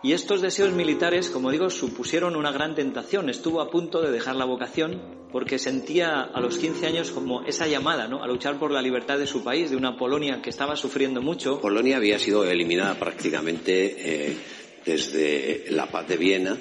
Y 0.04 0.14
estos 0.14 0.40
deseos 0.42 0.72
militares, 0.72 1.32
como 1.32 1.50
digo, 1.50 1.72
supusieron 1.72 2.36
una 2.36 2.52
gran 2.52 2.76
tentación. 2.76 3.28
Estuvo 3.28 3.60
a 3.60 3.72
punto 3.72 4.04
de 4.04 4.12
dejar 4.12 4.36
la 4.36 4.46
vocación 4.46 5.02
porque 5.32 5.58
sentía 5.58 6.22
a 6.22 6.40
los 6.40 6.60
15 6.60 6.86
años 6.86 7.10
como 7.10 7.42
esa 7.42 7.66
llamada 7.66 8.08
¿no? 8.08 8.24
a 8.24 8.28
luchar 8.28 8.60
por 8.60 8.70
la 8.70 8.84
libertad 8.84 9.18
de 9.18 9.26
su 9.26 9.44
país, 9.44 9.72
de 9.72 9.78
una 9.78 9.98
Polonia 9.98 10.44
que 10.44 10.52
estaba 10.52 10.76
sufriendo 10.76 11.24
mucho. 11.24 11.60
Polonia 11.60 11.98
había 11.98 12.20
sido 12.20 12.46
eliminada 12.46 12.94
prácticamente 13.00 14.30
eh, 14.30 14.38
desde 14.86 15.66
la 15.70 15.88
paz 15.88 16.08
de 16.08 16.18
Viena, 16.18 16.58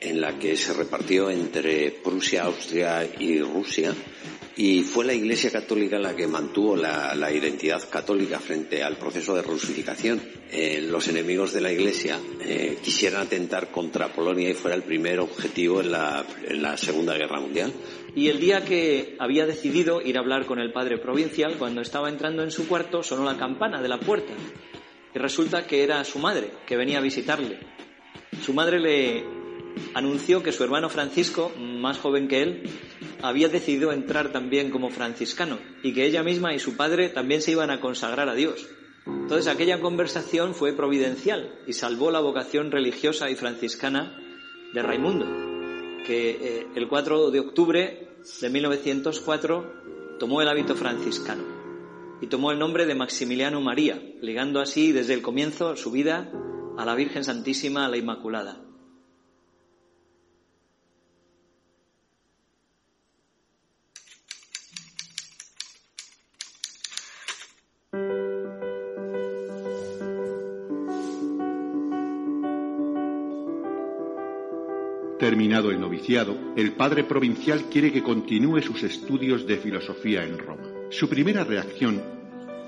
en 0.00 0.20
la 0.20 0.38
que 0.38 0.56
se 0.56 0.72
repartió 0.72 1.30
entre 1.30 1.90
Prusia, 1.90 2.44
Austria 2.44 3.08
y 3.18 3.40
Rusia 3.40 3.94
y 4.56 4.82
fue 4.84 5.04
la 5.04 5.12
Iglesia 5.12 5.50
Católica 5.50 5.98
la 5.98 6.16
que 6.16 6.26
mantuvo 6.26 6.76
la, 6.76 7.30
identidad 7.30 7.82
católica 7.90 8.40
frente 8.40 8.82
al 8.82 8.96
proceso 8.96 9.34
de 9.34 9.42
rusificación. 9.42 10.20
Eh, 10.50 10.80
los 10.80 11.08
enemigos 11.08 11.52
de 11.52 11.60
la 11.60 11.70
Iglesia 11.70 12.18
eh, 12.40 12.78
quisieran 12.82 13.22
atentar 13.22 13.70
contra 13.70 14.08
Polonia 14.08 14.48
y 14.48 14.54
fuera 14.54 14.74
el 14.74 14.82
primer 14.82 15.20
objetivo 15.20 15.82
en 15.82 15.92
la, 15.92 16.24
en 16.48 16.62
la 16.62 16.78
Segunda 16.78 17.18
Guerra 17.18 17.38
Mundial. 17.38 17.70
Y 18.14 18.28
el 18.28 18.40
día 18.40 18.64
que 18.64 19.14
había 19.18 19.44
decidido 19.44 20.00
ir 20.00 20.16
a 20.16 20.20
hablar 20.20 20.46
con 20.46 20.58
el 20.58 20.72
padre 20.72 20.96
provincial, 20.96 21.56
cuando 21.58 21.82
estaba 21.82 22.08
entrando 22.08 22.42
en 22.42 22.50
su 22.50 22.66
cuarto, 22.66 23.02
sonó 23.02 23.24
la 23.24 23.36
campana 23.36 23.82
de 23.82 23.88
la 23.88 24.00
puerta. 24.00 24.32
Y 25.16 25.18
resulta 25.18 25.66
que 25.66 25.82
era 25.82 26.04
su 26.04 26.18
madre, 26.18 26.50
que 26.66 26.76
venía 26.76 26.98
a 26.98 27.00
visitarle. 27.00 27.58
Su 28.42 28.52
madre 28.52 28.78
le 28.78 29.24
anunció 29.94 30.42
que 30.42 30.52
su 30.52 30.62
hermano 30.62 30.90
Francisco, 30.90 31.50
más 31.56 31.96
joven 31.96 32.28
que 32.28 32.42
él, 32.42 32.62
había 33.22 33.48
decidido 33.48 33.92
entrar 33.92 34.30
también 34.30 34.70
como 34.70 34.90
franciscano 34.90 35.58
y 35.82 35.94
que 35.94 36.04
ella 36.04 36.22
misma 36.22 36.52
y 36.52 36.58
su 36.58 36.76
padre 36.76 37.08
también 37.08 37.40
se 37.40 37.52
iban 37.52 37.70
a 37.70 37.80
consagrar 37.80 38.28
a 38.28 38.34
Dios. 38.34 38.68
Entonces 39.06 39.46
aquella 39.46 39.80
conversación 39.80 40.54
fue 40.54 40.74
providencial 40.74 41.60
y 41.66 41.72
salvó 41.72 42.10
la 42.10 42.20
vocación 42.20 42.70
religiosa 42.70 43.30
y 43.30 43.36
franciscana 43.36 44.20
de 44.74 44.82
Raimundo, 44.82 45.24
que 46.06 46.30
eh, 46.30 46.66
el 46.76 46.88
4 46.88 47.30
de 47.30 47.40
octubre 47.40 48.08
de 48.42 48.50
1904 48.50 50.18
tomó 50.18 50.42
el 50.42 50.48
hábito 50.48 50.74
franciscano 50.74 51.55
y 52.20 52.28
tomó 52.28 52.50
el 52.50 52.58
nombre 52.58 52.86
de 52.86 52.94
Maximiliano 52.94 53.60
María, 53.60 54.00
ligando 54.20 54.60
así 54.60 54.92
desde 54.92 55.14
el 55.14 55.22
comienzo 55.22 55.76
su 55.76 55.90
vida 55.90 56.30
a 56.76 56.84
la 56.84 56.94
Virgen 56.94 57.24
Santísima, 57.24 57.86
a 57.86 57.88
la 57.88 57.96
Inmaculada. 57.96 58.62
Terminado 75.18 75.70
el 75.70 75.80
noviciado, 75.80 76.36
el 76.56 76.74
padre 76.74 77.02
provincial 77.02 77.64
quiere 77.70 77.90
que 77.90 78.02
continúe 78.02 78.60
sus 78.60 78.82
estudios 78.82 79.46
de 79.46 79.56
filosofía 79.56 80.22
en 80.22 80.38
Roma. 80.38 80.75
Su 80.90 81.08
primera 81.08 81.42
reacción 81.42 82.00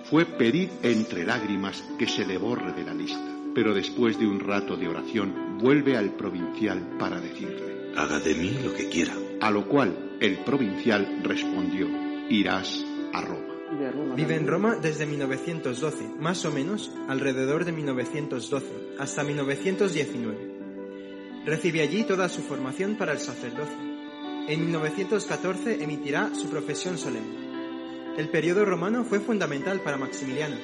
fue 0.05 0.25
pedir 0.25 0.71
entre 0.83 1.25
lágrimas 1.25 1.85
que 1.99 2.09
se 2.09 2.27
le 2.27 2.37
borre 2.37 2.73
de 2.73 2.85
la 2.85 2.93
lista, 2.93 3.37
pero 3.55 3.75
después 3.75 4.19
de 4.19 4.27
un 4.27 4.41
rato 4.41 4.77
de 4.77 4.89
oración 4.89 5.59
vuelve 5.59 5.97
al 5.97 6.17
provincial 6.17 6.97
para 6.99 7.21
decirle, 7.21 7.93
Haga 7.97 8.19
de 8.21 8.35
mí 8.35 8.57
lo 8.63 8.75
que 8.75 8.89
quiera. 8.89 9.15
A 9.41 9.51
lo 9.51 9.69
cual 9.69 10.17
el 10.21 10.39
provincial 10.39 11.21
respondió, 11.23 11.89
irás 12.29 12.85
a 13.13 13.21
Roma. 13.21 14.15
Vive 14.17 14.35
en 14.35 14.47
Roma 14.47 14.77
desde 14.81 15.07
1912, 15.07 16.09
más 16.19 16.45
o 16.45 16.51
menos 16.51 16.91
alrededor 17.09 17.65
de 17.65 17.73
1912, 17.73 18.67
hasta 18.99 19.23
1919. 19.23 20.59
Recibe 21.45 21.83
allí 21.83 22.05
toda 22.05 22.29
su 22.29 22.43
formación 22.43 22.97
para 22.97 23.13
el 23.13 23.19
sacerdocio. 23.19 23.77
En 24.49 24.61
1914 24.61 25.83
emitirá 25.83 26.35
su 26.35 26.49
profesión 26.49 26.99
solemne. 26.99 27.48
El 28.19 28.31
periodo 28.31 28.65
romano 28.65 29.05
fue 29.05 29.21
fundamental 29.21 29.79
para 29.79 29.97
Maximiliano, 29.97 30.57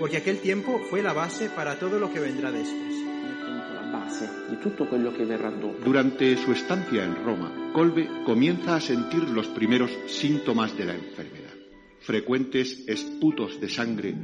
porque 0.00 0.16
aquel 0.16 0.38
tiempo 0.38 0.80
fue 0.88 1.02
la 1.02 1.12
base 1.12 1.50
para 1.50 1.78
todo 1.78 1.98
lo 1.98 2.10
que 2.10 2.18
vendrá 2.18 2.50
después. 2.50 2.94
Durante 5.84 6.36
su 6.38 6.52
estancia 6.52 7.04
en 7.04 7.22
Roma, 7.22 7.70
Colbe 7.74 8.08
comienza 8.24 8.76
a 8.76 8.80
sentir 8.80 9.28
los 9.28 9.46
primeros 9.48 9.90
síntomas 10.06 10.74
de 10.74 10.86
la 10.86 10.94
enfermedad. 10.94 11.52
Frecuentes 12.00 12.82
esputos 12.88 13.60
de 13.60 13.68
sangre 13.68 14.14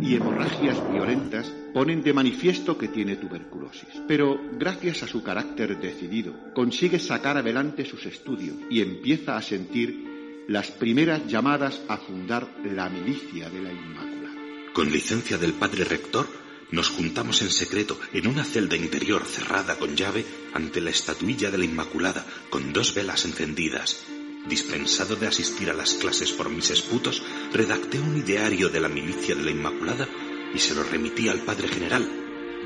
y 0.00 0.16
hemorragias 0.16 0.76
violentas 0.92 1.46
ponen 1.72 2.02
de 2.02 2.12
manifiesto 2.12 2.76
que 2.76 2.88
tiene 2.88 3.14
tuberculosis. 3.14 4.02
Pero 4.08 4.36
gracias 4.58 5.04
a 5.04 5.06
su 5.06 5.22
carácter 5.22 5.80
decidido, 5.80 6.34
consigue 6.54 6.98
sacar 6.98 7.36
adelante 7.36 7.84
sus 7.84 8.04
estudios 8.04 8.56
y 8.68 8.80
empieza 8.82 9.36
a 9.36 9.42
sentir 9.42 10.11
las 10.48 10.70
primeras 10.70 11.26
llamadas 11.26 11.80
a 11.88 11.96
fundar 11.96 12.48
la 12.64 12.88
milicia 12.88 13.48
de 13.48 13.62
la 13.62 13.72
Inmaculada. 13.72 14.72
Con 14.72 14.90
licencia 14.90 15.38
del 15.38 15.52
padre 15.52 15.84
rector, 15.84 16.28
nos 16.70 16.88
juntamos 16.88 17.42
en 17.42 17.50
secreto 17.50 17.98
en 18.12 18.26
una 18.26 18.44
celda 18.44 18.76
interior 18.76 19.24
cerrada 19.24 19.78
con 19.78 19.94
llave 19.96 20.24
ante 20.54 20.80
la 20.80 20.90
estatuilla 20.90 21.50
de 21.50 21.58
la 21.58 21.64
Inmaculada 21.64 22.24
con 22.50 22.72
dos 22.72 22.94
velas 22.94 23.24
encendidas 23.24 24.04
Dispensado 24.46 25.14
de 25.14 25.28
asistir 25.28 25.70
a 25.70 25.74
las 25.74 25.94
clases 25.94 26.32
por 26.32 26.50
mis 26.50 26.70
esputos, 26.70 27.22
redacté 27.52 28.00
un 28.00 28.16
ideario 28.16 28.68
de 28.68 28.80
la 28.80 28.88
milicia 28.88 29.36
de 29.36 29.44
la 29.44 29.52
Inmaculada 29.52 30.08
y 30.52 30.58
se 30.58 30.74
lo 30.74 30.82
remití 30.82 31.28
al 31.28 31.40
Padre 31.40 31.68
General. 31.68 32.08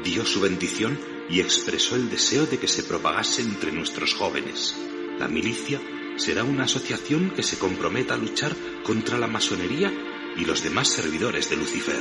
Dio 0.02 0.24
su 0.24 0.40
bendición 0.40 0.98
y 1.28 1.40
expresó 1.40 1.96
el 1.96 2.08
deseo 2.08 2.46
de 2.46 2.58
que 2.58 2.68
se 2.68 2.82
propagase 2.82 3.42
entre 3.42 3.72
nuestros 3.72 4.14
jóvenes. 4.14 4.74
La 5.18 5.28
milicia 5.28 5.78
será 6.16 6.44
una 6.44 6.64
asociación 6.64 7.30
que 7.30 7.42
se 7.42 7.58
comprometa 7.58 8.14
a 8.14 8.18
luchar 8.18 8.52
contra 8.82 9.18
la 9.18 9.26
masonería 9.26 9.92
y 10.36 10.44
los 10.44 10.62
demás 10.62 10.88
servidores 10.88 11.48
de 11.50 11.56
Lucifer. 11.56 11.96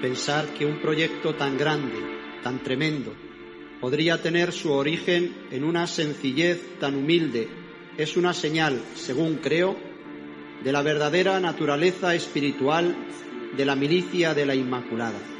Pensar 0.00 0.46
que 0.54 0.66
un 0.66 0.80
proyecto 0.80 1.34
tan 1.34 1.56
grande, 1.56 1.96
tan 2.42 2.62
tremendo, 2.62 3.14
podría 3.80 4.20
tener 4.20 4.52
su 4.52 4.72
origen 4.72 5.34
en 5.50 5.64
una 5.64 5.86
sencillez 5.86 6.78
tan 6.78 6.94
humilde 6.94 7.48
es 7.96 8.16
una 8.16 8.34
señal, 8.34 8.80
según 8.94 9.36
creo, 9.36 9.76
de 10.62 10.72
la 10.72 10.82
verdadera 10.82 11.38
naturaleza 11.40 12.14
espiritual 12.14 12.96
de 13.56 13.64
la 13.64 13.76
milicia 13.76 14.34
de 14.34 14.46
la 14.46 14.54
Inmaculada. 14.54 15.33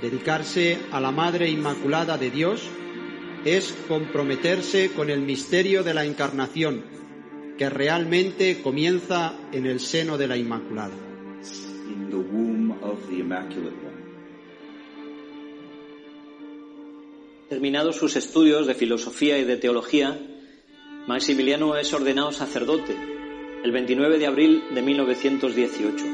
Dedicarse 0.00 0.78
a 0.92 1.00
la 1.00 1.10
Madre 1.10 1.50
Inmaculada 1.50 2.16
de 2.16 2.30
Dios 2.30 2.62
es 3.44 3.72
comprometerse 3.88 4.92
con 4.92 5.10
el 5.10 5.20
misterio 5.20 5.82
de 5.82 5.92
la 5.92 6.04
Encarnación, 6.04 6.84
que 7.56 7.68
realmente 7.68 8.62
comienza 8.62 9.34
en 9.50 9.66
el 9.66 9.80
seno 9.80 10.16
de 10.16 10.28
la 10.28 10.36
Inmaculada. 10.36 10.94
Terminados 17.48 17.96
sus 17.96 18.14
estudios 18.14 18.66
de 18.66 18.74
filosofía 18.74 19.38
y 19.38 19.44
de 19.44 19.56
teología, 19.56 20.16
Maximiliano 21.08 21.76
es 21.76 21.92
ordenado 21.92 22.30
sacerdote 22.30 22.94
el 23.64 23.72
29 23.72 24.18
de 24.18 24.26
abril 24.26 24.62
de 24.72 24.82
1918. 24.82 26.04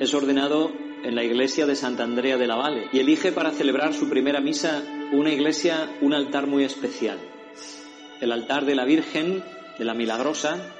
Es 0.00 0.12
ordenado 0.12 0.72
en 1.02 1.14
la 1.14 1.24
iglesia 1.24 1.66
de 1.66 1.76
Santa 1.76 2.04
Andrea 2.04 2.36
de 2.36 2.46
la 2.46 2.56
Valle 2.56 2.88
y 2.92 2.98
elige 2.98 3.32
para 3.32 3.50
celebrar 3.50 3.94
su 3.94 4.08
primera 4.08 4.40
misa 4.40 4.82
una 5.12 5.30
iglesia, 5.30 5.90
un 6.00 6.14
altar 6.14 6.46
muy 6.46 6.64
especial. 6.64 7.18
El 8.20 8.32
altar 8.32 8.64
de 8.64 8.74
la 8.74 8.84
Virgen 8.84 9.42
de 9.78 9.84
la 9.84 9.94
Milagrosa, 9.94 10.74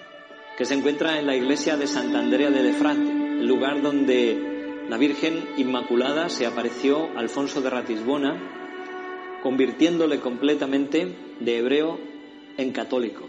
que 0.57 0.65
se 0.65 0.75
encuentra 0.75 1.19
en 1.19 1.27
la 1.27 1.37
iglesia 1.37 1.77
de 1.77 1.87
Santa 1.87 2.19
Andrea 2.19 2.51
de 2.51 2.63
Lefrat, 2.63 2.97
el 2.97 3.47
lugar 3.47 3.83
donde 3.83 4.85
la 4.89 4.97
Virgen 4.97 5.45
Inmaculada 5.57 6.29
se 6.29 6.47
apareció 6.47 7.11
a 7.17 7.21
Alfonso 7.21 7.61
de 7.61 7.71
Ratisbona 7.71 9.41
convirtiéndole 9.43 10.21
completamente 10.21 11.17
de 11.41 11.59
hebreo 11.59 11.99
en 12.57 12.73
católico. 12.73 13.29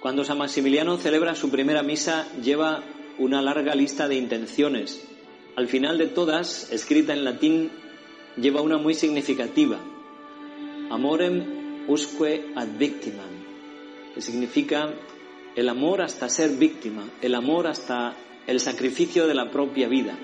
Cuando 0.00 0.24
San 0.24 0.38
Maximiliano 0.38 0.96
celebra 0.96 1.34
su 1.34 1.50
primera 1.50 1.82
misa 1.82 2.26
lleva 2.40 2.84
una 3.18 3.42
larga 3.42 3.74
lista 3.74 4.08
de 4.08 4.16
intenciones. 4.16 5.09
Al 5.56 5.68
final 5.68 5.98
de 5.98 6.06
todas, 6.06 6.72
escrita 6.72 7.12
en 7.12 7.24
latín, 7.24 7.70
lleva 8.36 8.62
una 8.62 8.78
muy 8.78 8.94
significativa. 8.94 9.78
Amorem 10.90 11.86
usque 11.88 12.52
ad 12.54 12.68
victimam, 12.78 13.30
que 14.14 14.20
significa 14.20 14.94
el 15.56 15.68
amor 15.68 16.02
hasta 16.02 16.28
ser 16.28 16.50
víctima, 16.50 17.08
el 17.20 17.34
amor 17.34 17.66
hasta 17.66 18.16
el 18.46 18.60
sacrificio 18.60 19.26
de 19.26 19.34
la 19.34 19.50
propia 19.50 19.88
vida. 19.88 20.18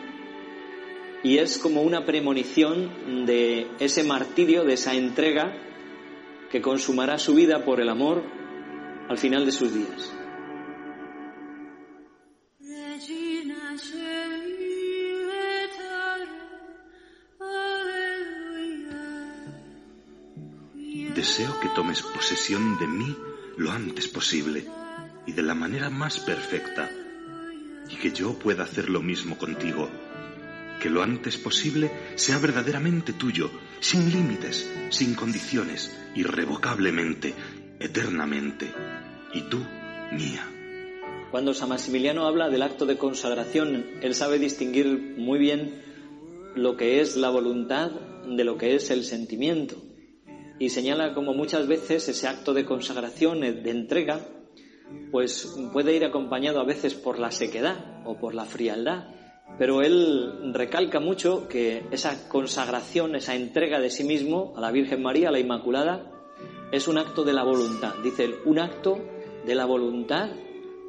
Y 1.23 1.39
es 1.39 1.59
como 1.59 1.83
una 1.83 2.05
premonición 2.05 3.27
de 3.27 3.67
ese 3.81 4.05
martirio, 4.05 4.65
de 4.65 4.75
esa 4.75 4.95
entrega 4.95 5.57
que 6.51 6.63
consumará 6.63 7.19
su 7.19 7.35
vida 7.35 7.65
por 7.65 7.81
el 7.81 7.89
amor 7.89 8.23
al 9.09 9.19
final 9.19 9.45
de 9.45 9.53
sus 9.53 9.75
días. 9.75 10.13
Deseo 21.27 21.59
que 21.59 21.69
tomes 21.71 22.03
posesión 22.03 22.79
de 22.79 22.87
mí 22.87 23.17
lo 23.57 23.73
antes 23.73 24.07
posible 24.07 24.65
y 25.27 25.33
de 25.33 25.43
la 25.43 25.57
manera 25.57 25.91
más 25.91 26.21
perfecta, 26.21 26.89
y 27.91 27.97
que 27.97 28.13
yo 28.13 28.35
pueda 28.35 28.63
hacer 28.63 28.89
lo 28.89 29.03
mismo 29.03 29.37
contigo, 29.37 29.91
que 30.81 30.89
lo 30.89 31.03
antes 31.03 31.37
posible 31.37 31.91
sea 32.15 32.39
verdaderamente 32.39 33.13
tuyo, 33.13 33.51
sin 33.81 34.13
límites, 34.13 34.73
sin 34.91 35.17
condiciones, 35.17 35.93
irrevocablemente, 36.15 37.35
eternamente, 37.81 38.73
y 39.35 39.41
tú 39.51 39.59
mía. 40.13 40.49
Cuando 41.33 41.55
San 41.55 41.71
Maximiliano 41.71 42.29
habla 42.29 42.51
del 42.51 42.63
acto 42.63 42.87
de 42.87 42.99
consagración, 42.99 43.85
él 44.01 44.15
sabe 44.15 44.39
distinguir 44.39 45.17
muy 45.19 45.41
bien 45.41 45.83
lo 46.55 46.77
que 46.77 47.01
es 47.01 47.17
la 47.17 47.31
voluntad 47.31 47.91
de 48.29 48.45
lo 48.45 48.57
que 48.57 48.77
es 48.77 48.93
el 48.93 49.03
sentimiento 49.03 49.86
y 50.59 50.71
señala 50.71 51.15
como 51.15 51.35
muchas 51.35 51.67
veces 51.67 52.09
ese 52.09 52.29
acto 52.29 52.55
de 52.55 52.65
consagración, 52.65 53.41
de 53.41 53.71
entrega, 53.71 54.21
pues 55.11 55.57
puede 55.73 55.95
ir 55.95 56.05
acompañado 56.05 56.61
a 56.61 56.65
veces 56.65 56.95
por 56.95 57.19
la 57.19 57.31
sequedad 57.31 58.03
o 58.05 58.19
por 58.19 58.35
la 58.35 58.45
frialdad, 58.45 59.09
pero 59.59 59.83
él 59.83 60.53
recalca 60.53 61.01
mucho 61.01 61.49
que 61.49 61.87
esa 61.91 62.29
consagración, 62.29 63.15
esa 63.15 63.35
entrega 63.35 63.81
de 63.81 63.91
sí 63.91 64.05
mismo 64.05 64.53
a 64.57 64.61
la 64.61 64.71
Virgen 64.71 65.03
María, 65.03 65.29
a 65.29 65.33
la 65.33 65.39
Inmaculada, 65.39 66.11
es 66.73 66.89
un 66.89 66.99
acto 66.99 67.25
de 67.25 67.33
la 67.33 67.43
voluntad. 67.43 67.95
Dice 68.03 68.25
él, 68.25 68.35
un 68.45 68.59
acto 68.59 68.99
de 69.47 69.55
la 69.55 69.65
voluntad 69.65 70.31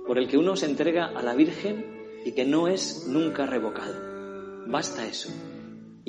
por 0.05 0.17
el 0.17 0.27
que 0.27 0.37
uno 0.37 0.55
se 0.55 0.65
entrega 0.65 1.05
a 1.05 1.21
la 1.21 1.35
Virgen 1.35 1.85
y 2.25 2.31
que 2.33 2.45
no 2.45 2.67
es 2.67 3.07
nunca 3.07 3.45
revocado. 3.45 3.95
Basta 4.67 5.05
eso. 5.05 5.29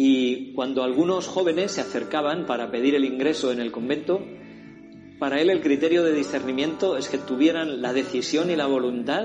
Y 0.00 0.52
cuando 0.52 0.84
algunos 0.84 1.26
jóvenes 1.26 1.72
se 1.72 1.80
acercaban 1.80 2.46
para 2.46 2.70
pedir 2.70 2.94
el 2.94 3.04
ingreso 3.04 3.50
en 3.50 3.58
el 3.58 3.72
convento, 3.72 4.24
para 5.18 5.40
él 5.40 5.50
el 5.50 5.60
criterio 5.60 6.04
de 6.04 6.12
discernimiento 6.12 6.96
es 6.96 7.08
que 7.08 7.18
tuvieran 7.18 7.82
la 7.82 7.92
decisión 7.92 8.48
y 8.48 8.54
la 8.54 8.66
voluntad 8.66 9.24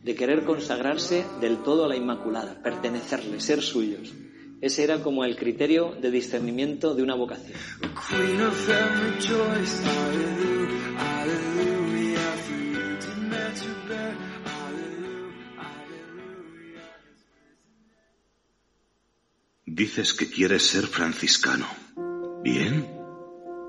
de 0.00 0.14
querer 0.14 0.44
consagrarse 0.44 1.24
del 1.40 1.64
todo 1.64 1.86
a 1.86 1.88
la 1.88 1.96
Inmaculada, 1.96 2.62
pertenecerle, 2.62 3.40
ser 3.40 3.62
suyos. 3.62 4.14
Ese 4.60 4.84
era 4.84 5.02
como 5.02 5.24
el 5.24 5.34
criterio 5.34 5.96
de 6.00 6.12
discernimiento 6.12 6.94
de 6.94 7.02
una 7.02 7.16
vocación. 7.16 7.58
Dices 19.74 20.12
que 20.12 20.28
quieres 20.28 20.64
ser 20.64 20.86
franciscano. 20.86 21.64
Bien, 22.44 22.86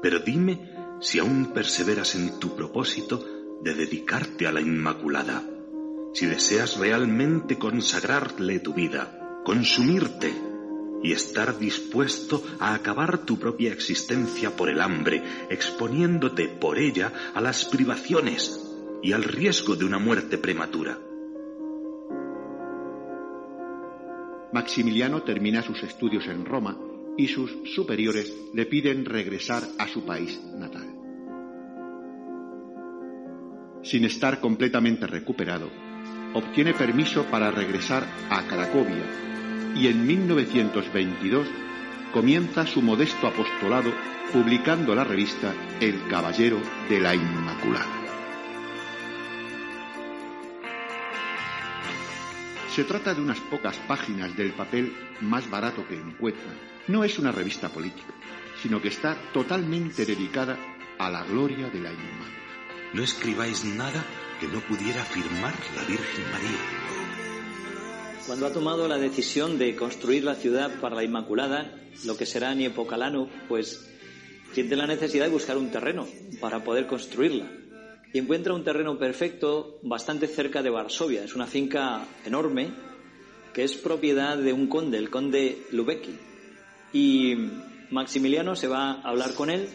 pero 0.02 0.20
dime 0.20 0.70
si 1.00 1.20
aún 1.20 1.54
perseveras 1.54 2.16
en 2.16 2.42
tu 2.42 2.58
propósito 2.58 3.26
de 3.64 3.74
dedicarte 3.74 4.46
a 4.46 4.52
la 4.52 4.60
Inmaculada, 4.60 5.42
si 6.14 6.26
deseas 6.26 6.76
realmente 6.76 7.58
consagrarle 7.58 8.60
tu 8.60 8.74
vida, 8.74 9.42
consumirte 9.46 10.34
y 11.02 11.14
estar 11.14 11.58
dispuesto 11.58 12.44
a 12.60 12.74
acabar 12.74 13.20
tu 13.20 13.40
propia 13.40 13.72
existencia 13.72 14.58
por 14.58 14.68
el 14.68 14.82
hambre, 14.82 15.24
exponiéndote 15.50 16.50
por 16.50 16.80
ella 16.80 17.14
a 17.34 17.40
las 17.40 17.64
privaciones 17.64 18.62
y 19.02 19.14
al 19.14 19.24
riesgo 19.24 19.78
de 19.78 19.86
una 19.86 20.00
muerte 20.00 20.38
prematura. 20.38 21.00
Maximiliano 24.54 25.24
termina 25.24 25.64
sus 25.64 25.82
estudios 25.82 26.28
en 26.28 26.46
Roma 26.46 26.78
y 27.18 27.28
sus 27.28 27.52
superiores 27.74 28.32
le 28.54 28.68
piden 28.68 29.04
regresar 29.04 29.64
a 29.80 29.88
su 29.88 30.06
país 30.06 30.40
natal. 30.56 30.88
Sin 33.84 34.06
estar 34.06 34.40
completamente 34.40 35.08
recuperado, 35.08 35.70
obtiene 36.34 36.74
permiso 36.74 37.26
para 37.26 37.52
regresar 37.52 38.06
a 38.30 38.44
Cracovia 38.44 39.04
y 39.76 39.88
en 39.88 40.06
1922 40.06 41.48
comienza 42.14 42.68
su 42.68 42.82
modesto 42.82 43.28
apostolado 43.28 43.92
publicando 44.32 44.94
la 44.94 45.04
revista 45.04 45.54
El 45.80 46.08
Caballero 46.08 46.60
de 46.90 47.00
la 47.00 47.16
Inmaculada. 47.16 48.03
Se 52.76 52.86
trata 52.86 53.14
de 53.14 53.22
unas 53.22 53.40
pocas 53.40 53.78
páginas 53.88 54.36
del 54.36 54.52
papel 54.52 54.92
más 55.22 55.48
barato 55.48 55.88
que 55.88 55.94
encuentran. 55.94 56.58
No 56.88 57.04
es 57.04 57.20
una 57.20 57.32
revista 57.32 57.70
política, 57.70 58.12
sino 58.64 58.82
que 58.82 58.88
está 58.88 59.16
totalmente 59.32 60.08
dedicada 60.08 60.58
a 60.98 61.12
la 61.12 61.24
gloria 61.24 61.70
de 61.70 61.80
la 61.80 61.92
Inmaculada. 61.92 62.34
No 62.96 63.04
escribáis 63.04 63.64
nada 63.64 64.04
que 64.40 64.48
no 64.48 64.60
pudiera 64.62 65.06
firmar 65.06 65.54
la 65.76 65.84
Virgen 65.84 66.32
María. 66.32 66.58
Cuando 68.26 68.48
ha 68.48 68.54
tomado 68.54 68.88
la 68.88 68.98
decisión 68.98 69.60
de 69.60 69.76
construir 69.76 70.24
la 70.24 70.34
ciudad 70.34 70.80
para 70.82 70.96
la 70.96 71.04
Inmaculada, 71.04 71.80
lo 72.06 72.18
que 72.18 72.26
será 72.26 72.56
Niepocalano, 72.56 73.30
pues 73.50 73.88
siente 74.54 74.76
la 74.76 74.88
necesidad 74.88 75.26
de 75.26 75.32
buscar 75.32 75.58
un 75.58 75.70
terreno 75.70 76.08
para 76.42 76.64
poder 76.64 76.88
construirla 76.88 77.52
y 78.14 78.20
encuentra 78.20 78.54
un 78.54 78.64
terreno 78.64 78.98
perfecto 78.98 79.80
bastante 79.82 80.28
cerca 80.28 80.62
de 80.62 80.70
Varsovia. 80.70 81.24
Es 81.24 81.36
una 81.36 81.48
finca 81.48 82.06
enorme 82.24 82.72
que 83.54 83.64
es 83.64 83.74
propiedad 83.74 84.38
de 84.38 84.54
un 84.54 84.68
conde, 84.68 85.00
el 85.00 85.10
conde 85.10 85.64
Lubecki. 85.72 86.16
Y 86.94 87.36
Maximiliano 87.90 88.56
se 88.56 88.68
va 88.68 88.92
a 88.92 89.02
hablar 89.02 89.34
con 89.34 89.50
él 89.50 89.68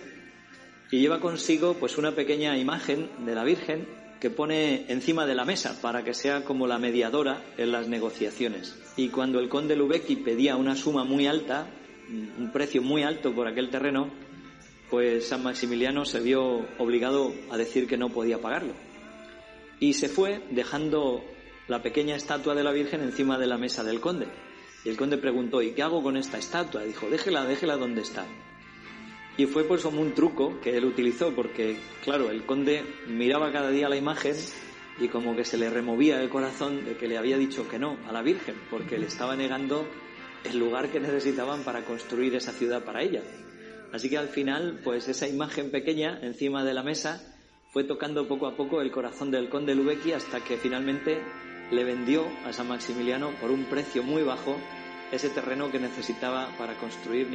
y 0.91 1.01
lleva 1.01 1.21
consigo 1.21 1.75
pues 1.75 1.99
una 1.99 2.13
pequeña 2.13 2.57
imagen 2.57 3.11
de 3.27 3.35
la 3.35 3.43
Virgen 3.43 3.89
que 4.21 4.31
pone 4.31 4.85
encima 4.89 5.27
de 5.27 5.35
la 5.35 5.45
mesa 5.45 5.81
para 5.81 6.05
que 6.05 6.15
sea 6.15 6.45
como 6.45 6.67
la 6.67 6.79
mediadora 6.79 7.43
en 7.57 7.73
las 7.73 7.89
negociaciones. 7.89 8.77
Y 8.97 9.09
cuando 9.09 9.41
el 9.41 9.49
conde 9.49 9.77
Lubecki 9.77 10.17
pedía 10.17 10.57
una 10.57 10.77
suma 10.77 11.05
muy 11.05 11.27
alta, 11.27 11.67
un 12.09 12.51
precio 12.53 12.83
muy 12.83 13.03
alto 13.03 13.35
por 13.35 13.47
aquel 13.47 13.71
terreno, 13.71 14.11
pues 14.91 15.29
San 15.29 15.43
Maximiliano 15.43 16.05
se 16.05 16.21
vio 16.21 16.67
obligado 16.79 17.35
a 17.51 17.57
decir 17.57 17.87
que 17.87 17.97
no 17.97 18.09
podía 18.09 18.41
pagarlo. 18.41 18.75
Y 19.81 19.93
se 19.93 20.09
fue 20.09 20.41
dejando 20.51 21.25
la 21.69 21.83
pequeña 21.83 22.17
estatua 22.17 22.55
de 22.55 22.65
la 22.65 22.73
Virgen 22.73 23.03
encima 23.03 23.39
de 23.39 23.47
la 23.47 23.59
mesa 23.59 23.85
del 23.85 24.01
conde. 24.01 24.27
Y 24.85 24.89
el 24.89 24.97
conde 24.97 25.19
preguntó, 25.19 25.63
¿y 25.63 25.73
qué 25.73 25.83
hago 25.83 26.03
con 26.03 26.17
esta 26.17 26.39
estatua? 26.39 26.83
dijo, 26.85 27.09
déjela, 27.11 27.45
déjela 27.45 27.77
donde 27.77 28.03
está. 28.03 28.27
Y 29.37 29.47
fue 29.47 29.65
pues 29.65 29.83
como 29.83 30.01
un 30.01 30.15
truco 30.15 30.59
que 30.61 30.77
él 30.77 30.85
utilizó, 30.85 31.33
porque 31.35 31.77
claro, 32.03 32.31
el 32.31 32.45
conde 32.45 32.83
miraba 33.07 33.53
cada 33.53 33.71
día 33.71 33.89
la 33.89 33.97
imagen 33.97 34.35
y 35.01 35.09
como 35.09 35.37
que 35.37 35.45
se 35.45 35.57
le 35.57 35.71
removía 35.71 36.21
el 36.21 36.29
corazón 36.29 36.85
de 36.85 36.97
que 36.97 37.07
le 37.07 37.19
había 37.19 37.39
dicho 37.39 37.69
que 37.69 37.79
no 37.79 37.99
a 38.09 38.13
la 38.13 38.23
Virgen, 38.23 38.57
porque 38.69 38.99
le 38.99 39.07
estaba 39.07 39.37
negando 39.37 39.87
el 40.45 40.59
lugar 40.59 40.89
que 40.89 40.99
necesitaban 40.99 41.63
para 41.63 41.85
construir 41.85 42.35
esa 42.35 42.53
ciudad 42.53 42.85
para 42.85 43.03
ella. 43.03 43.23
Así 43.93 44.11
que 44.11 44.19
al 44.19 44.29
final, 44.29 44.81
pues 44.85 45.09
esa 45.09 45.27
imagen 45.29 45.71
pequeña 45.71 46.19
encima 46.23 46.65
de 46.65 46.75
la 46.75 46.83
mesa 46.83 47.23
fue 47.73 47.85
tocando 47.85 48.29
poco 48.29 48.47
a 48.47 48.57
poco 48.57 48.81
el 48.81 48.91
corazón 48.91 49.31
del 49.31 49.49
conde 49.49 49.75
Lubecki 49.75 50.13
hasta 50.13 50.41
que 50.41 50.57
finalmente 50.57 51.23
le 51.71 51.85
vendió 51.85 52.27
a 52.47 52.53
San 52.53 52.69
Maximiliano 52.69 53.31
por 53.41 53.51
un 53.51 53.65
precio 53.65 54.03
muy 54.03 54.23
bajo 54.23 54.57
ese 55.13 55.31
terreno 55.31 55.71
que 55.71 55.79
necesitaba 55.79 56.49
para 56.59 56.75
construir 56.75 57.29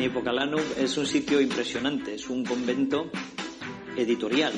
Niepocalano. 0.00 0.56
Niepocalano 0.56 0.82
es 0.82 0.96
un 0.96 1.04
sitio 1.04 1.42
impresionante, 1.42 2.14
es 2.14 2.30
un 2.30 2.42
convento 2.42 3.10
editorial. 3.98 4.54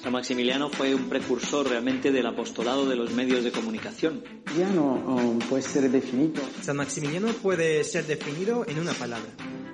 San 0.00 0.12
Maximiliano 0.12 0.68
fue 0.68 0.94
un 0.94 1.08
precursor 1.08 1.68
realmente 1.68 2.12
del 2.12 2.24
apostolado 2.26 2.86
de 2.86 2.94
los 2.94 3.12
medios 3.12 3.42
de 3.42 3.50
comunicación. 3.50 4.22
Um, 4.56 5.40
puede 5.40 5.62
ser 5.62 5.90
definido. 5.90 6.40
San 6.62 6.76
Maximiliano 6.76 7.28
puede 7.42 7.82
ser 7.82 8.06
definido 8.06 8.64
en 8.68 8.78
una 8.78 8.92
palabra. 8.92 9.28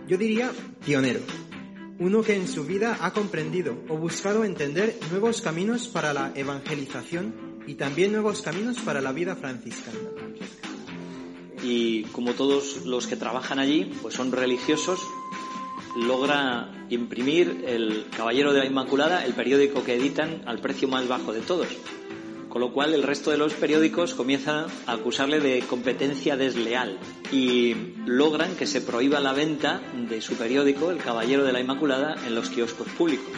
Yo 0.09 0.17
diría 0.17 0.51
pionero. 0.85 1.21
Uno 1.99 2.23
que 2.23 2.35
en 2.35 2.49
su 2.49 2.65
vida 2.65 2.97
ha 3.03 3.13
comprendido 3.13 3.77
o 3.91 3.99
buscado 3.99 4.45
entender 4.45 4.99
nuevos 5.11 5.43
caminos 5.43 5.89
para 5.89 6.15
la 6.15 6.33
evangelización 6.35 7.61
y 7.67 7.75
también 7.75 8.13
nuevos 8.13 8.41
caminos 8.41 8.79
para 8.81 9.03
la 9.03 9.13
vida 9.13 9.37
franciscana. 9.37 9.99
Y 11.63 12.05
como 12.05 12.33
todos 12.33 12.85
los 12.87 13.07
que 13.07 13.17
trabajan 13.17 13.59
allí, 13.59 13.93
pues 14.03 14.15
son 14.15 14.33
religiosos, 14.33 15.01
logra 15.97 16.71
imprimir 16.89 17.65
el 17.67 18.07
Caballero 18.17 18.53
de 18.53 18.61
la 18.61 18.67
Inmaculada, 18.67 19.25
el 19.25 19.35
periódico 19.35 19.85
que 19.85 19.95
editan, 19.95 20.43
al 20.47 20.61
precio 20.61 20.89
más 20.89 21.09
bajo 21.09 21.33
de 21.33 21.41
todos. 21.41 21.69
Con 22.49 22.61
lo 22.63 22.73
cual 22.73 22.95
el 22.95 23.05
resto 23.05 23.31
de 23.31 23.39
los 23.39 23.55
periódicos 23.55 24.15
comienzan 24.15 24.67
a 24.87 24.93
acusarle 24.93 25.39
de 25.39 25.61
competencia 25.61 26.37
desleal 26.37 26.99
y 27.31 27.75
logran 28.07 28.57
que 28.57 28.67
se 28.67 28.81
prohíba 28.81 29.21
la 29.21 29.33
venta 29.33 29.81
de 30.09 30.21
su 30.21 30.35
periódico, 30.35 30.91
El 30.91 30.99
Caballero 30.99 31.45
de 31.45 31.53
la 31.53 31.61
Inmaculada, 31.61 32.17
en 32.27 32.35
los 32.35 32.51
kioscos 32.51 32.89
públicos. 32.89 33.31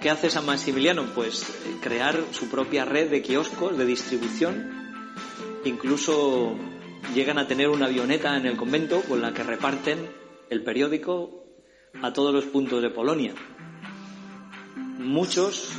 ¿Qué 0.00 0.10
hace 0.10 0.30
San 0.30 0.46
Maximiliano? 0.46 1.04
Pues 1.14 1.42
eh, 1.42 1.76
crear 1.80 2.18
su 2.32 2.48
propia 2.48 2.84
red 2.84 3.08
de 3.08 3.22
kioscos 3.22 3.78
de 3.78 3.86
distribución. 3.86 4.82
Incluso 5.64 6.56
llegan 7.14 7.38
a 7.38 7.46
tener 7.46 7.68
una 7.68 7.86
avioneta 7.86 8.36
en 8.36 8.46
el 8.46 8.56
convento 8.56 9.02
con 9.02 9.20
la 9.20 9.32
que 9.32 9.42
reparten 9.42 10.08
el 10.50 10.62
periódico 10.62 11.44
a 12.02 12.12
todos 12.12 12.32
los 12.32 12.44
puntos 12.44 12.82
de 12.82 12.90
Polonia. 12.90 13.34
Muchos 14.98 15.72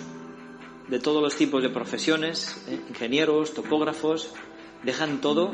de 0.87 0.99
todos 0.99 1.21
los 1.21 1.35
tipos 1.35 1.63
de 1.63 1.69
profesiones, 1.69 2.65
eh, 2.67 2.79
ingenieros, 2.89 3.53
topógrafos, 3.53 4.33
dejan 4.83 5.21
todo 5.21 5.51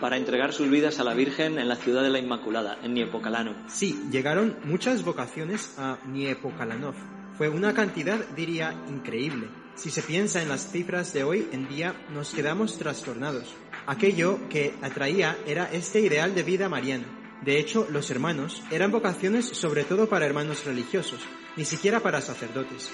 para 0.00 0.16
entregar 0.16 0.52
sus 0.52 0.70
vidas 0.70 1.00
a 1.00 1.04
la 1.04 1.14
Virgen 1.14 1.58
en 1.58 1.68
la 1.68 1.76
ciudad 1.76 2.02
de 2.02 2.10
la 2.10 2.18
Inmaculada, 2.18 2.78
en 2.82 2.94
Niepokalano. 2.94 3.54
Sí, 3.68 3.98
llegaron 4.10 4.56
muchas 4.64 5.04
vocaciones 5.04 5.78
a 5.78 5.98
Niepokalanov. 6.06 6.94
Fue 7.36 7.48
una 7.48 7.74
cantidad, 7.74 8.18
diría, 8.36 8.74
increíble. 8.88 9.48
Si 9.76 9.90
se 9.90 10.02
piensa 10.02 10.40
en 10.40 10.48
las 10.48 10.70
cifras 10.70 11.12
de 11.12 11.24
hoy 11.24 11.48
en 11.50 11.68
día, 11.68 11.94
nos 12.10 12.30
quedamos 12.30 12.78
trastornados. 12.78 13.54
Aquello 13.86 14.48
que 14.48 14.74
atraía 14.82 15.36
era 15.46 15.70
este 15.72 16.00
ideal 16.00 16.34
de 16.34 16.44
vida 16.44 16.68
mariana. 16.68 17.06
De 17.42 17.58
hecho, 17.58 17.86
los 17.90 18.10
hermanos 18.10 18.62
eran 18.70 18.92
vocaciones 18.92 19.46
sobre 19.46 19.84
todo 19.84 20.08
para 20.08 20.26
hermanos 20.26 20.64
religiosos, 20.64 21.20
ni 21.56 21.64
siquiera 21.64 22.00
para 22.00 22.20
sacerdotes. 22.20 22.88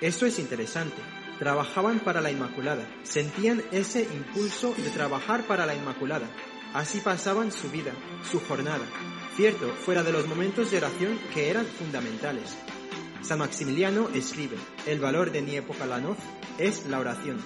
Esto 0.00 0.24
es 0.24 0.38
interesante. 0.38 0.96
Trabajaban 1.38 2.00
para 2.00 2.20
la 2.20 2.30
Inmaculada, 2.30 2.88
sentían 3.02 3.62
ese 3.70 4.02
impulso 4.02 4.74
de 4.76 4.90
trabajar 4.90 5.46
para 5.46 5.66
la 5.66 5.74
Inmaculada. 5.74 6.28
Así 6.72 7.00
pasaban 7.00 7.52
su 7.52 7.70
vida, 7.70 7.92
su 8.30 8.40
jornada. 8.40 8.86
Cierto, 9.36 9.68
fuera 9.74 10.02
de 10.02 10.12
los 10.12 10.26
momentos 10.26 10.70
de 10.70 10.78
oración 10.78 11.18
que 11.32 11.50
eran 11.50 11.66
fundamentales. 11.66 12.56
San 13.24 13.38
Maximiliano 13.38 14.10
escribe, 14.10 14.56
el 14.86 15.00
valor 15.00 15.32
de 15.32 15.40
Niepokalanov 15.40 16.16
es 16.58 16.86
la 16.86 17.00
oración. 17.00 17.38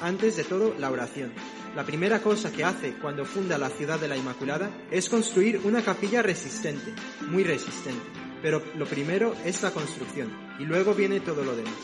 Antes 0.00 0.36
de 0.36 0.42
todo, 0.42 0.74
la 0.76 0.90
oración. 0.90 1.32
La 1.76 1.84
primera 1.84 2.20
cosa 2.20 2.50
que 2.50 2.64
hace 2.64 2.94
cuando 2.94 3.24
funda 3.24 3.56
la 3.56 3.70
ciudad 3.70 4.00
de 4.00 4.08
la 4.08 4.16
Inmaculada 4.16 4.70
es 4.90 5.08
construir 5.08 5.60
una 5.62 5.82
capilla 5.82 6.20
resistente, 6.20 6.92
muy 7.28 7.44
resistente. 7.44 8.02
Pero 8.42 8.60
lo 8.76 8.86
primero 8.86 9.34
es 9.44 9.62
la 9.62 9.70
construcción 9.70 10.32
y 10.58 10.64
luego 10.64 10.94
viene 10.94 11.20
todo 11.20 11.44
lo 11.44 11.54
demás. 11.54 11.74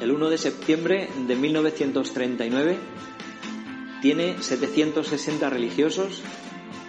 El 0.00 0.10
1 0.10 0.30
de 0.30 0.38
septiembre 0.38 1.08
de 1.28 1.36
1939 1.36 2.76
tiene 4.02 4.42
760 4.42 5.48
religiosos 5.48 6.22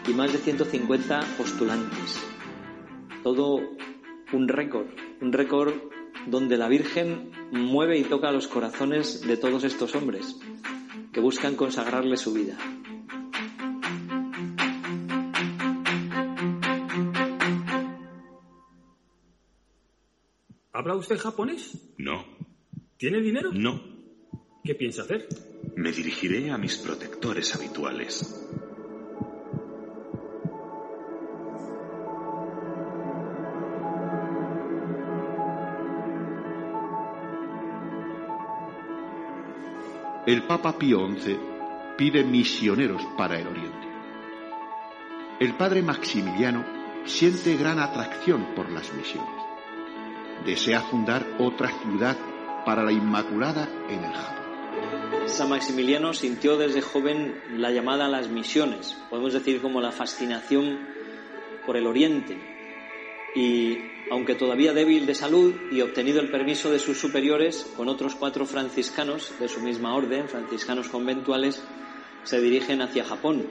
y 0.07 0.13
más 0.13 0.33
de 0.33 0.39
150 0.39 1.19
postulantes. 1.37 2.19
Todo 3.23 3.61
un 4.33 4.47
récord, 4.47 4.87
un 5.21 5.31
récord 5.31 5.73
donde 6.27 6.57
la 6.57 6.67
Virgen 6.67 7.31
mueve 7.51 7.97
y 7.97 8.03
toca 8.03 8.31
los 8.31 8.47
corazones 8.47 9.25
de 9.27 9.37
todos 9.37 9.63
estos 9.63 9.95
hombres 9.95 10.39
que 11.11 11.19
buscan 11.19 11.55
consagrarle 11.55 12.17
su 12.17 12.33
vida. 12.33 12.57
¿Habla 20.73 20.95
usted 20.95 21.17
japonés? 21.17 21.77
No. 21.97 22.25
¿Tiene 22.97 23.21
dinero? 23.21 23.51
No. 23.51 23.81
¿Qué 24.63 24.73
piensa 24.75 25.03
hacer? 25.03 25.27
Me 25.75 25.91
dirigiré 25.91 26.49
a 26.51 26.57
mis 26.57 26.77
protectores 26.77 27.53
habituales. 27.55 28.47
El 40.27 40.43
Papa 40.43 40.77
Pío 40.77 41.07
XI 41.07 41.39
pide 41.97 42.23
misioneros 42.23 43.01
para 43.17 43.39
el 43.39 43.47
Oriente. 43.47 43.87
El 45.39 45.55
padre 45.55 45.81
Maximiliano 45.81 46.63
siente 47.05 47.57
gran 47.57 47.79
atracción 47.79 48.53
por 48.55 48.69
las 48.69 48.93
misiones. 48.93 49.29
Desea 50.45 50.81
fundar 50.81 51.25
otra 51.39 51.69
ciudad 51.81 52.15
para 52.65 52.83
la 52.83 52.91
Inmaculada 52.91 53.67
en 53.89 54.03
el 54.03 54.13
Japón. 54.13 54.45
San 55.25 55.49
Maximiliano 55.49 56.13
sintió 56.13 56.55
desde 56.57 56.81
joven 56.81 57.41
la 57.55 57.71
llamada 57.71 58.05
a 58.05 58.09
las 58.09 58.27
misiones, 58.27 58.95
podemos 59.09 59.33
decir 59.33 59.59
como 59.59 59.81
la 59.81 59.91
fascinación 59.91 60.87
por 61.65 61.77
el 61.77 61.87
Oriente. 61.87 62.60
Y 63.35 63.77
aunque 64.11 64.35
todavía 64.35 64.73
débil 64.73 65.05
de 65.05 65.15
salud 65.15 65.55
y 65.71 65.81
obtenido 65.81 66.19
el 66.19 66.29
permiso 66.29 66.69
de 66.69 66.79
sus 66.79 66.99
superiores, 66.99 67.71
con 67.77 67.87
otros 67.87 68.15
cuatro 68.15 68.45
franciscanos 68.45 69.31
de 69.39 69.47
su 69.47 69.61
misma 69.61 69.95
orden, 69.95 70.27
franciscanos 70.27 70.89
conventuales, 70.89 71.63
se 72.23 72.41
dirigen 72.41 72.81
hacia 72.81 73.05
Japón. 73.05 73.47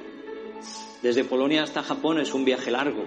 Desde 1.03 1.25
Polonia 1.25 1.63
hasta 1.63 1.83
Japón 1.83 2.21
es 2.21 2.35
un 2.35 2.45
viaje 2.45 2.71
largo, 2.71 3.05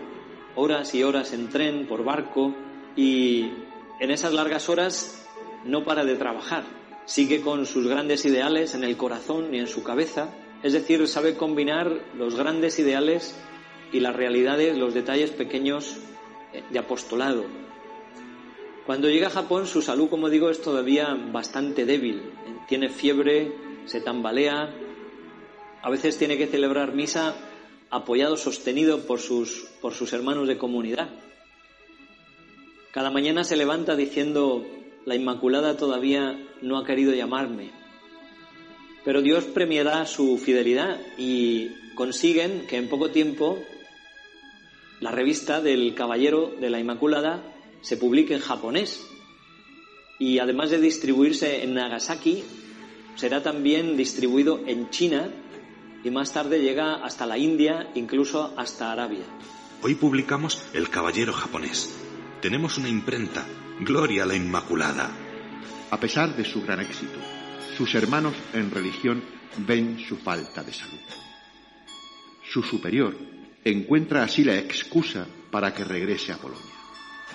horas 0.55 0.95
y 0.95 1.03
horas 1.03 1.31
en 1.33 1.49
tren, 1.49 1.87
por 1.87 2.03
barco, 2.03 2.55
y 2.95 3.51
en 3.99 4.11
esas 4.11 4.33
largas 4.33 4.67
horas 4.67 5.27
no 5.63 5.83
para 5.83 6.03
de 6.03 6.15
trabajar. 6.15 6.63
Sigue 7.05 7.41
con 7.41 7.65
sus 7.65 7.87
grandes 7.87 8.25
ideales 8.25 8.73
en 8.73 8.83
el 8.83 8.97
corazón 8.97 9.53
y 9.53 9.59
en 9.59 9.67
su 9.67 9.83
cabeza, 9.83 10.33
es 10.63 10.73
decir, 10.73 11.07
sabe 11.07 11.35
combinar 11.35 12.01
los 12.15 12.35
grandes 12.35 12.79
ideales 12.79 13.37
y 13.91 13.99
las 13.99 14.15
realidades, 14.15 14.77
los 14.77 14.93
detalles 14.93 15.31
pequeños 15.31 15.99
de 16.69 16.79
apostolado. 16.79 17.45
Cuando 18.85 19.09
llega 19.09 19.27
a 19.27 19.31
Japón, 19.31 19.65
su 19.65 19.81
salud, 19.81 20.09
como 20.09 20.29
digo, 20.29 20.49
es 20.49 20.61
todavía 20.61 21.15
bastante 21.31 21.85
débil. 21.85 22.21
Tiene 22.67 22.89
fiebre, 22.89 23.53
se 23.85 24.01
tambalea, 24.01 24.73
a 25.81 25.89
veces 25.89 26.17
tiene 26.17 26.37
que 26.37 26.47
celebrar 26.47 26.93
misa 26.93 27.35
apoyado, 27.89 28.37
sostenido 28.37 29.05
por 29.05 29.19
sus, 29.19 29.67
por 29.81 29.93
sus 29.93 30.11
hermanos 30.13 30.47
de 30.47 30.57
comunidad. 30.57 31.09
Cada 32.91 33.09
mañana 33.09 33.43
se 33.43 33.55
levanta 33.55 33.95
diciendo, 33.95 34.65
la 35.05 35.15
Inmaculada 35.15 35.77
todavía 35.77 36.39
no 36.61 36.77
ha 36.77 36.85
querido 36.85 37.13
llamarme. 37.13 37.71
Pero 39.03 39.21
Dios 39.21 39.45
premiará 39.45 40.05
su 40.05 40.37
fidelidad 40.37 40.99
y 41.17 41.69
consiguen 41.95 42.65
que 42.67 42.77
en 42.77 42.87
poco 42.89 43.11
tiempo 43.11 43.59
la 45.03 45.11
revista 45.11 45.59
del 45.59 45.93
Caballero 45.93 46.53
de 46.61 46.69
la 46.69 46.79
Inmaculada 46.79 47.43
se 47.81 47.97
publique 47.97 48.35
en 48.35 48.39
japonés 48.39 49.05
y 50.17 50.39
además 50.39 50.69
de 50.69 50.79
distribuirse 50.79 51.61
en 51.61 51.73
Nagasaki, 51.73 52.41
será 53.15 53.43
también 53.43 53.97
distribuido 53.97 54.61
en 54.65 54.89
China 54.91 55.29
y 56.05 56.09
más 56.09 56.31
tarde 56.31 56.61
llega 56.61 57.03
hasta 57.03 57.25
la 57.25 57.37
India, 57.37 57.91
incluso 57.95 58.53
hasta 58.55 58.93
Arabia. 58.93 59.25
Hoy 59.81 59.95
publicamos 59.95 60.63
El 60.73 60.89
Caballero 60.89 61.33
japonés. 61.33 61.93
Tenemos 62.41 62.77
una 62.77 62.87
imprenta, 62.87 63.45
Gloria 63.81 64.23
a 64.23 64.25
la 64.25 64.37
Inmaculada. 64.37 65.11
A 65.91 65.99
pesar 65.99 66.33
de 66.37 66.45
su 66.45 66.61
gran 66.61 66.79
éxito, 66.79 67.19
sus 67.75 67.93
hermanos 67.93 68.35
en 68.53 68.71
religión 68.71 69.21
ven 69.67 69.99
su 69.99 70.15
falta 70.15 70.63
de 70.63 70.71
salud. 70.71 70.99
Su 72.49 72.63
superior, 72.63 73.17
encuentra 73.65 74.23
así 74.23 74.43
la 74.43 74.57
excusa 74.57 75.27
para 75.51 75.73
que 75.73 75.83
regrese 75.83 76.31
a 76.31 76.37
Polonia. 76.37 76.63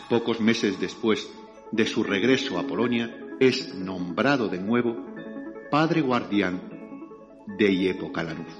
Pocos 0.08 0.40
meses 0.40 0.80
después 0.80 1.28
de 1.72 1.86
su 1.86 2.02
regreso 2.02 2.58
a 2.58 2.66
Polonia, 2.66 3.14
es 3.40 3.74
nombrado 3.74 4.48
de 4.48 4.58
nuevo 4.58 4.96
padre 5.70 6.00
guardián 6.00 6.62
de 7.58 7.74
Iepocalanuz. 7.74 8.52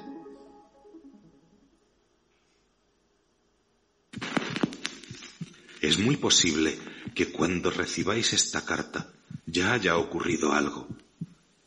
Es 5.80 5.98
muy 5.98 6.16
posible 6.16 6.76
que 7.14 7.32
cuando 7.32 7.70
recibáis 7.70 8.32
esta 8.32 8.64
carta 8.64 9.12
ya 9.46 9.72
haya 9.72 9.96
ocurrido 9.96 10.52
algo. 10.52 10.86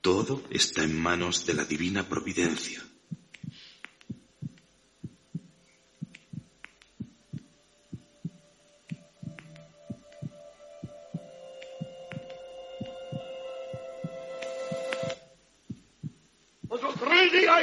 Todo 0.01 0.43
está 0.49 0.83
en 0.83 0.99
manos 0.99 1.45
de 1.45 1.53
la 1.53 1.65
divina 1.65 2.07
providencia. 2.07 2.81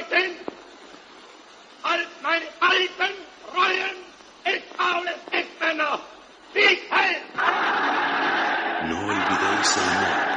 Sind 0.06 0.36
als 1.82 2.08
meine 2.22 2.46
alten! 2.60 3.28
No 8.88 8.98
olvidéis 9.06 9.76
el 9.76 9.88
amor. 9.90 10.28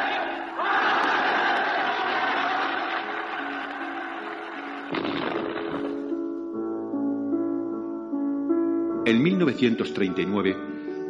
En 9.05 9.23
1939, 9.23 10.57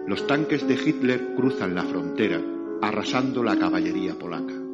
los 0.08 0.28
tanques 0.28 0.68
de 0.68 0.74
Hitler 0.74 1.36
cruzan 1.36 1.74
la 1.74 1.84
frontera, 1.84 2.41
arrasando 2.82 3.43
la 3.43 3.58
caballería 3.58 4.16
polaca. 4.20 4.70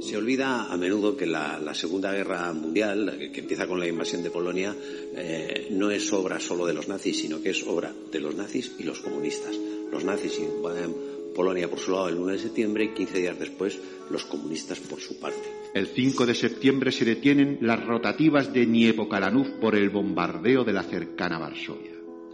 Se 0.00 0.16
olvida 0.16 0.70
a 0.70 0.76
menudo 0.76 1.16
que 1.16 1.26
la, 1.26 1.58
la 1.58 1.74
Segunda 1.74 2.12
Guerra 2.12 2.52
Mundial, 2.52 3.16
que, 3.18 3.32
que, 3.32 3.40
empieza 3.40 3.66
con 3.66 3.80
la 3.80 3.88
invasión 3.88 4.22
de 4.22 4.30
Polonia, 4.30 4.74
eh, 5.14 5.68
no 5.70 5.90
es 5.90 6.12
obra 6.12 6.38
solo 6.38 6.66
de 6.66 6.74
los 6.74 6.86
nazis, 6.86 7.18
sino 7.18 7.40
que 7.40 7.50
es 7.50 7.66
obra 7.66 7.92
de 8.12 8.20
los 8.20 8.34
nazis 8.34 8.72
y 8.78 8.82
los 8.82 9.00
comunistas. 9.00 9.56
Los 9.90 10.04
nazis 10.04 10.38
invaden 10.38 10.94
Polonia 11.36 11.68
por 11.68 11.78
su 11.78 11.92
lado 11.92 12.08
el 12.08 12.16
1 12.16 12.32
de 12.32 12.38
septiembre 12.38 12.84
y 12.84 12.94
15 12.94 13.18
días 13.18 13.38
después 13.38 13.78
los 14.10 14.24
comunistas 14.24 14.80
por 14.80 15.00
su 15.00 15.20
parte. 15.20 15.42
El 15.74 15.88
5 15.88 16.24
de 16.24 16.34
septiembre 16.34 16.90
se 16.90 17.04
detienen 17.04 17.58
las 17.60 17.84
rotativas 17.84 18.52
de 18.52 18.66
Niepokalanów 18.66 19.60
por 19.60 19.76
el 19.76 19.90
bombardeo 19.90 20.64
de 20.64 20.72
la 20.72 20.82
cercana 20.82 21.38
Varsovia. 21.38 21.92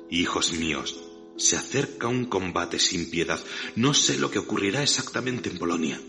Hijos 0.09 0.53
míos, 0.53 1.03
se 1.37 1.57
acerca 1.57 2.07
un 2.07 2.27
combate 2.27 2.79
sin 2.79 3.11
piedad. 3.11 3.41
No 3.75 3.93
sé 3.93 4.19
lo 4.19 4.31
que 4.31 4.39
ocurrirá 4.39 4.83
exactamente 4.83 5.49
en 5.51 5.59
Polonia, 5.59 6.01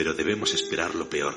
pero 0.00 0.14
debemos 0.14 0.54
esperar 0.54 0.94
lo 0.94 1.10
peor. 1.10 1.34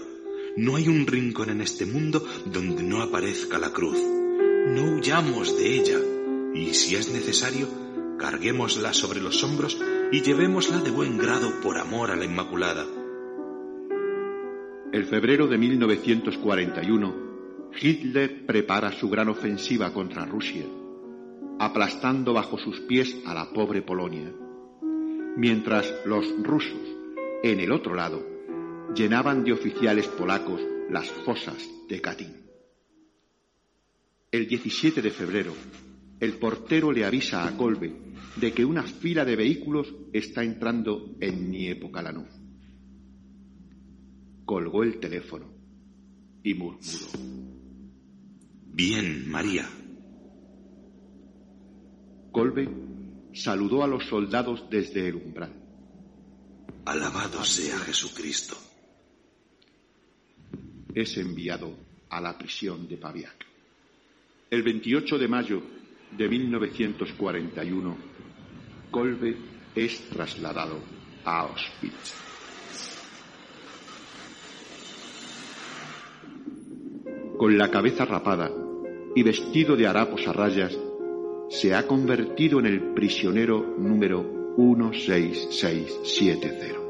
No 0.56 0.78
hay 0.78 0.88
un 0.88 1.06
rincón 1.06 1.50
en 1.50 1.60
este 1.60 1.86
mundo 1.86 2.26
donde 2.46 2.82
no 2.82 3.02
aparezca 3.02 3.60
la 3.60 3.72
cruz. 3.72 4.02
No 4.02 4.96
huyamos 4.96 5.58
de 5.58 5.76
ella 5.76 6.00
y, 6.54 6.74
si 6.74 6.96
es 6.96 7.12
necesario, 7.12 7.68
carguémosla 8.18 8.94
sobre 8.94 9.20
los 9.20 9.44
hombros 9.44 9.78
y 10.14 10.22
llevémosla 10.22 10.80
de 10.80 10.92
buen 10.92 11.18
grado 11.18 11.60
por 11.60 11.78
amor 11.78 12.10
a 12.10 12.16
la 12.16 12.24
Inmaculada. 12.24 12.86
El 14.94 15.08
febrero 15.08 15.48
de 15.48 15.58
1941, 15.58 17.16
Hitler 17.82 18.46
prepara 18.46 18.94
su 18.94 19.10
gran 19.10 19.28
ofensiva 19.28 19.92
contra 19.92 20.26
Rusia 20.26 20.64
aplastando 21.60 22.32
bajo 22.32 22.58
sus 22.58 22.80
pies 22.80 23.14
a 23.26 23.34
la 23.34 23.52
pobre 23.52 23.82
Polonia, 23.82 24.34
mientras 25.36 25.94
los 26.06 26.26
rusos, 26.42 26.80
en 27.44 27.60
el 27.60 27.74
otro 27.74 27.94
lado, 27.94 28.33
llenaban 28.96 29.44
de 29.44 29.54
oficiales 29.54 30.08
polacos 30.08 30.62
las 30.90 31.10
fosas 31.10 31.58
de 31.88 32.02
Katyn. 32.02 32.44
El 34.32 34.48
17 34.48 35.02
de 35.02 35.12
febrero, 35.12 35.54
el 36.20 36.34
portero 36.38 36.92
le 36.92 37.06
avisa 37.06 37.48
a 37.48 37.58
Kolbe 37.58 37.94
de 38.36 38.52
que 38.52 38.66
una 38.66 38.84
fila 38.84 39.26
de 39.26 39.36
vehículos 39.36 39.94
está 40.12 40.44
entrando 40.44 41.16
en 41.20 41.52
Niepokalanów. 41.52 42.30
Colgó 44.46 44.84
el 44.84 45.00
teléfono 45.00 45.54
y 46.44 46.54
murmuró. 46.54 47.08
Bien, 48.74 49.30
María, 49.30 49.70
Kolbe 52.32 52.68
saludó 53.34 53.84
a 53.84 53.88
los 53.88 54.06
soldados 54.06 54.66
desde 54.70 55.08
el 55.08 55.16
umbral. 55.16 55.54
Alabado 56.86 57.44
sea 57.44 57.78
Jesucristo. 57.80 58.63
Es 60.94 61.18
enviado 61.18 61.76
a 62.10 62.22
la 62.22 62.38
prisión 62.38 62.88
de 62.88 62.98
Paviak. 62.98 63.46
El 64.50 64.62
28 64.62 65.18
de 65.18 65.28
mayo 65.28 65.64
de 66.16 66.30
1941, 66.30 67.98
Kolbe 68.92 69.36
es 69.76 70.10
trasladado 70.10 70.80
a 71.26 71.40
Auschwitz. 71.40 72.14
Con 77.38 77.58
la 77.58 77.72
cabeza 77.72 78.06
rapada 78.06 78.52
y 79.16 79.24
vestido 79.24 79.76
de 79.76 79.88
harapos 79.88 80.28
a 80.28 80.34
rayas, 80.34 80.78
se 81.50 81.74
ha 81.74 81.88
convertido 81.88 82.60
en 82.60 82.68
el 82.68 82.94
prisionero 82.94 83.76
número 83.78 84.54
16670. 84.56 86.83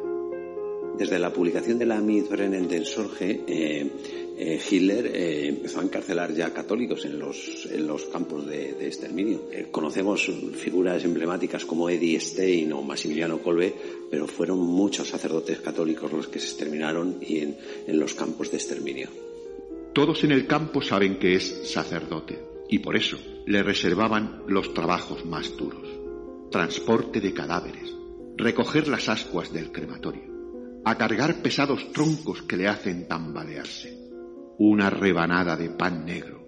Desde 0.98 1.18
la 1.18 1.34
publicación 1.34 1.80
de 1.80 1.88
la 1.88 2.00
Mitbrennen 2.00 2.68
den 2.68 2.86
Sorge, 2.86 3.42
eh, 3.48 3.92
eh, 4.38 4.62
Hitler 4.70 5.08
eh, 5.08 5.48
empezó 5.48 5.80
a 5.80 5.84
encarcelar 5.84 6.34
ya 6.34 6.54
católicos 6.54 7.06
en 7.06 7.18
los, 7.18 8.06
campos 8.12 8.46
de, 8.46 8.74
de 8.74 8.88
exterminio. 8.88 9.42
conocemos 9.72 10.30
figuras 10.54 11.04
emblemáticas 11.04 11.66
como 11.66 11.90
Eddie 11.90 12.20
Stein 12.20 12.72
o 12.74 12.84
Maximiliano 12.84 13.40
Kolbe, 13.40 13.74
pero 14.10 14.28
fueron 14.28 14.60
muchos 14.60 15.10
sacerdotes 15.10 15.62
católicos 15.62 16.12
los 16.12 16.28
que 16.28 16.40
se 16.40 16.48
exterminaron 16.48 17.18
y 17.22 17.40
en, 17.40 17.58
en 17.88 18.00
los 18.00 18.14
campos 18.14 18.52
de 18.52 18.58
exterminio. 18.58 19.10
Todos 19.94 20.24
en 20.24 20.32
el 20.32 20.46
campo 20.46 20.82
saben 20.82 21.18
que 21.18 21.36
es 21.36 21.72
sacerdote 21.72 22.40
y 22.70 22.80
por 22.80 22.96
eso 22.96 23.18
le 23.46 23.62
reservaban 23.64 24.44
los 24.48 24.74
trabajos 24.74 25.26
más 25.26 25.56
duros. 25.58 25.88
Transporte 26.52 27.20
de 27.20 27.34
cadáveres, 27.34 27.96
recoger 28.38 28.88
las 28.88 29.10
ascuas 29.10 29.52
del 29.52 29.72
crematorio, 29.72 30.33
a 30.86 30.98
cargar 30.98 31.42
pesados 31.42 31.92
troncos 31.92 32.42
que 32.44 32.58
le 32.58 32.68
hacen 32.68 33.08
tambalearse. 33.08 33.98
Una 34.58 34.90
rebanada 34.90 35.56
de 35.56 35.70
pan 35.70 36.06
negro 36.06 36.48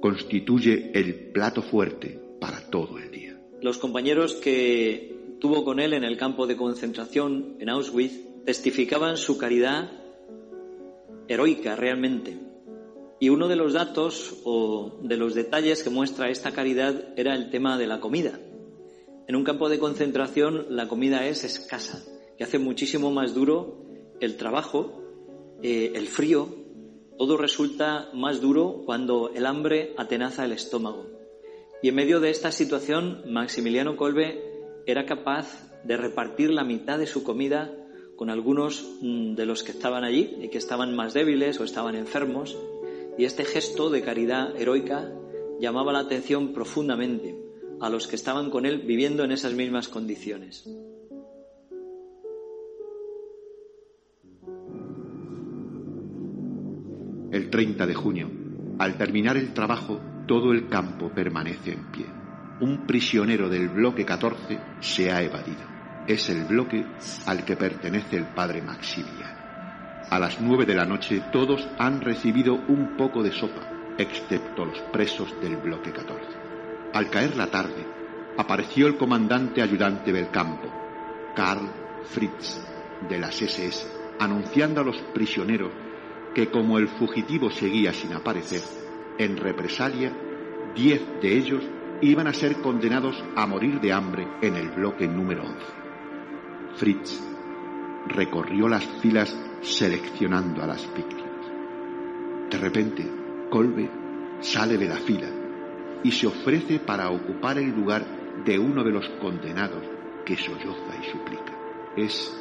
constituye 0.00 0.90
el 0.94 1.32
plato 1.32 1.62
fuerte 1.62 2.20
para 2.40 2.68
todo 2.70 2.98
el 2.98 3.10
día. 3.10 3.40
Los 3.60 3.78
compañeros 3.78 4.34
que 4.34 5.36
tuvo 5.40 5.64
con 5.64 5.80
él 5.80 5.92
en 5.92 6.04
el 6.04 6.16
campo 6.16 6.46
de 6.46 6.56
concentración 6.56 7.56
en 7.60 7.68
Auschwitz 7.68 8.44
testificaban 8.44 9.16
su 9.16 9.38
caridad 9.38 9.90
heroica 11.28 11.76
realmente 11.76 12.38
y 13.22 13.28
uno 13.28 13.46
de 13.46 13.54
los 13.54 13.72
datos 13.72 14.40
o 14.42 14.98
de 15.00 15.16
los 15.16 15.34
detalles 15.34 15.84
que 15.84 15.90
muestra 15.90 16.28
esta 16.28 16.50
caridad 16.50 17.14
era 17.16 17.36
el 17.36 17.50
tema 17.50 17.78
de 17.78 17.86
la 17.86 18.00
comida. 18.00 18.40
En 19.28 19.36
un 19.36 19.44
campo 19.44 19.68
de 19.68 19.78
concentración 19.78 20.66
la 20.70 20.88
comida 20.88 21.24
es 21.28 21.44
escasa, 21.44 22.02
hace 22.42 22.58
muchísimo 22.58 23.10
más 23.10 23.34
duro 23.34 23.84
el 24.20 24.36
trabajo, 24.36 25.02
eh, 25.62 25.92
el 25.94 26.06
frío, 26.08 26.48
todo 27.18 27.36
resulta 27.36 28.08
más 28.14 28.40
duro 28.40 28.82
cuando 28.84 29.30
el 29.34 29.46
hambre 29.46 29.94
atenaza 29.96 30.44
el 30.44 30.52
estómago. 30.52 31.06
Y 31.82 31.88
en 31.88 31.94
medio 31.94 32.20
de 32.20 32.30
esta 32.30 32.52
situación, 32.52 33.22
Maximiliano 33.26 33.96
Kolbe 33.96 34.42
era 34.86 35.04
capaz 35.06 35.70
de 35.84 35.96
repartir 35.96 36.50
la 36.50 36.64
mitad 36.64 36.98
de 36.98 37.06
su 37.06 37.24
comida 37.24 37.76
con 38.16 38.30
algunos 38.30 38.88
mm, 39.00 39.34
de 39.34 39.46
los 39.46 39.62
que 39.62 39.72
estaban 39.72 40.04
allí 40.04 40.36
y 40.40 40.48
que 40.48 40.58
estaban 40.58 40.94
más 40.94 41.14
débiles 41.14 41.58
o 41.60 41.64
estaban 41.64 41.96
enfermos 41.96 42.56
y 43.18 43.24
este 43.24 43.44
gesto 43.44 43.90
de 43.90 44.02
caridad 44.02 44.56
heroica 44.56 45.12
llamaba 45.60 45.92
la 45.92 46.00
atención 46.00 46.52
profundamente 46.52 47.36
a 47.80 47.90
los 47.90 48.06
que 48.06 48.16
estaban 48.16 48.50
con 48.50 48.64
él 48.64 48.78
viviendo 48.78 49.24
en 49.24 49.32
esas 49.32 49.54
mismas 49.54 49.88
condiciones. 49.88 50.68
El 57.32 57.48
30 57.48 57.86
de 57.86 57.94
junio, 57.94 58.30
al 58.78 58.98
terminar 58.98 59.38
el 59.38 59.54
trabajo, 59.54 59.98
todo 60.28 60.52
el 60.52 60.68
campo 60.68 61.08
permanece 61.08 61.72
en 61.72 61.84
pie. 61.90 62.04
Un 62.60 62.86
prisionero 62.86 63.48
del 63.48 63.70
bloque 63.70 64.04
14 64.04 64.58
se 64.80 65.10
ha 65.10 65.22
evadido. 65.22 65.62
Es 66.06 66.28
el 66.28 66.44
bloque 66.44 66.84
al 67.24 67.42
que 67.46 67.56
pertenece 67.56 68.18
el 68.18 68.26
padre 68.26 68.60
Maximiliano. 68.60 69.40
A 70.10 70.18
las 70.18 70.42
nueve 70.42 70.66
de 70.66 70.74
la 70.74 70.84
noche 70.84 71.22
todos 71.32 71.66
han 71.78 72.02
recibido 72.02 72.52
un 72.68 72.98
poco 72.98 73.22
de 73.22 73.32
sopa, 73.32 73.66
excepto 73.96 74.66
los 74.66 74.80
presos 74.92 75.34
del 75.40 75.56
bloque 75.56 75.90
14. 75.90 76.22
Al 76.92 77.08
caer 77.08 77.34
la 77.34 77.46
tarde, 77.46 77.86
apareció 78.36 78.86
el 78.86 78.98
comandante 78.98 79.62
ayudante 79.62 80.12
del 80.12 80.28
campo, 80.28 80.70
Karl 81.34 81.66
Fritz, 82.04 82.60
de 83.08 83.18
las 83.18 83.40
SS, 83.40 83.86
anunciando 84.20 84.82
a 84.82 84.84
los 84.84 84.98
prisioneros 85.14 85.72
que 86.34 86.50
como 86.50 86.78
el 86.78 86.88
fugitivo 86.88 87.50
seguía 87.50 87.92
sin 87.92 88.12
aparecer, 88.14 88.62
en 89.18 89.36
represalia, 89.36 90.12
diez 90.74 91.02
de 91.20 91.36
ellos 91.36 91.62
iban 92.00 92.26
a 92.26 92.32
ser 92.32 92.56
condenados 92.56 93.22
a 93.36 93.46
morir 93.46 93.80
de 93.80 93.92
hambre 93.92 94.26
en 94.40 94.56
el 94.56 94.70
bloque 94.70 95.06
número 95.06 95.42
11. 95.42 95.56
Fritz 96.76 97.22
recorrió 98.08 98.68
las 98.68 98.84
filas 99.00 99.36
seleccionando 99.60 100.62
a 100.62 100.66
las 100.66 100.82
víctimas. 100.94 101.22
De 102.50 102.58
repente, 102.58 103.08
Colbe 103.50 103.90
sale 104.40 104.76
de 104.76 104.88
la 104.88 104.96
fila 104.96 105.28
y 106.02 106.10
se 106.10 106.26
ofrece 106.26 106.80
para 106.80 107.10
ocupar 107.10 107.58
el 107.58 107.70
lugar 107.70 108.04
de 108.44 108.58
uno 108.58 108.82
de 108.82 108.90
los 108.90 109.08
condenados 109.20 109.84
que 110.24 110.36
solloza 110.36 110.96
y 111.00 111.10
suplica. 111.10 111.52
Es 111.96 112.36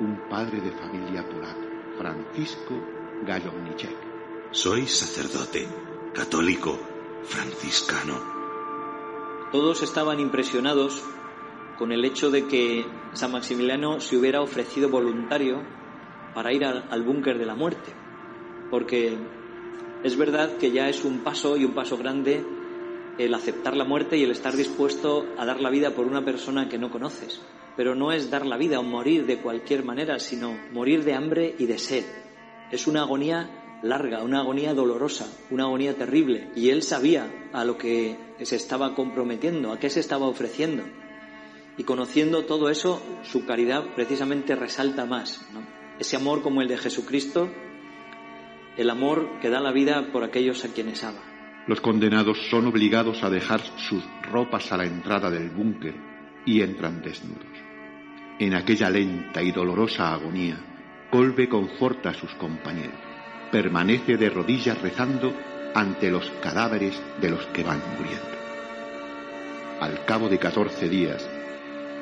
un 0.00 0.28
padre 0.28 0.60
de 0.60 0.72
familia 0.72 1.24
polaco, 1.28 1.60
Francisco 1.98 2.74
Soy 4.52 4.86
sacerdote, 4.86 5.66
católico, 6.14 6.78
franciscano. 7.24 8.14
Todos 9.50 9.82
estaban 9.82 10.20
impresionados 10.20 11.02
con 11.76 11.90
el 11.90 12.04
hecho 12.04 12.30
de 12.30 12.46
que 12.46 12.86
San 13.14 13.32
Maximiliano 13.32 13.98
se 14.00 14.16
hubiera 14.16 14.42
ofrecido 14.42 14.90
voluntario 14.90 15.60
para 16.34 16.52
ir 16.52 16.64
al, 16.64 16.86
al 16.88 17.02
búnker 17.02 17.36
de 17.36 17.46
la 17.46 17.56
muerte, 17.56 17.92
porque 18.70 19.18
es 20.04 20.16
verdad 20.16 20.56
que 20.58 20.70
ya 20.70 20.88
es 20.88 21.04
un 21.04 21.24
paso 21.24 21.56
y 21.56 21.64
un 21.64 21.74
paso 21.74 21.98
grande 21.98 22.44
el 23.18 23.34
aceptar 23.34 23.76
la 23.76 23.84
muerte 23.84 24.16
y 24.16 24.22
el 24.22 24.30
estar 24.30 24.54
dispuesto 24.54 25.26
a 25.36 25.44
dar 25.44 25.60
la 25.60 25.70
vida 25.70 25.90
por 25.90 26.06
una 26.06 26.24
persona 26.24 26.68
que 26.68 26.78
no 26.78 26.92
conoces. 26.92 27.42
Pero 27.76 27.96
no 27.96 28.12
es 28.12 28.30
dar 28.30 28.46
la 28.46 28.56
vida 28.56 28.78
o 28.78 28.84
morir 28.84 29.26
de 29.26 29.38
cualquier 29.38 29.84
manera, 29.84 30.20
sino 30.20 30.56
morir 30.72 31.02
de 31.02 31.14
hambre 31.14 31.56
y 31.58 31.66
de 31.66 31.78
sed. 31.78 32.04
Es 32.70 32.86
una 32.86 33.02
agonía 33.02 33.78
larga, 33.82 34.22
una 34.22 34.40
agonía 34.40 34.74
dolorosa, 34.74 35.26
una 35.50 35.64
agonía 35.64 35.94
terrible. 35.94 36.50
Y 36.54 36.70
él 36.70 36.82
sabía 36.82 37.48
a 37.52 37.64
lo 37.64 37.78
que 37.78 38.16
se 38.42 38.56
estaba 38.56 38.94
comprometiendo, 38.94 39.72
a 39.72 39.78
qué 39.78 39.90
se 39.90 40.00
estaba 40.00 40.26
ofreciendo. 40.26 40.84
Y 41.78 41.84
conociendo 41.84 42.44
todo 42.46 42.70
eso, 42.70 43.02
su 43.22 43.44
caridad 43.44 43.94
precisamente 43.94 44.56
resalta 44.56 45.04
más. 45.04 45.46
Ese 45.98 46.16
amor 46.16 46.42
como 46.42 46.62
el 46.62 46.68
de 46.68 46.78
Jesucristo, 46.78 47.50
el 48.76 48.90
amor 48.90 49.40
que 49.40 49.50
da 49.50 49.60
la 49.60 49.72
vida 49.72 50.10
por 50.12 50.24
aquellos 50.24 50.64
a 50.64 50.72
quienes 50.72 51.04
ama. 51.04 51.20
Los 51.66 51.80
condenados 51.80 52.38
son 52.48 52.66
obligados 52.66 53.22
a 53.24 53.30
dejar 53.30 53.60
sus 53.76 54.04
ropas 54.30 54.70
a 54.72 54.76
la 54.76 54.84
entrada 54.84 55.30
del 55.30 55.50
búnker 55.50 55.94
y 56.44 56.62
entran 56.62 57.02
desnudos. 57.02 57.44
En 58.38 58.54
aquella 58.54 58.88
lenta 58.88 59.42
y 59.42 59.50
dolorosa 59.50 60.14
agonía, 60.14 60.75
Colbe 61.10 61.48
conforta 61.48 62.10
a 62.10 62.14
sus 62.14 62.32
compañeros. 62.34 62.98
Permanece 63.52 64.16
de 64.16 64.28
rodillas 64.28 64.80
rezando 64.82 65.32
ante 65.74 66.10
los 66.10 66.30
cadáveres 66.42 67.00
de 67.20 67.30
los 67.30 67.46
que 67.46 67.62
van 67.62 67.80
muriendo. 67.96 68.36
Al 69.80 70.04
cabo 70.04 70.28
de 70.28 70.38
catorce 70.38 70.88
días, 70.88 71.28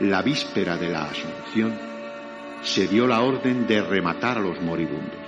la 0.01 0.23
víspera 0.23 0.77
de 0.77 0.89
la 0.89 1.05
Asunción, 1.05 1.79
se 2.63 2.89
dio 2.89 3.07
la 3.07 3.21
orden 3.21 3.67
de 3.67 3.83
rematar 3.83 4.39
a 4.39 4.41
los 4.41 4.61
moribundos. 4.63 5.21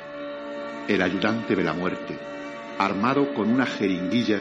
El 0.89 1.03
ayudante 1.03 1.55
de 1.55 1.64
la 1.64 1.74
muerte, 1.74 2.16
armado 2.79 3.35
con 3.35 3.51
una 3.51 3.66
jeringuilla, 3.66 4.41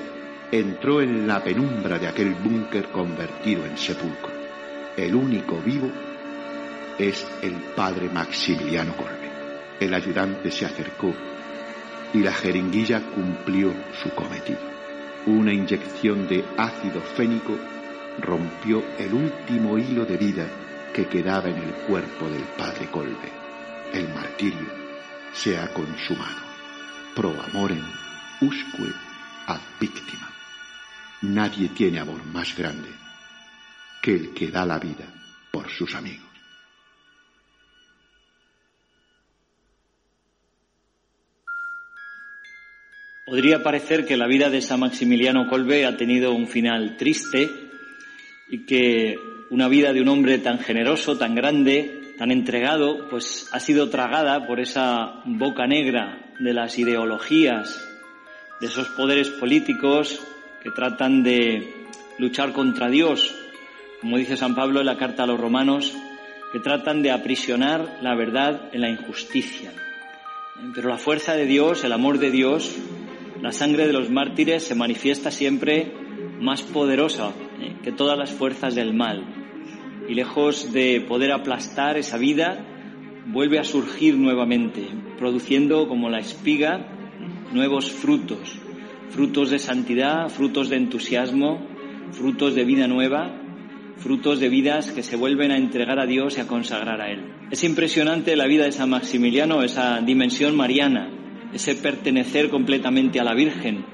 entró 0.51 1.01
en 1.01 1.27
la 1.27 1.43
penumbra 1.43 1.99
de 1.99 2.07
aquel 2.07 2.33
búnker 2.36 2.86
convertido 2.86 3.65
en 3.65 3.77
sepulcro. 3.77 4.31
El 4.95 5.13
único 5.13 5.59
vivo 5.59 5.91
es 6.97 7.27
el 7.41 7.53
padre 7.75 8.09
Maximiliano 8.09 8.95
Colbe. 8.95 9.24
El 9.80 9.93
ayudante 9.93 10.51
se 10.51 10.65
acercó 10.65 11.13
y 12.13 12.19
la 12.19 12.32
jeringuilla 12.32 13.01
cumplió 13.01 13.73
su 14.01 14.09
cometido. 14.11 14.59
Una 15.26 15.53
inyección 15.53 16.28
de 16.28 16.45
ácido 16.57 17.01
fénico 17.01 17.57
rompió 18.21 18.84
el 18.97 19.13
último 19.13 19.78
hilo 19.78 20.05
de 20.05 20.17
vida 20.17 20.47
que 20.93 21.07
quedaba 21.07 21.49
en 21.49 21.57
el 21.57 21.71
cuerpo 21.88 22.30
del 22.30 22.43
padre 22.57 22.88
Colbe. 22.89 23.32
El 23.91 24.07
martirio 24.13 24.67
se 25.34 25.57
ha 25.57 25.73
consumado. 25.73 26.45
Pro 27.15 27.36
amorem 27.41 27.84
usque 28.41 28.93
ad 29.47 29.59
victima. 29.80 30.30
Nadie 31.21 31.69
tiene 31.69 31.99
amor 31.99 32.23
más 32.26 32.55
grande 32.55 32.89
que 34.01 34.15
el 34.15 34.34
que 34.34 34.51
da 34.51 34.65
la 34.65 34.80
vida 34.80 35.05
por 35.51 35.69
sus 35.69 35.95
amigos. 35.95 36.34
Podría 43.26 43.63
parecer 43.63 44.05
que 44.05 44.17
la 44.17 44.28
vida 44.28 44.51
de 44.51 44.61
San 44.61 44.82
Maximiliano 44.82 45.49
Colbe 45.49 45.88
ha 45.88 45.97
tenido 45.97 46.32
un 46.32 46.45
final 46.47 46.95
triste 46.95 47.49
y 48.49 48.67
que 48.67 49.17
una 49.49 49.67
vida 49.67 49.93
de 49.93 50.01
un 50.01 50.09
hombre 50.09 50.38
tan 50.38 50.59
generoso, 50.59 51.17
tan 51.17 51.34
grande, 51.34 52.13
tan 52.19 52.30
entregado, 52.30 53.09
pues 53.09 53.49
ha 53.51 53.59
sido 53.59 53.89
tragada 53.89 54.45
por 54.45 54.59
esa 54.59 55.23
boca 55.26 55.65
negra 55.65 56.19
de 56.38 56.53
las 56.53 56.78
ideologías, 56.78 57.84
de 58.61 58.67
esos 58.67 58.89
poderes 58.89 59.30
políticos 59.30 60.21
que 60.61 60.69
tratan 60.69 61.23
de 61.23 61.88
luchar 62.19 62.53
contra 62.53 62.89
Dios, 62.89 63.34
como 64.01 64.19
dice 64.19 64.38
San 64.38 64.53
Pablo 64.53 64.82
en 64.82 64.86
la 64.86 64.97
carta 64.97 65.23
a 65.23 65.28
los 65.28 65.39
romanos, 65.39 65.97
que 66.53 66.59
tratan 66.59 67.01
de 67.01 67.09
aprisionar 67.09 67.97
la 68.03 68.13
verdad 68.13 68.69
en 68.71 68.82
la 68.82 68.89
injusticia. 68.91 69.71
Pero 70.76 70.89
la 70.89 70.99
fuerza 70.99 71.34
de 71.34 71.47
Dios, 71.47 71.84
el 71.84 71.91
amor 71.91 72.19
de 72.19 72.30
Dios, 72.30 72.78
la 73.45 73.51
sangre 73.51 73.85
de 73.85 73.93
los 73.93 74.09
mártires 74.09 74.63
se 74.63 74.73
manifiesta 74.73 75.29
siempre 75.29 75.93
más 76.41 76.63
poderosa 76.63 77.31
¿eh? 77.61 77.75
que 77.83 77.91
todas 77.91 78.17
las 78.17 78.31
fuerzas 78.31 78.73
del 78.73 78.95
mal. 78.95 79.23
Y 80.09 80.15
lejos 80.15 80.73
de 80.73 80.99
poder 81.07 81.31
aplastar 81.31 81.95
esa 81.95 82.17
vida, 82.17 82.65
vuelve 83.27 83.59
a 83.59 83.63
surgir 83.63 84.17
nuevamente, 84.17 84.87
produciendo 85.19 85.87
como 85.87 86.09
la 86.09 86.17
espiga 86.17 86.87
nuevos 87.53 87.91
frutos, 87.91 88.57
frutos 89.11 89.51
de 89.51 89.59
santidad, 89.59 90.27
frutos 90.29 90.69
de 90.69 90.77
entusiasmo, 90.77 91.67
frutos 92.13 92.55
de 92.55 92.65
vida 92.65 92.87
nueva, 92.87 93.31
frutos 93.97 94.39
de 94.39 94.49
vidas 94.49 94.89
que 94.89 95.03
se 95.03 95.17
vuelven 95.17 95.51
a 95.51 95.57
entregar 95.57 95.99
a 95.99 96.07
Dios 96.07 96.39
y 96.39 96.41
a 96.41 96.47
consagrar 96.47 96.99
a 96.99 97.11
Él. 97.11 97.31
Es 97.51 97.63
impresionante 97.63 98.35
la 98.35 98.47
vida 98.47 98.63
de 98.63 98.71
San 98.71 98.89
Maximiliano, 98.89 99.61
esa 99.61 100.01
dimensión 100.01 100.55
mariana, 100.55 101.24
ese 101.55 101.73
pertenecer 101.73 102.49
completamente 102.49 103.21
a 103.21 103.23
la 103.23 103.33
Virgen, 103.33 103.85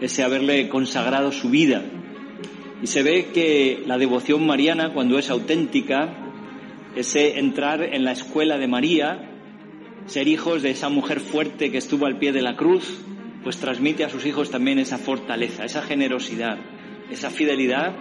ese 0.00 0.24
haberle 0.24 0.68
consagrado 0.68 1.30
su 1.30 1.50
vida. 1.50 1.84
Y 2.82 2.88
se 2.88 3.04
ve 3.04 3.28
que 3.32 3.84
la 3.86 3.96
devoción 3.96 4.44
mariana, 4.44 4.92
cuando 4.92 5.16
es 5.16 5.30
auténtica, 5.30 6.12
ese 6.96 7.38
entrar 7.38 7.80
en 7.80 8.04
la 8.04 8.10
escuela 8.10 8.58
de 8.58 8.66
María, 8.66 9.30
ser 10.06 10.26
hijos 10.26 10.62
de 10.62 10.70
esa 10.70 10.88
mujer 10.88 11.20
fuerte 11.20 11.70
que 11.70 11.78
estuvo 11.78 12.06
al 12.06 12.18
pie 12.18 12.32
de 12.32 12.42
la 12.42 12.56
cruz, 12.56 12.98
pues 13.44 13.58
transmite 13.58 14.02
a 14.02 14.08
sus 14.08 14.26
hijos 14.26 14.50
también 14.50 14.80
esa 14.80 14.98
fortaleza, 14.98 15.64
esa 15.64 15.82
generosidad, 15.82 16.58
esa 17.08 17.30
fidelidad 17.30 17.94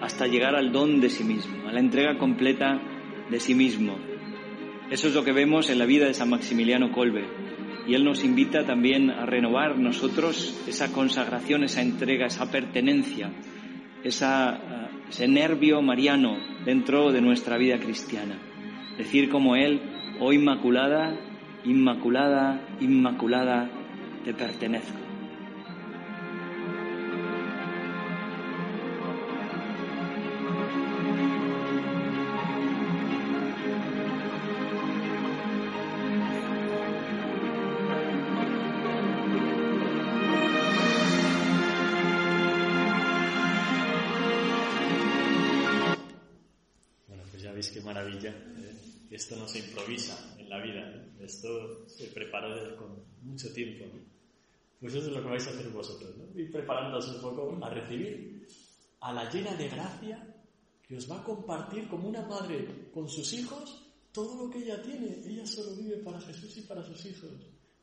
hasta 0.00 0.28
llegar 0.28 0.54
al 0.54 0.70
don 0.70 1.00
de 1.00 1.10
sí 1.10 1.24
mismo, 1.24 1.68
a 1.68 1.72
la 1.72 1.80
entrega 1.80 2.16
completa 2.16 2.80
de 3.28 3.40
sí 3.40 3.56
mismo. 3.56 3.98
Eso 4.88 5.08
es 5.08 5.14
lo 5.14 5.24
que 5.24 5.32
vemos 5.32 5.68
en 5.68 5.80
la 5.80 5.84
vida 5.86 6.06
de 6.06 6.14
San 6.14 6.30
Maximiliano 6.30 6.92
Colbe. 6.92 7.41
Y 7.86 7.94
él 7.94 8.04
nos 8.04 8.24
invita 8.24 8.64
también 8.64 9.10
a 9.10 9.26
renovar 9.26 9.78
nosotros 9.78 10.62
esa 10.68 10.92
consagración, 10.92 11.64
esa 11.64 11.82
entrega, 11.82 12.26
esa 12.26 12.50
pertenencia, 12.50 13.32
esa, 14.04 14.88
ese 15.08 15.26
nervio 15.28 15.82
mariano 15.82 16.36
dentro 16.64 17.10
de 17.10 17.20
nuestra 17.20 17.58
vida 17.58 17.78
cristiana. 17.78 18.38
Decir 18.96 19.28
como 19.28 19.56
él, 19.56 19.80
oh 20.20 20.32
Inmaculada, 20.32 21.18
Inmaculada, 21.64 22.60
Inmaculada, 22.80 23.68
te 24.24 24.32
pertenezco. 24.32 25.11
Se 51.86 52.08
prepara 52.08 52.54
desde 52.54 52.76
con 52.76 53.04
mucho 53.22 53.52
tiempo. 53.52 53.86
¿no? 53.86 54.00
Pues 54.80 54.94
eso 54.94 55.06
es 55.06 55.12
lo 55.12 55.22
que 55.22 55.28
vais 55.28 55.46
a 55.46 55.50
hacer 55.50 55.68
vosotros, 55.70 56.16
¿no? 56.16 56.38
ir 56.38 56.50
preparándoos 56.50 57.08
un 57.08 57.20
poco 57.20 57.58
a 57.64 57.70
recibir 57.70 58.46
a 59.00 59.12
la 59.12 59.30
llena 59.30 59.54
de 59.54 59.68
gracia 59.68 60.34
que 60.86 60.96
os 60.96 61.10
va 61.10 61.20
a 61.20 61.24
compartir 61.24 61.88
como 61.88 62.08
una 62.08 62.22
madre 62.22 62.90
con 62.92 63.08
sus 63.08 63.32
hijos 63.32 63.82
todo 64.12 64.44
lo 64.44 64.50
que 64.50 64.58
ella 64.58 64.80
tiene. 64.82 65.22
Ella 65.24 65.46
solo 65.46 65.74
vive 65.74 65.96
para 65.98 66.20
Jesús 66.20 66.56
y 66.58 66.62
para 66.62 66.82
sus 66.82 67.04
hijos. 67.06 67.30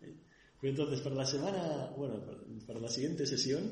¿eh? 0.02 0.14
Pues 0.60 0.72
entonces, 0.72 1.02
para 1.02 1.16
la 1.16 1.26
semana, 1.26 1.94
bueno, 1.98 2.22
para 2.68 2.80
la 2.80 2.88
siguiente 2.88 3.26
sesión, 3.26 3.64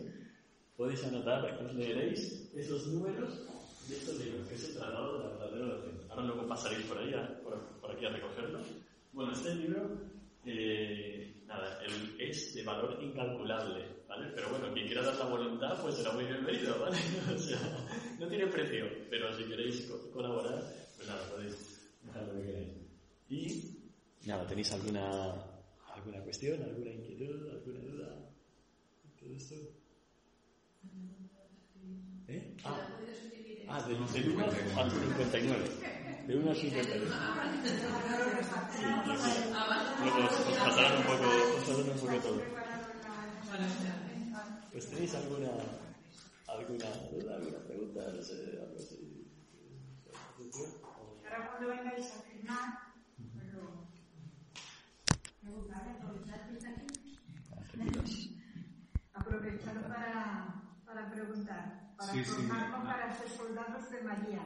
podéis 0.76 1.04
anotar, 1.04 1.46
os 1.64 1.74
leeréis 1.76 2.50
esos 2.56 2.88
números 2.88 3.42
de 3.88 3.96
estos 3.96 4.18
libros, 4.20 4.48
que 4.48 4.56
es 4.56 4.70
el 4.70 4.76
Tratado 4.76 5.18
de 5.18 5.24
la 5.24 5.30
verdadera. 5.38 6.06
Ahora 6.10 6.24
luego 6.24 6.48
pasaréis 6.48 6.86
por 6.86 6.98
ahí, 6.98 7.12
por, 7.44 7.60
por, 7.80 7.92
aquí 7.92 8.06
a 8.06 8.10
recogerlo. 8.10 8.60
Bueno, 9.18 9.32
este 9.32 9.56
libro, 9.56 10.00
eh, 10.46 11.42
nada, 11.48 11.80
el, 11.84 12.22
es 12.22 12.54
de 12.54 12.62
valor 12.62 13.02
incalculable, 13.02 14.04
¿vale? 14.08 14.32
Pero 14.36 14.52
bueno, 14.52 14.72
quien 14.72 14.86
quiera 14.86 15.02
dar 15.02 15.16
la 15.16 15.26
voluntad, 15.26 15.82
pues 15.82 15.96
será 15.96 16.12
muy 16.12 16.26
bienvenido, 16.26 16.80
¿vale? 16.80 16.98
o 17.34 17.38
sea, 17.40 17.58
no 18.20 18.28
tiene 18.28 18.46
precio, 18.46 18.86
pero 19.10 19.34
si 19.34 19.46
queréis 19.46 19.88
co 19.90 20.12
colaborar, 20.12 20.62
pues 20.96 21.08
nada, 21.08 21.28
podéis 21.32 21.90
dejar 22.04 22.28
lo 22.28 22.34
que 22.36 22.46
queráis. 22.46 22.74
Y 23.28 24.28
nada, 24.28 24.46
¿tenéis 24.46 24.72
alguna, 24.74 25.10
alguna 25.10 25.96
¿Alguna 25.96 26.24
cuestión, 26.24 26.62
alguna 26.62 26.92
inquietud, 26.92 27.50
alguna 27.50 27.80
duda? 27.80 28.30
¿Todo 29.20 29.34
esto? 29.34 29.56
¿Eh? 32.28 32.56
Ah, 32.64 32.88
ah 33.68 33.82
del, 33.88 34.14
del 34.14 34.30
1 34.36 34.46
al 34.78 34.92
59. 34.92 35.97
De 36.28 36.36
1 36.36 36.50
al 36.50 36.56
59. 36.58 37.08
Sí, 38.76 38.84
os, 38.84 40.36
os 40.44 40.58
pasaron 40.60 40.98
un 40.98 41.04
poco, 41.08 41.28
os 41.56 41.64
pasaron 41.64 41.90
un 41.90 42.00
poco 42.00 42.18
todo. 42.20 42.42
Pues 44.74 44.90
tenéis 44.90 45.16
alguna, 45.16 45.52
alguna 46.48 46.90
duda, 47.12 47.36
alguna 47.38 47.60
pregunta, 47.64 48.12
no 48.12 48.22
sé, 48.22 48.60
algo 48.60 48.76
así. 48.78 49.26
Ahora 51.24 51.48
cuando 51.48 51.68
vengáis 51.70 52.12
a 52.12 52.20
firmar, 52.28 52.68
preguntar, 55.42 55.84
aprovechar 55.96 56.40
que 56.50 56.58
está 56.58 56.70
aquí. 56.70 57.18
Aprovechar 59.14 59.82
para, 59.88 60.14
para 60.86 61.10
preguntar, 61.10 61.94
para 61.98 62.14
formarnos 62.14 62.86
para 62.86 63.16
ser 63.18 63.30
soldados 63.30 63.90
de 63.90 64.02
María. 64.02 64.42